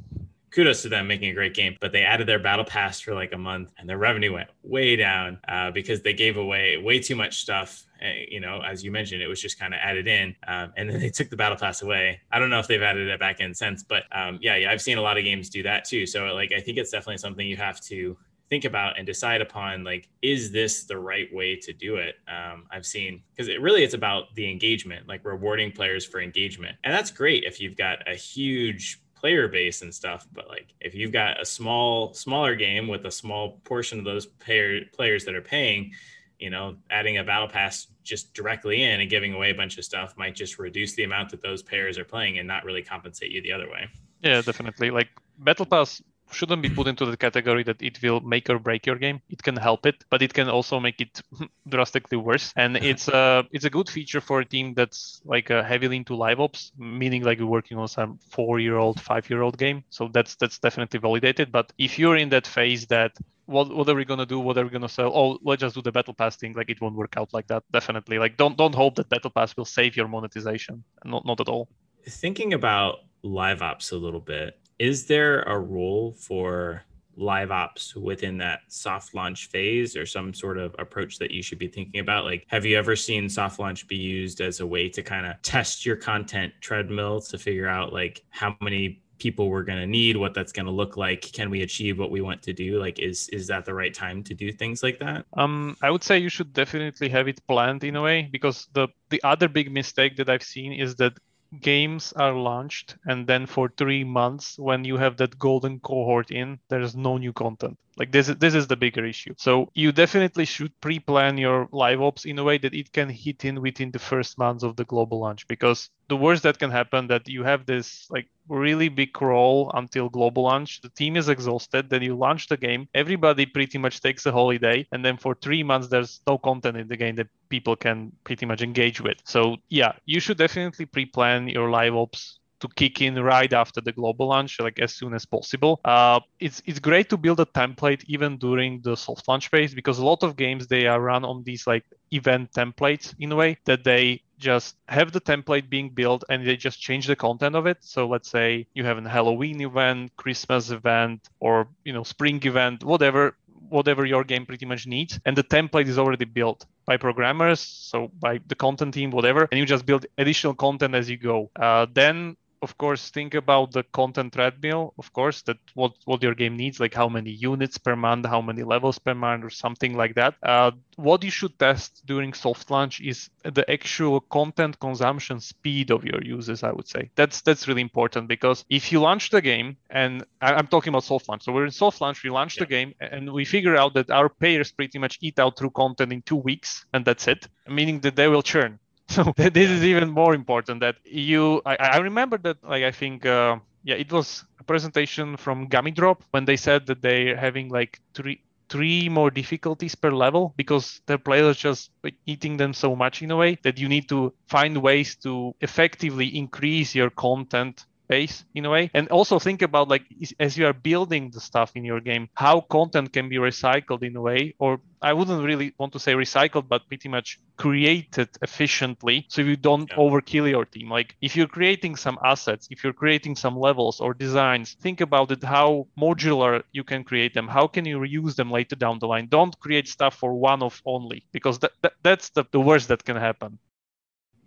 kudos 0.58 0.82
to 0.82 0.88
them 0.88 1.06
making 1.06 1.30
a 1.30 1.34
great 1.34 1.54
game. 1.54 1.76
But 1.80 1.92
they 1.92 2.02
added 2.02 2.26
their 2.26 2.40
battle 2.40 2.64
pass 2.64 2.98
for 2.98 3.14
like 3.14 3.32
a 3.32 3.38
month, 3.38 3.70
and 3.78 3.88
their 3.88 3.98
revenue 3.98 4.32
went 4.32 4.48
way 4.64 4.96
down 4.96 5.38
uh, 5.46 5.70
because 5.70 6.02
they 6.02 6.12
gave 6.12 6.36
away 6.36 6.76
way 6.78 6.98
too 6.98 7.14
much 7.14 7.38
stuff. 7.38 7.86
Uh, 8.02 8.08
you 8.28 8.40
know, 8.40 8.60
as 8.62 8.82
you 8.82 8.90
mentioned, 8.90 9.22
it 9.22 9.28
was 9.28 9.40
just 9.40 9.56
kind 9.56 9.72
of 9.72 9.78
added 9.80 10.08
in, 10.08 10.34
um, 10.48 10.72
and 10.76 10.90
then 10.90 10.98
they 10.98 11.10
took 11.10 11.30
the 11.30 11.36
battle 11.36 11.56
pass 11.56 11.82
away. 11.82 12.20
I 12.32 12.40
don't 12.40 12.50
know 12.50 12.58
if 12.58 12.66
they've 12.66 12.82
added 12.82 13.06
it 13.06 13.20
back 13.20 13.38
in 13.38 13.54
since, 13.54 13.84
but 13.84 14.02
um, 14.10 14.40
yeah, 14.42 14.56
yeah, 14.56 14.72
I've 14.72 14.82
seen 14.82 14.98
a 14.98 15.02
lot 15.02 15.16
of 15.16 15.22
games 15.22 15.48
do 15.48 15.62
that 15.62 15.84
too. 15.84 16.06
So 16.06 16.24
like, 16.34 16.50
I 16.52 16.60
think 16.60 16.76
it's 16.76 16.90
definitely 16.90 17.18
something 17.18 17.46
you 17.46 17.56
have 17.56 17.80
to 17.82 18.16
think 18.50 18.64
about 18.64 18.96
and 18.98 19.06
decide 19.06 19.42
upon 19.42 19.84
like 19.84 20.08
is 20.22 20.50
this 20.50 20.84
the 20.84 20.96
right 20.96 21.28
way 21.34 21.54
to 21.54 21.70
do 21.74 21.96
it 21.96 22.14
um, 22.28 22.64
i've 22.70 22.86
seen 22.86 23.22
because 23.30 23.46
it 23.46 23.60
really 23.60 23.84
it's 23.84 23.92
about 23.92 24.34
the 24.36 24.50
engagement 24.50 25.06
like 25.06 25.22
rewarding 25.22 25.70
players 25.70 26.06
for 26.06 26.18
engagement 26.18 26.74
and 26.82 26.94
that's 26.94 27.10
great 27.10 27.44
if 27.44 27.60
you've 27.60 27.76
got 27.76 27.98
a 28.08 28.14
huge 28.14 29.02
player 29.18 29.48
base 29.48 29.82
and 29.82 29.94
stuff 29.94 30.26
but 30.32 30.48
like 30.48 30.74
if 30.80 30.94
you've 30.94 31.12
got 31.12 31.40
a 31.40 31.44
small 31.44 32.14
smaller 32.14 32.54
game 32.54 32.86
with 32.88 33.04
a 33.04 33.10
small 33.10 33.58
portion 33.64 33.98
of 33.98 34.04
those 34.04 34.26
payer, 34.26 34.82
players 34.92 35.24
that 35.24 35.34
are 35.34 35.42
paying 35.42 35.92
you 36.38 36.50
know 36.50 36.76
adding 36.90 37.18
a 37.18 37.24
battle 37.24 37.48
pass 37.48 37.88
just 38.08 38.32
directly 38.32 38.82
in 38.82 39.00
and 39.00 39.10
giving 39.10 39.34
away 39.34 39.50
a 39.50 39.54
bunch 39.54 39.76
of 39.76 39.84
stuff 39.84 40.16
might 40.16 40.34
just 40.34 40.58
reduce 40.58 40.94
the 40.94 41.04
amount 41.04 41.28
that 41.30 41.42
those 41.42 41.62
players 41.62 41.98
are 41.98 42.04
playing 42.04 42.38
and 42.38 42.48
not 42.48 42.64
really 42.64 42.82
compensate 42.82 43.30
you 43.30 43.42
the 43.42 43.52
other 43.52 43.68
way. 43.68 43.86
Yeah 44.22 44.40
definitely. 44.40 44.90
Like 44.90 45.08
battle 45.38 45.66
pass 45.66 46.02
shouldn't 46.30 46.62
be 46.62 46.70
put 46.70 46.86
into 46.86 47.06
the 47.06 47.16
category 47.16 47.62
that 47.64 47.80
it 47.82 48.00
will 48.02 48.20
make 48.20 48.48
or 48.50 48.58
break 48.58 48.86
your 48.86 48.96
game. 48.96 49.20
It 49.28 49.42
can 49.42 49.56
help 49.56 49.86
it, 49.86 50.04
but 50.10 50.22
it 50.22 50.34
can 50.34 50.48
also 50.48 50.80
make 50.80 51.00
it 51.00 51.22
drastically 51.68 52.18
worse. 52.18 52.52
And 52.56 52.76
it's 52.76 53.08
a 53.08 53.46
it's 53.52 53.64
a 53.64 53.70
good 53.70 53.88
feature 53.88 54.20
for 54.20 54.40
a 54.40 54.44
team 54.44 54.74
that's 54.74 55.20
like 55.24 55.50
uh, 55.50 55.62
heavily 55.62 55.96
into 55.96 56.14
live 56.14 56.40
ops, 56.40 56.72
meaning 56.78 57.22
like 57.22 57.38
we're 57.38 57.46
working 57.46 57.78
on 57.78 57.88
some 57.88 58.18
four 58.30 58.60
year 58.60 58.76
old, 58.76 59.00
five 59.00 59.28
year 59.30 59.42
old 59.42 59.58
game. 59.58 59.84
So 59.90 60.08
that's 60.12 60.36
that's 60.36 60.58
definitely 60.58 61.00
validated. 61.00 61.52
But 61.52 61.72
if 61.78 61.98
you're 61.98 62.16
in 62.16 62.28
that 62.30 62.46
phase 62.46 62.86
that 62.86 63.12
what, 63.48 63.74
what 63.74 63.88
are 63.88 63.94
we 63.94 64.04
gonna 64.04 64.26
do? 64.26 64.38
What 64.38 64.58
are 64.58 64.64
we 64.64 64.70
gonna 64.70 64.88
sell? 64.88 65.10
Oh, 65.14 65.38
let's 65.42 65.60
just 65.60 65.74
do 65.74 65.80
the 65.80 65.90
battle 65.90 66.12
pass 66.12 66.36
thing. 66.36 66.52
Like 66.52 66.68
it 66.68 66.80
won't 66.80 66.94
work 66.94 67.14
out 67.16 67.32
like 67.32 67.46
that. 67.46 67.64
Definitely. 67.72 68.18
Like 68.18 68.36
don't 68.36 68.56
don't 68.56 68.74
hope 68.74 68.96
that 68.96 69.08
battle 69.08 69.30
pass 69.30 69.56
will 69.56 69.64
save 69.64 69.96
your 69.96 70.06
monetization. 70.06 70.84
Not 71.04 71.24
not 71.24 71.40
at 71.40 71.48
all. 71.48 71.68
Thinking 72.06 72.52
about 72.52 73.00
live 73.22 73.62
ops 73.62 73.90
a 73.90 73.96
little 73.96 74.20
bit, 74.20 74.58
is 74.78 75.06
there 75.06 75.42
a 75.42 75.58
role 75.58 76.12
for 76.12 76.82
live 77.16 77.50
ops 77.50 77.96
within 77.96 78.38
that 78.38 78.60
soft 78.68 79.12
launch 79.12 79.48
phase 79.48 79.96
or 79.96 80.06
some 80.06 80.32
sort 80.32 80.56
of 80.56 80.74
approach 80.78 81.18
that 81.18 81.32
you 81.32 81.42
should 81.42 81.58
be 81.58 81.68
thinking 81.68 82.00
about? 82.00 82.24
Like 82.24 82.44
have 82.48 82.64
you 82.64 82.78
ever 82.78 82.94
seen 82.94 83.28
soft 83.28 83.58
launch 83.58 83.88
be 83.88 83.96
used 83.96 84.40
as 84.40 84.60
a 84.60 84.66
way 84.66 84.88
to 84.90 85.02
kind 85.02 85.26
of 85.26 85.40
test 85.42 85.84
your 85.84 85.96
content 85.96 86.52
treadmill 86.60 87.20
to 87.22 87.38
figure 87.38 87.68
out 87.68 87.92
like 87.92 88.24
how 88.30 88.56
many 88.60 89.02
people 89.18 89.50
we're 89.50 89.64
going 89.64 89.80
to 89.80 89.86
need 89.86 90.16
what 90.16 90.32
that's 90.32 90.52
going 90.52 90.66
to 90.66 90.70
look 90.70 90.96
like 90.96 91.22
can 91.32 91.50
we 91.50 91.62
achieve 91.62 91.98
what 91.98 92.12
we 92.12 92.20
want 92.20 92.40
to 92.40 92.52
do? 92.52 92.78
Like 92.78 93.00
is 93.00 93.28
is 93.30 93.48
that 93.48 93.64
the 93.64 93.74
right 93.74 93.92
time 93.92 94.22
to 94.22 94.34
do 94.34 94.52
things 94.52 94.82
like 94.84 95.00
that? 95.00 95.26
Um 95.36 95.76
i 95.82 95.90
would 95.90 96.04
say 96.04 96.18
you 96.18 96.28
should 96.28 96.52
definitely 96.52 97.08
have 97.08 97.26
it 97.26 97.44
planned 97.48 97.82
in 97.82 97.96
a 97.96 98.02
way 98.02 98.28
because 98.30 98.68
the 98.74 98.86
the 99.10 99.20
other 99.24 99.48
big 99.48 99.72
mistake 99.72 100.16
that 100.16 100.28
i've 100.28 100.42
seen 100.42 100.72
is 100.72 100.94
that 100.96 101.14
games 101.62 102.12
are 102.14 102.34
launched 102.34 102.96
and 103.06 103.26
then 103.26 103.46
for 103.46 103.68
three 103.70 104.04
months 104.04 104.58
when 104.58 104.84
you 104.84 104.96
have 104.98 105.16
that 105.16 105.38
golden 105.38 105.80
cohort 105.80 106.30
in 106.30 106.58
there's 106.68 106.94
no 106.96 107.16
new 107.16 107.32
content 107.32 107.78
like 107.98 108.12
this 108.12 108.28
is 108.28 108.36
this 108.36 108.54
is 108.54 108.66
the 108.66 108.76
bigger 108.76 109.04
issue 109.04 109.34
so 109.36 109.70
you 109.74 109.92
definitely 109.92 110.44
should 110.44 110.72
pre-plan 110.80 111.36
your 111.36 111.68
live 111.72 112.00
ops 112.00 112.24
in 112.24 112.38
a 112.38 112.44
way 112.44 112.56
that 112.58 112.74
it 112.74 112.92
can 112.92 113.08
hit 113.08 113.44
in 113.44 113.60
within 113.60 113.90
the 113.90 113.98
first 113.98 114.38
months 114.38 114.62
of 114.62 114.76
the 114.76 114.84
global 114.84 115.20
launch 115.20 115.46
because 115.48 115.90
the 116.08 116.16
worst 116.16 116.42
that 116.42 116.58
can 116.58 116.70
happen 116.70 117.06
that 117.08 117.28
you 117.28 117.42
have 117.42 117.66
this 117.66 118.06
like 118.10 118.28
really 118.48 118.88
big 118.88 119.12
crawl 119.12 119.70
until 119.74 120.08
global 120.08 120.44
launch. 120.44 120.80
The 120.80 120.88
team 120.88 121.16
is 121.16 121.28
exhausted. 121.28 121.90
Then 121.90 122.02
you 122.02 122.16
launch 122.16 122.48
the 122.48 122.56
game. 122.56 122.88
Everybody 122.94 123.46
pretty 123.46 123.78
much 123.78 124.00
takes 124.00 124.24
a 124.26 124.32
holiday. 124.32 124.86
And 124.90 125.04
then 125.04 125.16
for 125.16 125.34
three 125.34 125.62
months, 125.62 125.88
there's 125.88 126.20
no 126.26 126.38
content 126.38 126.76
in 126.76 126.88
the 126.88 126.96
game 126.96 127.16
that 127.16 127.28
people 127.48 127.76
can 127.76 128.12
pretty 128.24 128.46
much 128.46 128.62
engage 128.62 129.00
with. 129.00 129.18
So, 129.24 129.56
yeah, 129.68 129.92
you 130.06 130.20
should 130.20 130.38
definitely 130.38 130.86
pre 130.86 131.06
plan 131.06 131.48
your 131.48 131.70
live 131.70 131.94
ops 131.94 132.38
to 132.60 132.68
kick 132.68 133.00
in 133.00 133.14
right 133.16 133.52
after 133.52 133.80
the 133.80 133.92
global 133.92 134.28
launch, 134.28 134.60
like 134.60 134.78
as 134.78 134.94
soon 134.94 135.14
as 135.14 135.24
possible. 135.24 135.80
Uh, 135.84 136.20
it's 136.40 136.62
it's 136.66 136.78
great 136.78 137.08
to 137.10 137.16
build 137.16 137.40
a 137.40 137.46
template 137.46 138.04
even 138.06 138.36
during 138.38 138.80
the 138.82 138.96
soft 138.96 139.28
launch 139.28 139.48
phase 139.48 139.74
because 139.74 139.98
a 139.98 140.04
lot 140.04 140.22
of 140.22 140.36
games 140.36 140.66
they 140.66 140.86
are 140.86 141.00
run 141.00 141.24
on 141.24 141.42
these 141.44 141.66
like 141.66 141.84
event 142.10 142.50
templates 142.52 143.14
in 143.18 143.32
a 143.32 143.36
way 143.36 143.58
that 143.64 143.84
they 143.84 144.22
just 144.38 144.76
have 144.88 145.12
the 145.12 145.20
template 145.20 145.68
being 145.68 145.90
built 145.90 146.22
and 146.28 146.46
they 146.46 146.56
just 146.56 146.80
change 146.80 147.06
the 147.06 147.16
content 147.16 147.56
of 147.56 147.66
it. 147.66 147.78
So 147.80 148.06
let's 148.06 148.30
say 148.30 148.66
you 148.74 148.84
have 148.84 148.98
a 148.98 149.08
Halloween 149.08 149.60
event, 149.60 150.12
Christmas 150.16 150.70
event, 150.70 151.28
or 151.40 151.68
you 151.84 151.92
know 151.92 152.04
spring 152.04 152.40
event, 152.44 152.84
whatever 152.84 153.36
whatever 153.68 154.04
your 154.04 154.24
game 154.24 154.46
pretty 154.46 154.66
much 154.66 154.86
needs 154.86 155.20
and 155.26 155.36
the 155.36 155.44
template 155.44 155.88
is 155.88 155.98
already 155.98 156.24
built 156.24 156.64
by 156.86 156.96
programmers 156.96 157.60
so 157.60 158.10
by 158.18 158.40
the 158.46 158.54
content 158.54 158.94
team 158.94 159.10
whatever 159.10 159.46
and 159.50 159.58
you 159.58 159.66
just 159.66 159.84
build 159.84 160.06
additional 160.16 160.54
content 160.54 160.94
as 160.94 161.10
you 161.10 161.16
go 161.16 161.50
uh, 161.60 161.86
then 161.92 162.36
of 162.62 162.76
course 162.78 163.10
think 163.10 163.34
about 163.34 163.72
the 163.72 163.82
content 163.92 164.32
treadmill 164.32 164.94
of 164.98 165.12
course 165.12 165.42
that 165.42 165.58
what 165.74 165.92
what 166.04 166.22
your 166.22 166.34
game 166.34 166.56
needs 166.56 166.80
like 166.80 166.94
how 166.94 167.08
many 167.08 167.30
units 167.30 167.78
per 167.78 167.96
month 167.96 168.26
how 168.26 168.40
many 168.40 168.62
levels 168.62 168.98
per 168.98 169.14
month 169.14 169.44
or 169.44 169.50
something 169.50 169.96
like 169.96 170.14
that. 170.14 170.34
Uh, 170.42 170.70
what 170.96 171.22
you 171.22 171.30
should 171.30 171.58
test 171.58 172.02
during 172.06 172.32
soft 172.32 172.70
launch 172.70 173.00
is 173.00 173.30
the 173.44 173.68
actual 173.70 174.20
content 174.20 174.78
consumption 174.80 175.40
speed 175.40 175.90
of 175.90 176.04
your 176.04 176.22
users 176.22 176.62
i 176.62 176.72
would 176.72 176.88
say. 176.88 177.10
That's 177.14 177.40
that's 177.42 177.68
really 177.68 177.82
important 177.82 178.28
because 178.28 178.64
if 178.68 178.92
you 178.92 179.00
launch 179.00 179.30
the 179.30 179.42
game 179.42 179.76
and 179.90 180.24
i'm 180.40 180.66
talking 180.66 180.90
about 180.90 181.04
soft 181.04 181.28
launch. 181.28 181.44
So 181.44 181.52
we're 181.52 181.66
in 181.66 181.70
soft 181.70 182.00
launch 182.00 182.22
we 182.24 182.30
launch 182.30 182.56
yeah. 182.56 182.64
the 182.64 182.68
game 182.68 182.94
and 183.00 183.32
we 183.32 183.44
figure 183.44 183.76
out 183.76 183.94
that 183.94 184.10
our 184.10 184.28
payers 184.28 184.72
pretty 184.72 184.98
much 184.98 185.18
eat 185.20 185.38
out 185.38 185.58
through 185.58 185.70
content 185.70 186.12
in 186.12 186.22
two 186.22 186.36
weeks 186.36 186.86
and 186.92 187.04
that's 187.04 187.28
it 187.28 187.48
meaning 187.68 188.00
that 188.00 188.16
they 188.16 188.28
will 188.28 188.42
churn 188.42 188.78
so 189.14 189.32
this 189.36 189.70
is 189.70 189.84
even 189.84 190.10
more 190.10 190.34
important 190.34 190.80
that 190.80 190.96
you 191.04 191.62
i, 191.66 191.76
I 191.76 191.96
remember 191.98 192.38
that 192.38 192.62
like 192.64 192.84
i 192.84 192.90
think 192.90 193.26
uh, 193.26 193.58
yeah 193.84 193.96
it 193.96 194.12
was 194.12 194.44
a 194.60 194.64
presentation 194.64 195.36
from 195.36 195.66
Gummy 195.68 195.92
Drop 195.92 196.24
when 196.30 196.44
they 196.44 196.56
said 196.56 196.86
that 196.86 197.02
they're 197.02 197.36
having 197.36 197.68
like 197.70 198.00
three 198.14 198.42
three 198.68 199.08
more 199.08 199.30
difficulties 199.30 199.94
per 199.94 200.10
level 200.10 200.52
because 200.58 201.00
the 201.06 201.18
players 201.18 201.56
just 201.56 201.90
eating 202.26 202.58
them 202.58 202.74
so 202.74 202.94
much 202.94 203.22
in 203.22 203.30
a 203.30 203.36
way 203.36 203.58
that 203.62 203.78
you 203.78 203.88
need 203.88 204.08
to 204.10 204.34
find 204.46 204.76
ways 204.82 205.16
to 205.16 205.54
effectively 205.62 206.26
increase 206.36 206.94
your 206.94 207.10
content 207.10 207.86
base 208.08 208.44
in 208.54 208.64
a 208.64 208.70
way. 208.70 208.90
And 208.94 209.08
also 209.08 209.38
think 209.38 209.62
about 209.62 209.88
like 209.88 210.04
as 210.40 210.56
you 210.56 210.66
are 210.66 210.72
building 210.72 211.30
the 211.30 211.40
stuff 211.40 211.72
in 211.74 211.84
your 211.84 212.00
game 212.00 212.28
how 212.34 212.60
content 212.60 213.12
can 213.12 213.28
be 213.28 213.36
recycled 213.36 214.02
in 214.02 214.16
a 214.16 214.20
way 214.20 214.54
or 214.58 214.80
i 215.02 215.12
wouldn't 215.12 215.44
really 215.44 215.74
want 215.78 215.92
to 215.92 216.00
say 216.00 216.12
recycled 216.14 216.66
but 216.68 216.86
pretty 216.88 217.08
much 217.08 217.38
created 217.56 218.28
efficiently 218.42 219.26
so 219.28 219.42
you 219.42 219.56
don't 219.56 219.90
yeah. 219.90 219.96
overkill 219.96 220.48
your 220.48 220.64
team. 220.64 220.90
Like 220.90 221.16
if 221.20 221.36
you're 221.36 221.54
creating 221.58 221.96
some 221.96 222.18
assets 222.24 222.68
if 222.70 222.82
you're 222.82 222.98
creating 223.04 223.36
some 223.36 223.56
levels 223.56 224.00
or 224.00 224.14
designs 224.14 224.76
think 224.80 225.00
about 225.00 225.30
it 225.30 225.42
how 225.42 225.86
modular 225.98 226.62
you 226.72 226.84
can 226.84 227.04
create 227.04 227.34
them 227.34 227.46
how 227.48 227.66
can 227.66 227.84
you 227.84 227.98
reuse 227.98 228.34
them 228.34 228.50
later 228.50 228.76
down 228.76 228.98
the 228.98 229.06
line? 229.06 229.26
Don't 229.28 229.58
create 229.60 229.88
stuff 229.88 230.14
for 230.16 230.32
one 230.34 230.62
off 230.62 230.80
only 230.84 231.26
because 231.32 231.58
that, 231.60 231.72
that 231.82 231.94
that's 232.02 232.30
the, 232.30 232.44
the 232.52 232.60
worst 232.60 232.88
that 232.88 233.04
can 233.04 233.16
happen. 233.16 233.58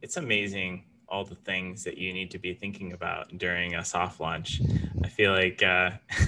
It's 0.02 0.18
amazing 0.18 0.86
all 1.12 1.26
the 1.26 1.36
things 1.36 1.84
that 1.84 1.98
you 1.98 2.14
need 2.14 2.32
to 2.32 2.40
be 2.40 2.54
thinking 2.54 2.94
about 2.94 3.38
during 3.38 3.76
a 3.76 3.84
soft 3.84 4.22
launch. 4.22 4.62
I 5.04 5.10
feel 5.10 5.34
like 5.34 5.62
uh, 5.62 5.92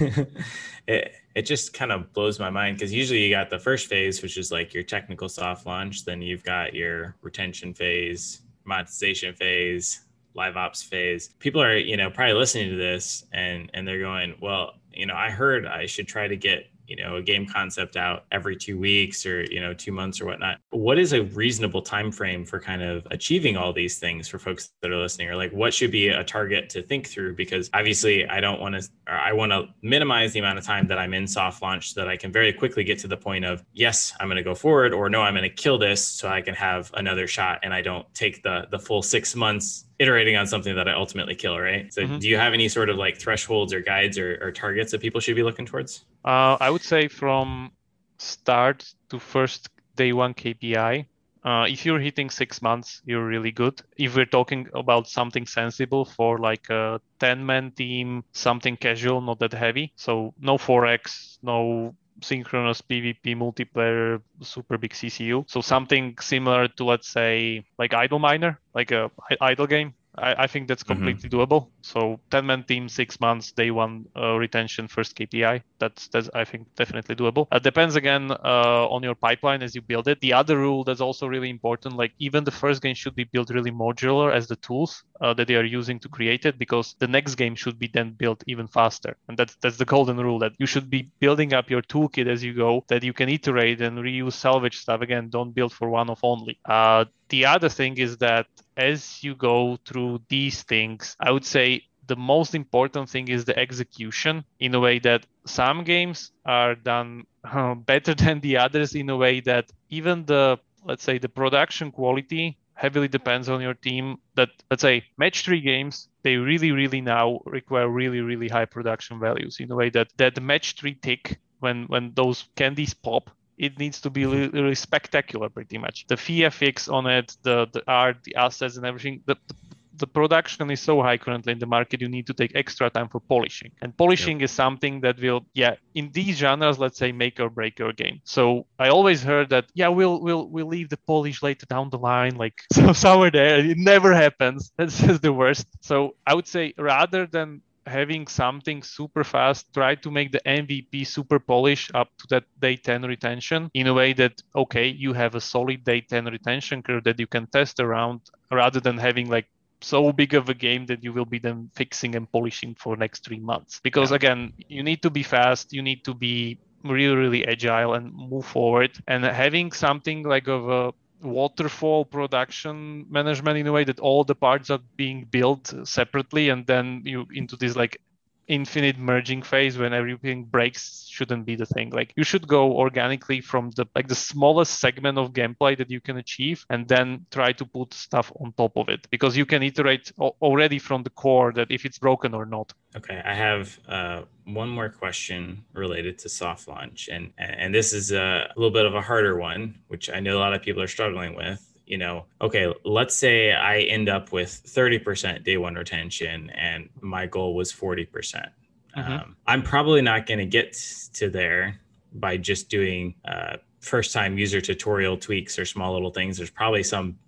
it 0.86 1.16
it 1.34 1.42
just 1.42 1.72
kind 1.72 1.90
of 1.90 2.12
blows 2.12 2.38
my 2.38 2.50
mind 2.50 2.76
because 2.76 2.92
usually 2.92 3.24
you 3.24 3.30
got 3.30 3.48
the 3.48 3.58
first 3.58 3.86
phase, 3.86 4.22
which 4.22 4.36
is 4.36 4.52
like 4.52 4.74
your 4.74 4.82
technical 4.82 5.28
soft 5.28 5.66
launch. 5.66 6.04
Then 6.04 6.20
you've 6.20 6.44
got 6.44 6.74
your 6.74 7.16
retention 7.22 7.72
phase, 7.72 8.42
monetization 8.64 9.34
phase, 9.34 10.04
live 10.34 10.56
ops 10.58 10.82
phase. 10.82 11.30
People 11.38 11.62
are 11.62 11.76
you 11.76 11.96
know 11.96 12.10
probably 12.10 12.34
listening 12.34 12.70
to 12.70 12.76
this 12.76 13.24
and 13.32 13.70
and 13.72 13.88
they're 13.88 14.00
going, 14.00 14.34
well, 14.40 14.74
you 14.92 15.06
know, 15.06 15.14
I 15.14 15.30
heard 15.30 15.66
I 15.66 15.86
should 15.86 16.06
try 16.06 16.28
to 16.28 16.36
get 16.36 16.66
you 16.86 16.96
know 16.96 17.16
a 17.16 17.22
game 17.22 17.46
concept 17.46 17.96
out 17.96 18.24
every 18.32 18.56
two 18.56 18.78
weeks 18.78 19.26
or 19.26 19.44
you 19.44 19.60
know 19.60 19.74
two 19.74 19.92
months 19.92 20.20
or 20.20 20.26
whatnot. 20.26 20.58
What 20.70 20.98
is 20.98 21.12
a 21.12 21.22
reasonable 21.22 21.82
time 21.82 22.10
frame 22.10 22.44
for 22.44 22.58
kind 22.58 22.82
of 22.82 23.06
achieving 23.10 23.56
all 23.56 23.72
these 23.72 23.98
things 23.98 24.28
for 24.28 24.38
folks 24.38 24.70
that 24.80 24.90
are 24.90 24.96
listening? 24.96 25.28
Or 25.28 25.36
like 25.36 25.52
what 25.52 25.74
should 25.74 25.90
be 25.90 26.08
a 26.08 26.24
target 26.24 26.70
to 26.70 26.82
think 26.82 27.08
through? 27.08 27.34
Because 27.34 27.70
obviously 27.74 28.26
i 28.28 28.40
don't 28.40 28.60
want 28.60 28.74
to 28.74 28.88
i 29.06 29.32
want 29.32 29.52
to 29.52 29.66
minimize 29.82 30.32
the 30.32 30.38
amount 30.38 30.58
of 30.58 30.64
time 30.64 30.86
that 30.86 30.98
i'm 30.98 31.12
in 31.12 31.26
soft 31.26 31.60
launch 31.60 31.92
so 31.92 32.00
that 32.00 32.08
i 32.08 32.16
can 32.16 32.32
very 32.32 32.52
quickly 32.52 32.84
get 32.84 32.98
to 32.98 33.08
the 33.08 33.16
point 33.16 33.44
of 33.44 33.62
yes 33.74 34.12
i'm 34.20 34.26
going 34.26 34.36
to 34.36 34.42
go 34.42 34.54
forward 34.54 34.94
or 34.94 35.10
no 35.10 35.20
i'm 35.20 35.34
going 35.34 35.42
to 35.42 35.50
kill 35.50 35.76
this 35.76 36.02
so 36.02 36.28
i 36.28 36.40
can 36.40 36.54
have 36.54 36.90
another 36.94 37.26
shot 37.26 37.58
and 37.62 37.74
i 37.74 37.82
don't 37.82 38.06
take 38.14 38.42
the 38.42 38.66
the 38.70 38.78
full 38.78 39.02
six 39.02 39.34
months 39.34 39.84
iterating 39.98 40.36
on 40.36 40.46
something 40.46 40.74
that 40.74 40.88
I 40.88 40.92
ultimately 40.92 41.34
kill, 41.34 41.58
right? 41.58 41.92
So, 41.92 42.02
mm-hmm. 42.02 42.18
do 42.18 42.28
you 42.28 42.36
have 42.36 42.52
any 42.52 42.68
sort 42.68 42.88
of 42.90 42.96
like 42.96 43.18
thresholds 43.18 43.72
or 43.72 43.80
guides 43.80 44.18
or, 44.18 44.38
or 44.42 44.52
targets 44.52 44.92
that 44.92 45.00
people 45.00 45.20
should 45.20 45.36
be 45.36 45.42
looking 45.42 45.66
towards? 45.66 46.04
Uh, 46.24 46.56
I 46.60 46.70
would 46.70 46.82
say 46.82 47.08
from 47.08 47.72
start 48.18 48.84
to 49.10 49.18
first 49.18 49.68
day 49.96 50.12
one 50.12 50.34
KPI. 50.34 51.06
Uh, 51.44 51.66
if 51.68 51.84
you're 51.84 52.00
hitting 52.00 52.30
six 52.30 52.62
months, 52.62 53.02
you're 53.04 53.26
really 53.26 53.52
good. 53.52 53.82
If 53.98 54.16
we're 54.16 54.24
talking 54.24 54.66
about 54.72 55.06
something 55.08 55.46
sensible 55.46 56.06
for 56.06 56.38
like 56.38 56.70
a 56.70 57.02
10 57.20 57.44
man 57.44 57.70
team, 57.72 58.24
something 58.32 58.78
casual, 58.78 59.20
not 59.20 59.40
that 59.40 59.52
heavy. 59.52 59.92
So, 59.96 60.32
no 60.40 60.56
4x, 60.56 61.38
no 61.42 61.94
synchronous 62.22 62.80
PvP 62.80 63.36
multiplayer 63.36 64.20
super 64.40 64.78
big 64.78 64.92
CCU. 64.92 65.44
So 65.48 65.60
something 65.60 66.16
similar 66.20 66.68
to 66.68 66.84
let's 66.84 67.08
say 67.08 67.64
like 67.78 67.94
Idle 67.94 68.18
Miner, 68.18 68.60
like 68.74 68.90
a 68.92 69.10
idle 69.40 69.66
game. 69.66 69.94
I, 70.16 70.44
I 70.44 70.46
think 70.46 70.68
that's 70.68 70.82
mm-hmm. 70.82 70.92
completely 70.92 71.28
mm-hmm. 71.28 71.54
doable. 71.54 71.68
So 71.82 72.20
10 72.30 72.46
man 72.46 72.64
team, 72.64 72.88
six 72.88 73.20
months, 73.20 73.52
day 73.52 73.70
one 73.70 74.06
uh, 74.16 74.36
retention, 74.36 74.88
first 74.88 75.16
KPI. 75.16 75.62
That's 75.78 76.08
that's 76.08 76.30
I 76.34 76.44
think 76.44 76.74
definitely 76.76 77.14
doable. 77.14 77.46
It 77.52 77.62
depends 77.62 77.96
again 77.96 78.30
uh, 78.30 78.88
on 78.88 79.02
your 79.02 79.14
pipeline 79.14 79.62
as 79.62 79.74
you 79.74 79.82
build 79.82 80.08
it. 80.08 80.20
The 80.20 80.32
other 80.32 80.58
rule 80.58 80.84
that's 80.84 81.00
also 81.00 81.26
really 81.26 81.50
important, 81.50 81.96
like 81.96 82.12
even 82.18 82.44
the 82.44 82.50
first 82.50 82.82
game 82.82 82.94
should 82.94 83.14
be 83.14 83.24
built 83.24 83.50
really 83.50 83.70
modular 83.70 84.32
as 84.32 84.46
the 84.46 84.56
tools 84.56 85.04
uh, 85.20 85.34
that 85.34 85.48
they 85.48 85.56
are 85.56 85.64
using 85.64 85.98
to 86.00 86.08
create 86.08 86.44
it, 86.46 86.58
because 86.58 86.96
the 86.98 87.08
next 87.08 87.34
game 87.34 87.54
should 87.54 87.78
be 87.78 87.88
then 87.92 88.12
built 88.12 88.42
even 88.46 88.66
faster. 88.66 89.16
And 89.28 89.36
that's 89.36 89.56
that's 89.56 89.76
the 89.76 89.84
golden 89.84 90.18
rule 90.18 90.38
that 90.40 90.52
you 90.58 90.66
should 90.66 90.90
be 90.90 91.10
building 91.20 91.52
up 91.54 91.70
your 91.70 91.82
toolkit 91.82 92.26
as 92.26 92.42
you 92.42 92.54
go, 92.54 92.84
that 92.88 93.02
you 93.02 93.12
can 93.12 93.28
iterate 93.28 93.80
and 93.80 93.98
reuse 93.98 94.32
salvage 94.34 94.78
stuff. 94.78 95.00
Again, 95.00 95.28
don't 95.28 95.54
build 95.54 95.72
for 95.72 95.88
one 95.88 96.10
off 96.10 96.20
only. 96.22 96.58
Uh, 96.64 97.04
the 97.34 97.46
other 97.46 97.68
thing 97.68 97.96
is 97.98 98.18
that 98.18 98.46
as 98.76 99.22
you 99.24 99.34
go 99.34 99.76
through 99.86 100.20
these 100.28 100.62
things, 100.62 101.16
I 101.20 101.30
would 101.32 101.44
say 101.44 101.82
the 102.06 102.16
most 102.16 102.54
important 102.54 103.08
thing 103.10 103.28
is 103.28 103.44
the 103.44 103.58
execution 103.58 104.44
in 104.60 104.74
a 104.74 104.80
way 104.80 104.98
that 105.00 105.26
some 105.46 105.84
games 105.84 106.32
are 106.44 106.74
done 106.76 107.24
uh, 107.44 107.74
better 107.74 108.14
than 108.24 108.40
the 108.40 108.58
others 108.58 108.94
in 108.94 109.10
a 109.10 109.16
way 109.16 109.40
that 109.40 109.66
even 109.90 110.26
the 110.26 110.58
let's 110.84 111.02
say 111.02 111.18
the 111.18 111.28
production 111.28 111.90
quality 111.90 112.58
heavily 112.74 113.08
depends 113.08 113.48
on 113.48 113.60
your 113.60 113.74
team. 113.74 114.16
That 114.36 114.50
let's 114.70 114.82
say 114.82 115.04
match 115.18 115.44
three 115.44 115.60
games 115.60 116.08
they 116.22 116.36
really 116.36 116.72
really 116.72 117.00
now 117.00 117.40
require 117.46 117.88
really 117.88 118.20
really 118.20 118.48
high 118.48 118.66
production 118.66 119.18
values 119.20 119.58
in 119.60 119.70
a 119.72 119.76
way 119.76 119.90
that 119.90 120.08
that 120.18 120.40
match 120.42 120.76
three 120.78 120.94
tick 120.94 121.40
when 121.60 121.84
when 121.86 122.12
those 122.14 122.48
candies 122.56 122.94
pop 122.94 123.30
it 123.58 123.78
needs 123.78 124.00
to 124.02 124.10
be 124.10 124.22
mm-hmm. 124.22 124.32
really, 124.32 124.48
really 124.48 124.74
spectacular 124.74 125.48
pretty 125.48 125.78
much. 125.78 126.06
The 126.06 126.16
VFX 126.16 126.92
on 126.92 127.06
it 127.06 127.36
the 127.42 127.66
the 127.72 127.82
art 127.86 128.16
the 128.24 128.34
assets 128.36 128.76
and 128.76 128.86
everything 128.86 129.22
the, 129.26 129.36
the, 129.48 129.54
the 129.96 130.06
production 130.06 130.70
is 130.70 130.80
so 130.80 131.02
high 131.02 131.16
currently 131.16 131.52
in 131.52 131.60
the 131.60 131.66
market 131.66 132.00
you 132.00 132.08
need 132.08 132.26
to 132.26 132.34
take 132.34 132.52
extra 132.56 132.90
time 132.90 133.08
for 133.08 133.20
polishing. 133.20 133.70
And 133.80 133.96
polishing 133.96 134.40
yep. 134.40 134.46
is 134.46 134.50
something 134.50 135.00
that 135.02 135.20
will 135.20 135.46
yeah 135.54 135.74
in 135.94 136.10
these 136.12 136.36
genres 136.36 136.78
let's 136.78 136.98
say 136.98 137.12
make 137.12 137.38
or 137.40 137.48
break 137.48 137.78
your 137.78 137.92
game. 137.92 138.20
So 138.24 138.66
i 138.78 138.88
always 138.88 139.22
heard 139.22 139.50
that 139.50 139.66
yeah 139.74 139.88
we'll 139.88 140.20
we'll 140.20 140.48
we'll 140.48 140.66
leave 140.66 140.88
the 140.88 140.96
polish 140.96 141.42
later 141.42 141.66
down 141.66 141.90
the 141.90 141.98
line 141.98 142.36
like 142.36 142.60
so 142.72 142.92
somewhere 143.04 143.30
there. 143.30 143.58
It 143.58 143.78
never 143.78 144.12
happens. 144.12 144.72
That's 144.76 145.00
just 145.00 145.22
the 145.22 145.32
worst. 145.32 145.66
So 145.80 146.16
i 146.26 146.34
would 146.34 146.48
say 146.48 146.74
rather 146.78 147.26
than 147.26 147.62
having 147.86 148.26
something 148.26 148.82
super 148.82 149.24
fast, 149.24 149.72
try 149.74 149.94
to 149.96 150.10
make 150.10 150.32
the 150.32 150.40
MVP 150.46 151.06
super 151.06 151.38
polished 151.38 151.90
up 151.94 152.08
to 152.18 152.26
that 152.30 152.44
day 152.60 152.76
10 152.76 153.02
retention 153.02 153.70
in 153.74 153.86
a 153.86 153.94
way 153.94 154.12
that, 154.14 154.42
okay, 154.54 154.88
you 154.88 155.12
have 155.12 155.34
a 155.34 155.40
solid 155.40 155.84
day 155.84 156.00
10 156.00 156.26
retention 156.26 156.82
curve 156.82 157.04
that 157.04 157.18
you 157.20 157.26
can 157.26 157.46
test 157.46 157.80
around 157.80 158.20
rather 158.50 158.80
than 158.80 158.98
having 158.98 159.28
like 159.28 159.46
so 159.80 160.12
big 160.12 160.34
of 160.34 160.48
a 160.48 160.54
game 160.54 160.86
that 160.86 161.04
you 161.04 161.12
will 161.12 161.26
be 161.26 161.38
then 161.38 161.70
fixing 161.74 162.14
and 162.16 162.30
polishing 162.30 162.74
for 162.74 162.96
next 162.96 163.24
three 163.24 163.40
months. 163.40 163.80
Because 163.82 164.10
yeah. 164.10 164.16
again, 164.16 164.52
you 164.68 164.82
need 164.82 165.02
to 165.02 165.10
be 165.10 165.22
fast, 165.22 165.72
you 165.72 165.82
need 165.82 166.04
to 166.04 166.14
be 166.14 166.58
really, 166.84 167.16
really 167.16 167.46
agile 167.46 167.94
and 167.94 168.14
move 168.14 168.46
forward. 168.46 168.92
And 169.08 169.24
having 169.24 169.72
something 169.72 170.22
like 170.22 170.48
of 170.48 170.68
a 170.68 170.92
waterfall 171.22 172.04
production 172.04 173.06
management 173.10 173.58
in 173.58 173.66
a 173.66 173.72
way 173.72 173.84
that 173.84 174.00
all 174.00 174.24
the 174.24 174.34
parts 174.34 174.70
are 174.70 174.80
being 174.96 175.24
built 175.24 175.72
separately 175.84 176.48
and 176.48 176.66
then 176.66 177.02
you 177.04 177.26
into 177.32 177.56
this 177.56 177.76
like 177.76 178.00
infinite 178.48 178.98
merging 178.98 179.42
phase 179.42 179.78
when 179.78 179.92
everything 179.92 180.44
breaks 180.44 181.06
shouldn't 181.08 181.46
be 181.46 181.56
the 181.56 181.66
thing. 181.66 181.90
Like 181.90 182.12
you 182.16 182.24
should 182.24 182.46
go 182.46 182.72
organically 182.72 183.40
from 183.40 183.70
the 183.70 183.86
like 183.94 184.08
the 184.08 184.14
smallest 184.14 184.80
segment 184.80 185.18
of 185.18 185.32
gameplay 185.32 185.76
that 185.78 185.90
you 185.90 186.00
can 186.00 186.16
achieve 186.16 186.64
and 186.70 186.88
then 186.88 187.26
try 187.30 187.52
to 187.52 187.64
put 187.64 187.94
stuff 187.94 188.32
on 188.40 188.52
top 188.52 188.76
of 188.76 188.88
it. 188.88 189.06
Because 189.10 189.36
you 189.36 189.46
can 189.46 189.62
iterate 189.62 190.12
already 190.18 190.78
from 190.78 191.02
the 191.02 191.10
core 191.10 191.52
that 191.52 191.70
if 191.70 191.84
it's 191.84 191.98
broken 191.98 192.34
or 192.34 192.46
not. 192.46 192.72
Okay 192.96 193.20
i 193.24 193.34
have 193.34 193.78
uh, 193.88 194.22
one 194.44 194.68
more 194.68 194.88
question 194.88 195.64
related 195.72 196.18
to 196.18 196.28
soft 196.28 196.68
launch. 196.68 197.08
And 197.10 197.32
and 197.38 197.74
this 197.74 197.92
is 197.92 198.12
a 198.12 198.52
little 198.56 198.72
bit 198.72 198.86
of 198.86 198.94
a 198.94 199.00
harder 199.00 199.36
one 199.36 199.78
which 199.88 200.10
i 200.10 200.20
know 200.20 200.38
a 200.38 200.42
lot 200.46 200.54
of 200.54 200.62
people 200.62 200.82
are 200.82 200.88
struggling 200.98 201.34
with 201.34 201.73
you 201.86 201.98
know, 201.98 202.26
okay, 202.40 202.72
let's 202.84 203.14
say 203.14 203.52
I 203.52 203.80
end 203.80 204.08
up 204.08 204.32
with 204.32 204.50
30% 204.66 205.44
day 205.44 205.56
one 205.56 205.74
retention 205.74 206.50
and 206.50 206.88
my 207.00 207.26
goal 207.26 207.54
was 207.54 207.72
40%. 207.72 208.10
percent 208.10 208.48
mm 208.96 209.04
hmm 209.06 209.12
um, 209.12 209.36
I'm 209.46 209.62
probably 209.62 210.02
not 210.02 210.24
going 210.24 210.38
to 210.38 210.46
get 210.46 210.72
to 211.14 211.28
there 211.28 211.80
by 212.14 212.36
just 212.36 212.68
doing 212.68 213.14
uh, 213.24 213.56
first 213.80 214.12
time 214.12 214.38
user 214.38 214.60
tutorial 214.60 215.16
tweaks 215.16 215.58
or 215.58 215.64
small 215.64 215.92
little 215.92 216.12
things. 216.12 216.36
There's 216.36 216.50
probably 216.50 216.84
some 216.84 217.18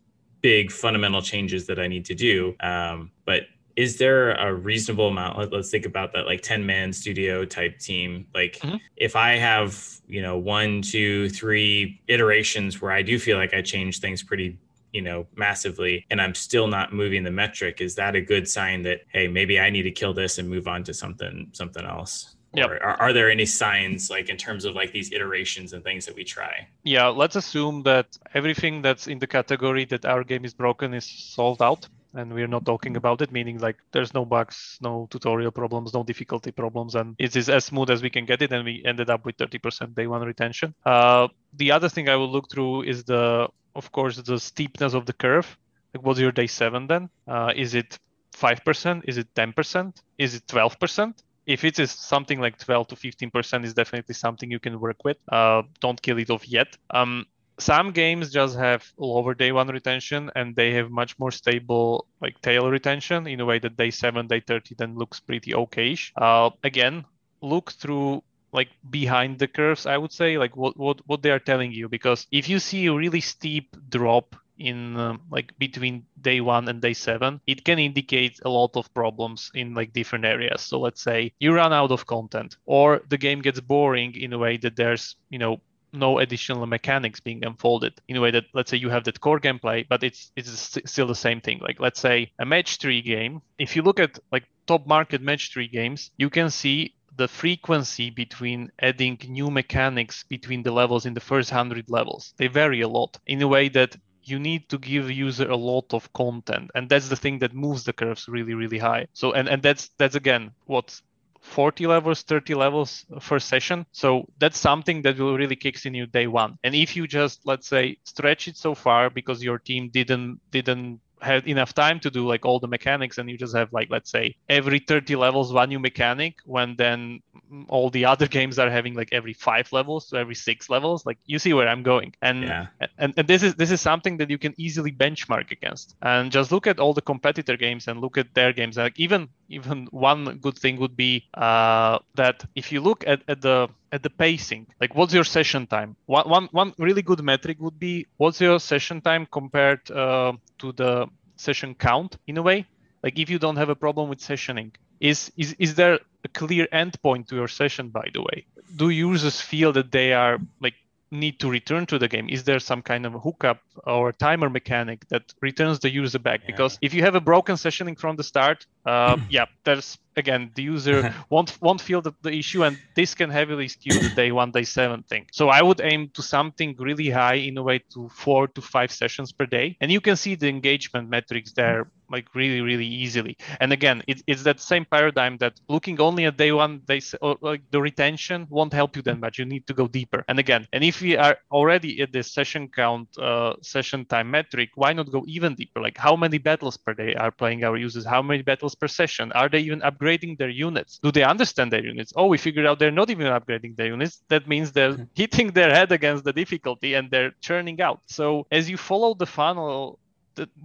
big 0.42 0.70
fundamental 0.70 1.20
changes 1.20 1.66
that 1.66 1.78
I 1.80 1.88
need 1.88 2.04
to 2.04 2.14
do. 2.14 2.54
Um, 2.60 3.10
but 3.24 3.42
is 3.76 3.98
there 3.98 4.32
a 4.32 4.54
reasonable 4.54 5.08
amount? 5.08 5.38
Let, 5.38 5.52
us 5.52 5.70
think 5.70 5.84
about 5.84 6.12
that 6.14 6.26
like 6.26 6.40
10 6.40 6.64
man 6.64 6.92
studio 6.92 7.44
type 7.44 7.78
team. 7.78 8.26
Like 8.34 8.54
mm-hmm. 8.54 8.76
if 8.96 9.14
I 9.14 9.32
have, 9.36 10.00
you 10.08 10.22
know, 10.22 10.38
one, 10.38 10.82
two, 10.82 11.28
three 11.28 12.00
iterations 12.08 12.80
where 12.80 12.90
I 12.90 13.02
do 13.02 13.18
feel 13.18 13.36
like 13.36 13.54
I 13.54 13.62
change 13.62 14.00
things 14.00 14.22
pretty 14.22 14.58
you 14.92 15.02
know 15.02 15.26
massively 15.34 16.06
and 16.10 16.22
i'm 16.22 16.32
still 16.32 16.68
not 16.68 16.92
moving 16.92 17.24
the 17.24 17.30
metric 17.30 17.80
is 17.80 17.96
that 17.96 18.14
a 18.14 18.20
good 18.20 18.48
sign 18.48 18.82
that 18.82 19.00
hey 19.08 19.26
maybe 19.26 19.58
i 19.58 19.68
need 19.68 19.82
to 19.82 19.90
kill 19.90 20.14
this 20.14 20.38
and 20.38 20.48
move 20.48 20.68
on 20.68 20.84
to 20.84 20.94
something 20.94 21.48
something 21.52 21.84
else 21.84 22.36
Yep. 22.54 22.70
Or 22.70 22.82
are, 22.82 22.96
are 23.02 23.12
there 23.12 23.30
any 23.30 23.44
signs 23.44 24.08
like 24.08 24.30
in 24.30 24.38
terms 24.38 24.64
of 24.64 24.74
like 24.74 24.90
these 24.90 25.12
iterations 25.12 25.74
and 25.74 25.84
things 25.84 26.06
that 26.06 26.14
we 26.14 26.24
try? 26.24 26.66
Yeah, 26.84 27.08
let's 27.08 27.36
assume 27.36 27.82
that 27.82 28.16
everything 28.32 28.80
that's 28.80 29.08
in 29.08 29.18
the 29.18 29.26
category 29.26 29.84
that 29.86 30.06
our 30.06 30.24
game 30.24 30.44
is 30.44 30.54
broken 30.54 30.94
is 30.94 31.04
solved 31.04 31.60
out 31.60 31.86
and 32.16 32.32
we're 32.32 32.46
not 32.46 32.64
talking 32.64 32.96
about 32.96 33.20
it 33.22 33.30
meaning 33.30 33.58
like 33.58 33.76
there's 33.92 34.12
no 34.14 34.24
bugs 34.24 34.78
no 34.80 35.06
tutorial 35.10 35.50
problems 35.50 35.92
no 35.94 36.02
difficulty 36.02 36.50
problems 36.50 36.94
and 36.94 37.14
it 37.18 37.36
is 37.36 37.48
as 37.48 37.64
smooth 37.64 37.90
as 37.90 38.02
we 38.02 38.10
can 38.10 38.24
get 38.24 38.42
it 38.42 38.52
and 38.52 38.64
we 38.64 38.82
ended 38.84 39.10
up 39.10 39.24
with 39.24 39.36
30% 39.36 39.94
day 39.94 40.06
one 40.06 40.22
retention. 40.22 40.74
Uh, 40.84 41.28
the 41.54 41.70
other 41.72 41.88
thing 41.88 42.08
i 42.08 42.16
will 42.16 42.30
look 42.30 42.50
through 42.50 42.82
is 42.82 43.04
the 43.04 43.48
of 43.74 43.92
course 43.92 44.16
the 44.16 44.40
steepness 44.40 44.94
of 44.94 45.06
the 45.06 45.12
curve. 45.12 45.56
Like 45.94 46.04
what's 46.04 46.18
your 46.18 46.32
day 46.32 46.46
seven 46.46 46.86
then? 46.86 47.08
Uh, 47.28 47.52
is 47.54 47.74
it 47.74 47.98
5% 48.32 49.02
is 49.06 49.18
it 49.18 49.32
10% 49.34 49.96
is 50.18 50.34
it 50.34 50.46
12% 50.46 51.14
if 51.46 51.64
it 51.64 51.78
is 51.78 51.90
something 51.92 52.40
like 52.40 52.58
12 52.58 52.88
to 52.88 52.96
15% 52.96 53.64
is 53.64 53.72
definitely 53.72 54.14
something 54.14 54.50
you 54.50 54.58
can 54.58 54.80
work 54.80 55.04
with. 55.04 55.16
Uh, 55.28 55.62
don't 55.80 56.00
kill 56.02 56.18
it 56.18 56.28
off 56.28 56.46
yet. 56.48 56.76
Um, 56.90 57.26
some 57.58 57.90
games 57.92 58.30
just 58.30 58.56
have 58.56 58.84
lower 58.98 59.34
day 59.34 59.52
one 59.52 59.68
retention 59.68 60.30
and 60.36 60.54
they 60.56 60.72
have 60.72 60.90
much 60.90 61.18
more 61.18 61.30
stable 61.30 62.06
like 62.20 62.40
tail 62.42 62.70
retention 62.70 63.26
in 63.26 63.40
a 63.40 63.44
way 63.44 63.58
that 63.58 63.76
day 63.76 63.90
seven 63.90 64.26
day 64.26 64.40
30 64.40 64.74
then 64.78 64.96
looks 64.96 65.20
pretty 65.20 65.52
okayish. 65.52 66.12
Uh, 66.16 66.50
again 66.64 67.04
look 67.42 67.72
through 67.72 68.22
like 68.52 68.68
behind 68.90 69.38
the 69.38 69.48
curves 69.48 69.86
i 69.86 69.96
would 69.96 70.12
say 70.12 70.38
like 70.38 70.56
what, 70.56 70.76
what 70.76 71.00
what 71.06 71.22
they 71.22 71.30
are 71.30 71.38
telling 71.38 71.72
you 71.72 71.88
because 71.88 72.26
if 72.30 72.48
you 72.48 72.58
see 72.58 72.86
a 72.86 72.94
really 72.94 73.20
steep 73.20 73.76
drop 73.88 74.36
in 74.58 74.96
um, 74.96 75.20
like 75.30 75.56
between 75.58 76.04
day 76.20 76.40
one 76.40 76.68
and 76.68 76.80
day 76.80 76.94
seven 76.94 77.40
it 77.46 77.64
can 77.64 77.78
indicate 77.78 78.40
a 78.44 78.48
lot 78.48 78.76
of 78.76 78.92
problems 78.94 79.50
in 79.54 79.74
like 79.74 79.92
different 79.92 80.24
areas. 80.24 80.62
So 80.62 80.80
let's 80.80 81.02
say 81.02 81.32
you 81.38 81.52
run 81.52 81.72
out 81.72 81.90
of 81.90 82.06
content 82.06 82.56
or 82.64 83.02
the 83.08 83.18
game 83.18 83.42
gets 83.42 83.60
boring 83.60 84.14
in 84.14 84.32
a 84.32 84.38
way 84.38 84.56
that 84.58 84.76
there's 84.76 85.16
you 85.30 85.38
know 85.38 85.60
no 85.92 86.18
additional 86.18 86.66
mechanics 86.66 87.20
being 87.20 87.44
unfolded 87.44 87.94
in 88.08 88.16
a 88.16 88.20
way 88.20 88.30
that 88.30 88.44
let's 88.54 88.70
say 88.70 88.76
you 88.76 88.90
have 88.90 89.04
that 89.04 89.20
core 89.20 89.40
gameplay 89.40 89.86
but 89.88 90.02
it's 90.02 90.32
it's 90.36 90.78
still 90.84 91.06
the 91.06 91.14
same 91.14 91.40
thing. 91.40 91.58
Like 91.60 91.80
let's 91.80 92.00
say 92.00 92.32
a 92.38 92.46
match 92.46 92.78
three 92.78 93.02
game. 93.02 93.42
If 93.58 93.76
you 93.76 93.82
look 93.82 94.00
at 94.00 94.18
like 94.32 94.44
top 94.66 94.86
market 94.86 95.22
match 95.22 95.52
three 95.52 95.68
games 95.68 96.10
you 96.16 96.30
can 96.30 96.50
see 96.50 96.94
the 97.16 97.28
frequency 97.28 98.10
between 98.10 98.70
adding 98.80 99.18
new 99.26 99.50
mechanics 99.50 100.24
between 100.28 100.62
the 100.62 100.70
levels 100.70 101.06
in 101.06 101.14
the 101.14 101.20
first 101.20 101.50
100 101.50 101.88
levels. 101.88 102.34
They 102.36 102.46
vary 102.46 102.82
a 102.82 102.88
lot 102.88 103.18
in 103.26 103.40
a 103.40 103.48
way 103.48 103.70
that 103.70 103.96
you 104.22 104.38
need 104.38 104.68
to 104.68 104.76
give 104.76 105.10
user 105.10 105.48
a 105.48 105.56
lot 105.56 105.94
of 105.94 106.12
content 106.12 106.70
and 106.74 106.88
that's 106.88 107.08
the 107.08 107.16
thing 107.16 107.38
that 107.38 107.54
moves 107.54 107.84
the 107.84 107.92
curves 107.92 108.28
really 108.28 108.54
really 108.54 108.78
high. 108.78 109.06
So 109.12 109.32
and 109.32 109.48
and 109.48 109.62
that's 109.62 109.90
that's 109.98 110.16
again 110.16 110.50
what 110.66 111.00
40 111.42 111.86
levels 111.86 112.22
30 112.22 112.54
levels 112.54 113.04
for 113.20 113.38
session. 113.38 113.86
So 113.92 114.26
that's 114.38 114.58
something 114.58 115.02
that 115.02 115.18
will 115.18 115.36
really 115.36 115.56
kicks 115.56 115.86
in 115.86 115.94
you 115.94 116.06
day 116.06 116.26
one. 116.26 116.58
And 116.64 116.74
if 116.74 116.96
you 116.96 117.06
just 117.06 117.40
let's 117.46 117.68
say 117.68 117.98
stretch 118.04 118.48
it 118.48 118.56
so 118.56 118.74
far 118.74 119.10
because 119.10 119.42
your 119.42 119.58
team 119.58 119.90
didn't 119.92 120.40
didn't 120.50 121.00
had 121.22 121.46
enough 121.46 121.74
time 121.74 121.98
to 122.00 122.10
do 122.10 122.26
like 122.26 122.44
all 122.44 122.60
the 122.60 122.68
mechanics 122.68 123.18
and 123.18 123.30
you 123.30 123.38
just 123.38 123.56
have 123.56 123.72
like 123.72 123.88
let's 123.90 124.10
say 124.10 124.36
every 124.48 124.78
30 124.78 125.16
levels 125.16 125.52
one 125.52 125.68
new 125.68 125.78
mechanic 125.78 126.38
when 126.44 126.76
then 126.76 127.20
all 127.68 127.88
the 127.90 128.04
other 128.04 128.26
games 128.36 128.58
are 128.58 128.70
having 128.70 128.94
like 128.94 129.08
every 129.12 129.32
five 129.32 129.72
levels 129.72 130.08
so 130.08 130.18
every 130.18 130.34
six 130.34 130.68
levels 130.68 131.06
like 131.06 131.18
you 131.24 131.38
see 131.38 131.52
where 131.54 131.68
i'm 131.68 131.82
going. 131.82 132.12
And, 132.20 132.42
yeah. 132.42 132.66
and 132.98 133.14
and 133.16 133.26
this 133.28 133.42
is 133.42 133.54
this 133.54 133.70
is 133.70 133.80
something 133.80 134.18
that 134.18 134.28
you 134.28 134.38
can 134.38 134.54
easily 134.56 134.92
benchmark 134.92 135.50
against. 135.50 135.94
And 136.02 136.32
just 136.32 136.52
look 136.52 136.66
at 136.66 136.78
all 136.78 136.92
the 136.92 137.06
competitor 137.12 137.56
games 137.56 137.88
and 137.88 138.00
look 138.00 138.18
at 138.18 138.34
their 138.34 138.52
games. 138.52 138.76
Like 138.76 138.98
even 138.98 139.28
even 139.48 139.86
one 139.92 140.38
good 140.38 140.58
thing 140.58 140.78
would 140.80 140.96
be 140.96 141.24
uh, 141.34 141.98
that 142.16 142.44
if 142.54 142.72
you 142.72 142.80
look 142.80 143.04
at, 143.06 143.22
at 143.28 143.40
the 143.40 143.68
at 143.96 144.02
the 144.02 144.10
pacing. 144.24 144.66
Like 144.80 144.94
what's 144.94 145.14
your 145.18 145.24
session 145.24 145.66
time? 145.66 145.96
One, 146.06 146.28
one, 146.36 146.48
one 146.52 146.70
really 146.78 147.02
good 147.02 147.22
metric 147.22 147.56
would 147.60 147.78
be 147.78 148.06
what's 148.16 148.40
your 148.40 148.58
session 148.60 149.00
time 149.00 149.26
compared 149.38 149.82
uh, 149.90 150.32
to 150.60 150.72
the 150.72 150.92
session 151.36 151.74
count 151.74 152.16
in 152.26 152.36
a 152.38 152.42
way? 152.42 152.66
Like 153.02 153.18
if 153.18 153.28
you 153.30 153.38
don't 153.38 153.56
have 153.56 153.70
a 153.76 153.80
problem 153.84 154.08
with 154.08 154.20
sessioning 154.20 154.70
is 155.00 155.30
is 155.36 155.54
is 155.58 155.74
there 155.74 155.98
a 156.24 156.28
clear 156.28 156.66
endpoint 156.72 157.28
to 157.28 157.36
your 157.36 157.48
session 157.48 157.88
by 157.88 158.08
the 158.12 158.22
way? 158.22 158.46
Do 158.76 158.88
users 158.90 159.40
feel 159.40 159.72
that 159.72 159.92
they 159.92 160.12
are 160.12 160.38
like 160.60 160.74
need 161.10 161.38
to 161.40 161.50
return 161.50 161.86
to 161.86 161.98
the 161.98 162.08
game? 162.08 162.28
Is 162.28 162.44
there 162.44 162.58
some 162.58 162.82
kind 162.82 163.06
of 163.06 163.12
hookup 163.14 163.60
or 163.86 164.12
timer 164.12 164.50
mechanic 164.50 165.08
that 165.08 165.32
returns 165.40 165.78
the 165.80 165.90
user 165.90 166.18
back? 166.18 166.40
Yeah. 166.40 166.46
because 166.46 166.78
if 166.82 166.94
you 166.94 167.02
have 167.02 167.14
a 167.14 167.20
broken 167.20 167.56
sessioning 167.56 167.98
from 167.98 168.16
the 168.16 168.24
start 168.24 168.66
uh, 168.84 169.16
yeah 169.30 169.46
there's 169.64 169.98
again 170.16 170.50
the 170.54 170.62
user 170.62 171.14
won't 171.30 171.56
won't 171.60 171.80
feel 171.80 172.00
the, 172.00 172.12
the 172.22 172.32
issue 172.32 172.64
and 172.64 172.78
this 172.94 173.14
can 173.14 173.30
heavily 173.30 173.68
skew 173.68 173.98
the 173.98 174.14
day 174.14 174.32
one 174.32 174.50
day 174.50 174.64
seven 174.64 175.02
thing. 175.02 175.26
So 175.32 175.48
i 175.48 175.62
would 175.62 175.80
aim 175.80 176.10
to 176.14 176.22
something 176.22 176.74
really 176.78 177.10
high 177.10 177.34
in 177.34 177.58
a 177.58 177.62
way 177.62 177.78
to 177.94 178.08
four 178.08 178.48
to 178.48 178.60
five 178.60 178.90
sessions 178.90 179.32
per 179.32 179.46
day. 179.46 179.76
And 179.80 179.90
you 179.92 180.00
can 180.00 180.16
see 180.16 180.34
the 180.34 180.48
engagement 180.48 181.08
metrics 181.08 181.52
there 181.52 181.90
like 182.10 182.34
really 182.34 182.60
really 182.60 182.86
easily. 182.86 183.36
And 183.60 183.72
again 183.72 184.02
it, 184.06 184.22
it's 184.26 184.42
that 184.44 184.60
same 184.60 184.84
paradigm 184.84 185.36
that 185.38 185.60
looking 185.68 186.00
only 186.00 186.24
at 186.24 186.36
day 186.36 186.52
one 186.52 186.82
they 186.86 187.00
or 187.20 187.36
like 187.40 187.62
the 187.70 187.80
retention 187.80 188.46
won't 188.50 188.72
help 188.72 188.96
you 188.96 189.02
that 189.02 189.18
much. 189.18 189.38
You 189.38 189.44
need 189.44 189.66
to 189.66 189.74
go 189.74 189.86
deeper. 189.86 190.24
And 190.28 190.38
again 190.38 190.66
and 190.72 190.84
if 190.84 191.00
we 191.00 191.16
are 191.16 191.36
already 191.50 192.00
at 192.02 192.12
the 192.12 192.22
session 192.22 192.68
count 192.68 193.08
uh, 193.18 193.54
session 193.62 194.04
time 194.06 194.30
metric 194.30 194.70
why 194.74 194.92
not 194.92 195.10
go 195.10 195.24
even 195.26 195.54
deeper? 195.54 195.80
Like 195.80 195.98
how 195.98 196.16
many 196.16 196.38
battles 196.38 196.76
per 196.76 196.94
day 196.94 197.14
are 197.14 197.30
playing 197.30 197.64
our 197.64 197.76
users? 197.76 198.04
How 198.04 198.22
many 198.22 198.42
battles 198.42 198.74
per 198.74 198.88
session? 198.88 199.32
Are 199.32 199.48
they 199.48 199.60
even 199.60 199.80
upgrading 199.80 200.38
their 200.38 200.50
units? 200.50 200.98
Do 201.02 201.10
they 201.10 201.22
understand 201.22 201.72
their 201.72 201.84
units? 201.84 202.12
Oh 202.16 202.26
we 202.26 202.38
figured 202.38 202.66
out 202.66 202.78
they're 202.78 202.90
not 202.90 203.10
even 203.10 203.26
upgrading 203.26 203.76
their 203.76 203.86
units. 203.86 204.22
That 204.28 204.48
means 204.48 204.72
they're 204.72 204.92
mm-hmm. 204.92 205.04
hitting 205.14 205.48
their 205.52 205.70
head 205.70 205.92
against 205.92 206.24
the 206.24 206.32
difficulty 206.32 206.94
and 206.94 207.10
they're 207.10 207.32
churning 207.40 207.80
out. 207.80 208.00
So 208.06 208.46
as 208.50 208.68
you 208.70 208.76
follow 208.76 209.14
the 209.14 209.26
funnel 209.26 209.98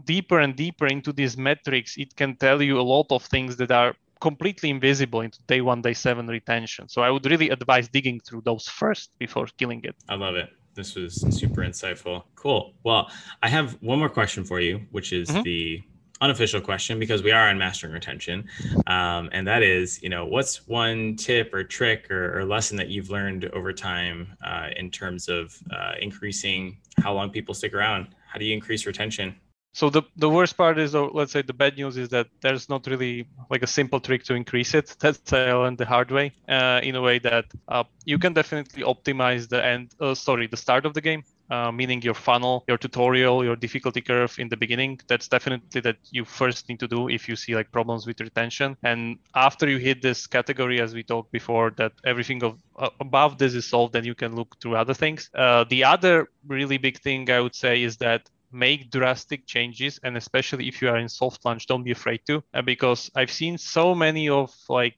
deeper 0.05 0.39
and 0.39 0.55
deeper 0.55 0.87
into 0.87 1.11
these 1.13 1.37
metrics, 1.37 1.97
it 1.97 2.15
can 2.15 2.35
tell 2.35 2.61
you 2.61 2.79
a 2.79 2.81
lot 2.81 3.07
of 3.11 3.23
things 3.23 3.55
that 3.57 3.71
are 3.71 3.95
completely 4.21 4.69
invisible 4.69 5.21
into 5.21 5.39
day 5.47 5.61
one, 5.61 5.81
day 5.81 5.93
seven 5.93 6.27
retention. 6.27 6.87
So 6.87 7.01
I 7.01 7.09
would 7.09 7.25
really 7.25 7.49
advise 7.49 7.87
digging 7.87 8.19
through 8.19 8.41
those 8.45 8.67
first 8.67 9.09
before 9.17 9.47
killing 9.57 9.81
it. 9.83 9.95
I 10.07 10.15
love 10.15 10.35
it. 10.35 10.49
This 10.73 10.95
was 10.95 11.15
super 11.37 11.61
insightful. 11.61 12.23
Cool. 12.35 12.73
Well, 12.83 13.11
I 13.43 13.49
have 13.49 13.73
one 13.81 13.99
more 13.99 14.09
question 14.09 14.45
for 14.45 14.61
you, 14.61 14.81
which 14.91 15.11
is 15.11 15.27
mm-hmm. 15.27 15.41
the 15.41 15.83
unofficial 16.21 16.61
question 16.61 16.99
because 16.99 17.23
we 17.23 17.31
are 17.31 17.49
on 17.49 17.57
mastering 17.57 17.91
retention 17.91 18.47
um, 18.85 19.27
and 19.31 19.47
that 19.47 19.63
is 19.63 20.01
you 20.03 20.09
know 20.09 20.23
what's 20.23 20.67
one 20.67 21.15
tip 21.15 21.51
or 21.51 21.63
trick 21.63 22.09
or, 22.11 22.37
or 22.37 22.45
lesson 22.45 22.77
that 22.77 22.89
you've 22.89 23.09
learned 23.09 23.45
over 23.45 23.73
time 23.73 24.27
uh, 24.45 24.67
in 24.77 24.91
terms 24.91 25.27
of 25.27 25.57
uh, 25.75 25.93
increasing 25.99 26.77
how 27.01 27.11
long 27.11 27.31
people 27.31 27.55
stick 27.55 27.73
around 27.73 28.07
how 28.31 28.37
do 28.37 28.45
you 28.45 28.53
increase 28.53 28.85
retention 28.85 29.35
so 29.73 29.89
the, 29.89 30.03
the 30.17 30.29
worst 30.29 30.57
part 30.57 30.77
is, 30.77 30.95
or 30.95 31.09
let's 31.13 31.31
say 31.31 31.41
the 31.41 31.53
bad 31.53 31.77
news 31.77 31.97
is 31.97 32.09
that 32.09 32.27
there's 32.41 32.67
not 32.67 32.85
really 32.87 33.27
like 33.49 33.63
a 33.63 33.67
simple 33.67 33.99
trick 33.99 34.23
to 34.25 34.33
increase 34.33 34.73
it. 34.73 34.95
That's 34.99 35.31
I 35.31 35.53
learned 35.53 35.77
the 35.77 35.85
hard 35.85 36.11
way. 36.11 36.33
Uh, 36.47 36.81
in 36.83 36.95
a 36.95 37.01
way 37.01 37.19
that 37.19 37.45
uh, 37.67 37.83
you 38.05 38.19
can 38.19 38.33
definitely 38.33 38.83
optimize 38.83 39.47
the 39.47 39.63
end. 39.63 39.93
Uh, 39.99 40.13
sorry, 40.13 40.47
the 40.47 40.57
start 40.57 40.85
of 40.85 40.93
the 40.93 41.01
game. 41.01 41.23
Uh, 41.49 41.69
meaning 41.69 42.01
your 42.01 42.13
funnel, 42.13 42.63
your 42.69 42.77
tutorial, 42.77 43.43
your 43.43 43.57
difficulty 43.57 43.99
curve 43.99 44.33
in 44.39 44.47
the 44.47 44.55
beginning. 44.55 44.97
That's 45.07 45.27
definitely 45.27 45.81
that 45.81 45.97
you 46.09 46.23
first 46.23 46.69
need 46.69 46.79
to 46.79 46.87
do 46.87 47.09
if 47.09 47.27
you 47.27 47.35
see 47.35 47.55
like 47.55 47.69
problems 47.73 48.07
with 48.07 48.21
retention. 48.21 48.77
And 48.83 49.17
after 49.35 49.69
you 49.69 49.77
hit 49.77 50.01
this 50.01 50.27
category, 50.27 50.79
as 50.79 50.93
we 50.93 51.03
talked 51.03 51.29
before, 51.33 51.71
that 51.71 51.91
everything 52.05 52.41
of 52.41 52.57
uh, 52.77 52.89
above 53.01 53.37
this 53.37 53.53
is 53.53 53.65
solved, 53.65 53.91
then 53.91 54.05
you 54.05 54.15
can 54.15 54.33
look 54.33 54.61
through 54.61 54.77
other 54.77 54.93
things. 54.93 55.29
Uh, 55.35 55.65
the 55.65 55.83
other 55.83 56.29
really 56.47 56.77
big 56.77 56.97
thing 56.99 57.29
I 57.29 57.41
would 57.41 57.55
say 57.55 57.83
is 57.83 57.97
that 57.97 58.29
make 58.51 58.89
drastic 58.91 59.45
changes 59.45 59.99
and 60.03 60.17
especially 60.17 60.67
if 60.67 60.81
you 60.81 60.89
are 60.89 60.97
in 60.97 61.09
soft 61.09 61.43
launch 61.45 61.67
don't 61.67 61.83
be 61.83 61.91
afraid 61.91 62.19
to 62.25 62.43
uh, 62.53 62.61
because 62.61 63.09
i've 63.15 63.31
seen 63.31 63.57
so 63.57 63.95
many 63.95 64.29
of 64.29 64.53
like 64.69 64.95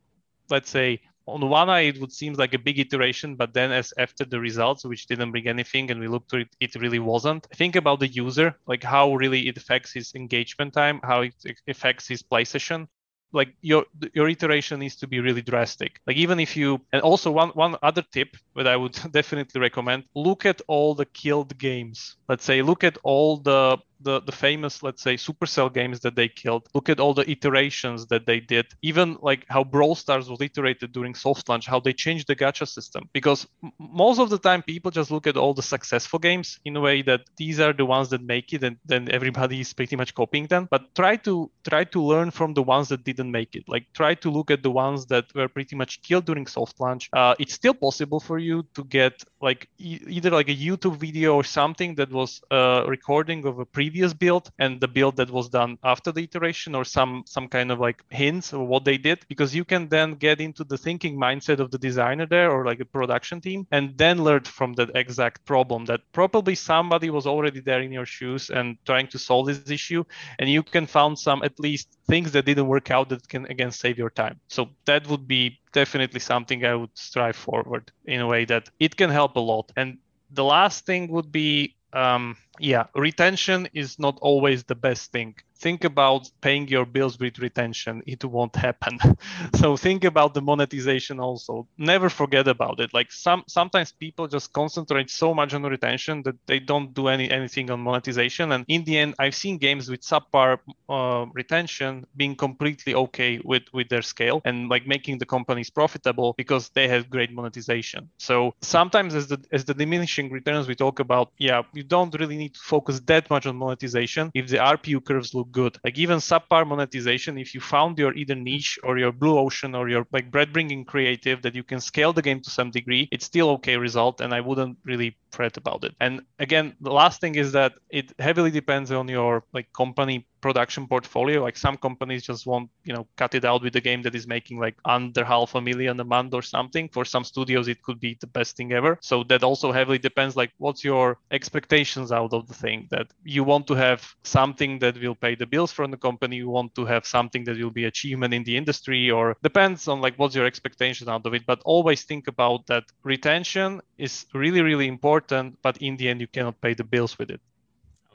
let's 0.50 0.70
say 0.70 1.00
on 1.26 1.48
one 1.50 1.70
eye 1.70 1.82
it 1.82 2.00
would 2.00 2.12
seem 2.12 2.34
like 2.34 2.54
a 2.54 2.60
big 2.60 2.80
iteration 2.80 3.36
but 3.36 3.54
then 3.54 3.72
as 3.72 3.94
after 3.98 4.26
the 4.26 4.40
results 4.40 4.84
which 4.84 5.06
didn't 5.08 5.32
bring 5.32 5.48
anything 5.48 5.90
and 5.90 6.00
we 6.00 6.08
looked 6.08 6.30
to 6.30 6.38
it 6.38 6.50
it 6.60 6.76
really 6.76 7.00
wasn't. 7.00 7.48
Think 7.56 7.76
about 7.76 8.00
the 8.00 8.08
user 8.08 8.56
like 8.68 8.84
how 8.84 9.16
really 9.16 9.48
it 9.48 9.58
affects 9.58 9.94
his 9.94 10.14
engagement 10.16 10.74
time 10.74 11.00
how 11.04 11.22
it 11.22 11.34
affects 11.68 12.08
his 12.08 12.22
play 12.22 12.44
session 12.44 12.88
like 13.34 13.56
your 13.62 13.86
your 14.14 14.30
iteration 14.30 14.80
needs 14.80 14.96
to 14.98 15.08
be 15.08 15.20
really 15.20 15.42
drastic. 15.42 16.00
Like 16.08 16.18
even 16.18 16.40
if 16.40 16.56
you 16.56 16.80
and 16.94 17.02
also 17.02 17.32
one 17.32 17.50
one 17.50 17.76
other 17.82 18.04
tip 18.14 18.38
that 18.56 18.68
i 18.68 18.78
would 18.78 18.98
definitely 19.12 19.60
recommend 19.60 20.04
look 20.16 20.46
at 20.46 20.62
all 20.68 20.96
the 20.96 21.06
killed 21.06 21.58
games. 21.58 22.16
Let's 22.30 22.46
say 22.46 22.62
look 22.62 22.84
at 22.84 22.98
all 23.04 23.38
the 23.38 23.78
the, 24.04 24.22
the 24.22 24.32
famous, 24.32 24.84
let's 24.84 25.02
say, 25.02 25.16
Supercell 25.16 25.74
games 25.74 26.00
that 26.02 26.16
they 26.16 26.28
killed. 26.28 26.68
Look 26.74 26.90
at 26.90 27.00
all 27.00 27.14
the 27.14 27.30
iterations 27.30 28.08
that 28.08 28.26
they 28.26 28.40
did. 28.40 28.66
Even 28.82 29.18
like 29.22 29.46
how 29.50 29.64
Brawl 29.64 29.96
Stars 29.96 30.30
was 30.30 30.42
iterated 30.42 30.92
during 30.92 31.16
soft 31.16 31.48
launch, 31.50 31.66
how 31.68 31.80
they 31.80 31.94
changed 31.94 32.28
the 32.28 32.36
gacha 32.36 32.68
system. 32.68 33.10
Because 33.14 33.48
m- 33.64 33.72
most 33.80 34.20
of 34.20 34.30
the 34.30 34.38
time, 34.38 34.62
people 34.62 34.92
just 34.92 35.12
look 35.12 35.28
at 35.28 35.38
all 35.38 35.54
the 35.54 35.62
successful 35.62 36.20
games 36.20 36.60
in 36.66 36.76
a 36.76 36.82
way 36.82 37.02
that 37.04 37.22
these 37.38 37.60
are 37.60 37.74
the 37.74 37.86
ones 37.86 38.10
that 38.10 38.22
make 38.22 38.54
it, 38.54 38.64
and 38.64 38.78
then 38.86 39.10
everybody 39.12 39.60
is 39.60 39.74
pretty 39.74 39.96
much 39.96 40.14
copying 40.14 40.48
them. 40.48 40.68
But 40.70 40.94
try 40.96 41.16
to 41.18 41.52
try 41.68 41.84
to 41.86 42.02
learn 42.02 42.32
from 42.32 42.54
the 42.54 42.64
ones 42.64 42.90
that 42.90 43.04
didn't 43.04 43.32
make 43.32 43.56
it. 43.56 43.64
Like 43.68 43.86
try 43.94 44.16
to 44.16 44.30
look 44.30 44.52
at 44.52 44.64
the 44.64 44.72
ones 44.72 45.06
that 45.08 45.26
were 45.34 45.48
pretty 45.48 45.76
much 45.76 46.02
killed 46.02 46.26
during 46.26 46.48
soft 46.48 46.80
launch. 46.80 47.10
Uh, 47.14 47.36
it's 47.40 47.54
still 47.54 47.74
possible 47.74 48.20
for 48.20 48.40
you 48.40 48.66
to 48.76 48.84
get 48.84 49.24
like 49.42 49.68
e- 49.78 50.00
either 50.08 50.30
like 50.30 50.50
a 50.50 50.56
YouTube 50.56 50.98
video 50.98 51.36
or 51.36 51.44
something 51.44 51.96
that 51.96 52.12
was 52.12 52.42
a 52.52 52.84
recording 52.88 53.46
of 53.46 53.60
a 53.60 53.66
previous 53.66 53.93
build 54.14 54.52
and 54.60 54.80
the 54.80 54.88
build 54.88 55.16
that 55.18 55.30
was 55.30 55.50
done 55.50 55.78
after 55.84 56.12
the 56.12 56.24
iteration, 56.24 56.76
or 56.76 56.84
some 56.84 57.24
some 57.26 57.48
kind 57.48 57.72
of 57.72 57.80
like 57.80 58.04
hints 58.10 58.54
of 58.54 58.62
what 58.62 58.86
they 58.86 58.98
did, 58.98 59.20
because 59.28 59.56
you 59.56 59.66
can 59.66 59.88
then 59.90 60.16
get 60.16 60.42
into 60.42 60.64
the 60.64 60.78
thinking 60.78 61.18
mindset 61.18 61.60
of 61.60 61.72
the 61.72 61.78
designer 61.78 62.26
there 62.26 62.52
or 62.52 62.66
like 62.66 62.80
a 62.80 62.86
production 62.86 63.40
team, 63.42 63.68
and 63.72 63.98
then 63.98 64.24
learn 64.24 64.44
from 64.44 64.74
that 64.74 64.90
exact 64.96 65.46
problem 65.46 65.86
that 65.86 66.02
probably 66.12 66.56
somebody 66.56 67.10
was 67.10 67.26
already 67.28 67.60
there 67.60 67.82
in 67.82 67.92
your 67.92 68.06
shoes 68.06 68.50
and 68.50 68.78
trying 68.86 69.08
to 69.08 69.20
solve 69.20 69.48
this 69.48 69.70
issue, 69.70 70.04
and 70.40 70.50
you 70.50 70.64
can 70.64 70.86
found 70.86 71.18
some 71.20 71.44
at 71.44 71.60
least 71.60 71.88
things 72.08 72.32
that 72.32 72.46
didn't 72.46 72.68
work 72.68 72.92
out 72.92 73.10
that 73.10 73.28
can 73.28 73.46
again 73.48 73.72
save 73.72 73.98
your 73.98 74.10
time. 74.10 74.40
So 74.48 74.70
that 74.86 75.08
would 75.08 75.28
be 75.28 75.60
definitely 75.74 76.20
something 76.20 76.66
I 76.66 76.76
would 76.76 76.96
strive 76.96 77.36
forward 77.36 77.92
in 78.06 78.22
a 78.22 78.28
way 78.28 78.46
that 78.46 78.70
it 78.80 78.96
can 78.96 79.10
help 79.10 79.36
a 79.36 79.40
lot. 79.40 79.72
And 79.76 79.98
the 80.32 80.44
last 80.44 80.86
thing 80.86 81.12
would 81.12 81.32
be 81.32 81.76
um, 81.94 82.38
yeah, 82.60 82.86
retention 82.96 83.68
is 83.74 84.00
not 84.00 84.18
always 84.22 84.64
the 84.64 84.76
best 84.76 85.12
thing. 85.12 85.36
Think 85.64 85.86
about 85.86 86.30
paying 86.42 86.68
your 86.68 86.86
bills 86.86 87.18
with 87.18 87.40
retention. 87.40 88.04
It 88.06 88.26
won't 88.26 88.54
happen. 88.54 89.00
so 89.56 89.78
think 89.78 90.04
about 90.04 90.34
the 90.34 90.42
monetization 90.42 91.22
also. 91.22 91.70
Never 91.78 92.10
forget 92.10 92.50
about 92.50 92.82
it. 92.82 92.94
Like 92.94 93.14
some 93.14 93.46
sometimes 93.48 93.94
people 93.94 94.28
just 94.28 94.52
concentrate 94.52 95.10
so 95.10 95.34
much 95.34 95.54
on 95.54 95.64
retention 95.64 96.22
that 96.24 96.36
they 96.48 96.60
don't 96.60 96.94
do 96.94 97.08
any 97.08 97.32
anything 97.32 97.72
on 97.72 97.80
monetization. 97.80 98.52
And 98.52 98.66
in 98.68 98.84
the 98.84 98.98
end, 98.98 99.16
I've 99.20 99.36
seen 99.36 99.58
games 99.58 99.90
with 99.90 100.02
subpar 100.02 100.60
uh, 100.90 101.28
retention 101.34 102.06
being 102.18 102.36
completely 102.36 102.94
okay 103.06 103.40
with 103.46 103.64
with 103.72 103.88
their 103.88 104.02
scale 104.02 104.42
and 104.44 104.68
like 104.68 104.86
making 104.86 105.20
the 105.20 105.26
companies 105.26 105.70
profitable 105.70 106.34
because 106.38 106.72
they 106.76 106.90
have 106.90 107.10
great 107.10 107.32
monetization. 107.32 108.10
So 108.18 108.54
sometimes 108.62 109.16
as 109.16 109.28
the 109.28 109.40
as 109.54 109.64
the 109.64 109.74
diminishing 109.74 110.30
returns 110.30 110.68
we 110.68 110.76
talk 110.76 111.00
about, 111.00 111.32
yeah, 111.38 111.62
you 111.72 111.84
don't 111.84 112.14
really 112.20 112.36
need 112.36 112.56
to 112.56 112.60
focus 112.60 113.00
that 113.06 113.30
much 113.30 113.46
on 113.46 113.56
monetization 113.56 114.30
if 114.34 114.50
the 114.50 114.58
ARPU 114.58 115.00
curves 115.06 115.34
look 115.34 115.53
good. 115.54 115.78
Like 115.86 115.98
even 115.98 116.18
subpar 116.20 116.68
monetization, 116.68 117.38
if 117.38 117.54
you 117.54 117.62
found 117.62 117.98
your 117.98 118.14
either 118.14 118.36
niche 118.36 118.78
or 118.84 118.98
your 118.98 119.14
blue 119.14 119.38
ocean 119.38 119.76
or 119.76 119.88
your 119.88 120.06
like 120.12 120.30
bread 120.32 120.52
bringing 120.52 120.84
creative 120.84 121.42
that 121.44 121.56
you 121.56 121.64
can 121.64 121.80
scale 121.80 122.12
the 122.12 122.22
game 122.22 122.42
to 122.42 122.50
some 122.50 122.72
degree, 122.72 123.08
it's 123.12 123.26
still 123.26 123.50
okay 123.52 123.78
result. 123.78 124.20
And 124.20 124.34
I 124.34 124.42
wouldn't 124.42 124.78
really 124.84 125.16
fret 125.34 125.58
about 125.58 125.84
it. 125.84 125.94
And 126.00 126.22
again, 126.40 126.76
the 126.82 126.92
last 126.92 127.22
thing 127.22 127.36
is 127.36 127.52
that 127.54 127.74
it 127.90 128.14
heavily 128.20 128.52
depends 128.52 128.92
on 128.92 129.08
your 129.08 129.44
like 129.54 129.72
company 129.74 130.26
production 130.44 130.86
portfolio. 130.88 131.42
Like 131.42 131.58
some 131.58 131.78
companies 131.78 132.24
just 132.24 132.46
won't, 132.46 132.70
you 132.84 132.94
know, 132.94 133.08
cut 133.16 133.34
it 133.34 133.46
out 133.46 133.64
with 133.64 133.76
a 133.78 133.82
game 133.82 134.02
that 134.04 134.14
is 134.14 134.28
making 134.28 134.60
like 134.60 134.76
under 134.84 135.24
half 135.24 135.56
a 135.56 135.62
million 135.62 136.00
a 136.00 136.04
month 136.04 136.34
or 136.34 136.42
something. 136.42 136.90
For 136.90 137.06
some 137.06 137.24
studios, 137.24 137.68
it 137.70 137.82
could 137.82 138.00
be 138.00 138.18
the 138.20 138.28
best 138.28 138.58
thing 138.58 138.74
ever. 138.74 139.00
So 139.02 139.24
that 139.30 139.42
also 139.44 139.72
heavily 139.72 140.00
depends 140.10 140.36
like 140.36 140.52
what's 140.58 140.84
your 140.84 141.18
expectations 141.32 142.12
out 142.12 142.34
of 142.34 142.48
the 142.50 142.54
thing 142.54 142.88
that 142.92 143.08
you 143.24 143.44
want 143.46 143.66
to 143.68 143.76
have 143.76 144.00
something 144.24 144.80
that 144.80 145.02
will 145.02 145.16
pay 145.16 145.34
the 145.36 145.48
bills 145.48 145.72
from 145.72 145.92
the 145.92 146.02
company. 146.08 146.36
You 146.36 146.50
want 146.50 146.76
to 146.76 146.86
have 146.86 147.06
something 147.08 147.46
that 147.46 147.58
will 147.58 147.72
be 147.72 147.86
achievement 147.86 148.34
in 148.34 148.44
the 148.44 148.58
industry 148.58 149.10
or 149.10 149.38
depends 149.42 149.88
on 149.88 150.02
like 150.02 150.16
what's 150.20 150.36
your 150.36 150.46
expectation 150.46 151.08
out 151.08 151.26
of 151.26 151.34
it. 151.34 151.46
But 151.46 151.62
always 151.64 152.04
think 152.04 152.28
about 152.28 152.68
that 152.68 152.84
retention 153.04 153.82
is 153.98 154.26
really, 154.34 154.62
really 154.62 154.88
important. 155.24 155.62
But 155.62 155.78
in 155.78 155.98
the 155.98 156.10
end, 156.10 156.22
you 156.22 156.28
cannot 156.28 156.60
pay 156.62 156.74
the 156.74 156.84
bills 156.84 157.18
with 157.18 157.30
it. 157.30 157.42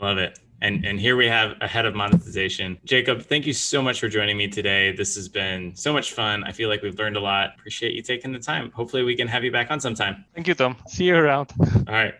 I 0.00 0.06
love 0.06 0.18
it. 0.18 0.38
And 0.60 0.84
and 0.84 0.98
here 0.98 1.16
we 1.16 1.26
have 1.28 1.56
a 1.60 1.68
head 1.68 1.86
of 1.86 1.94
monetization. 1.94 2.78
Jacob, 2.84 3.22
thank 3.22 3.46
you 3.46 3.52
so 3.52 3.80
much 3.80 4.00
for 4.00 4.08
joining 4.08 4.36
me 4.36 4.48
today. 4.48 4.92
This 4.92 5.14
has 5.14 5.28
been 5.28 5.74
so 5.76 5.92
much 5.92 6.12
fun. 6.12 6.42
I 6.42 6.52
feel 6.52 6.68
like 6.68 6.82
we've 6.82 6.98
learned 6.98 7.16
a 7.16 7.20
lot. 7.20 7.50
Appreciate 7.58 7.92
you 7.94 8.02
taking 8.02 8.32
the 8.32 8.40
time. 8.40 8.72
Hopefully 8.72 9.04
we 9.04 9.14
can 9.14 9.28
have 9.28 9.44
you 9.44 9.52
back 9.52 9.70
on 9.70 9.78
sometime. 9.80 10.24
Thank 10.34 10.48
you, 10.48 10.54
Tom. 10.54 10.76
See 10.88 11.04
you 11.04 11.16
around. 11.16 11.52
All 11.60 11.94
right. 11.94 12.14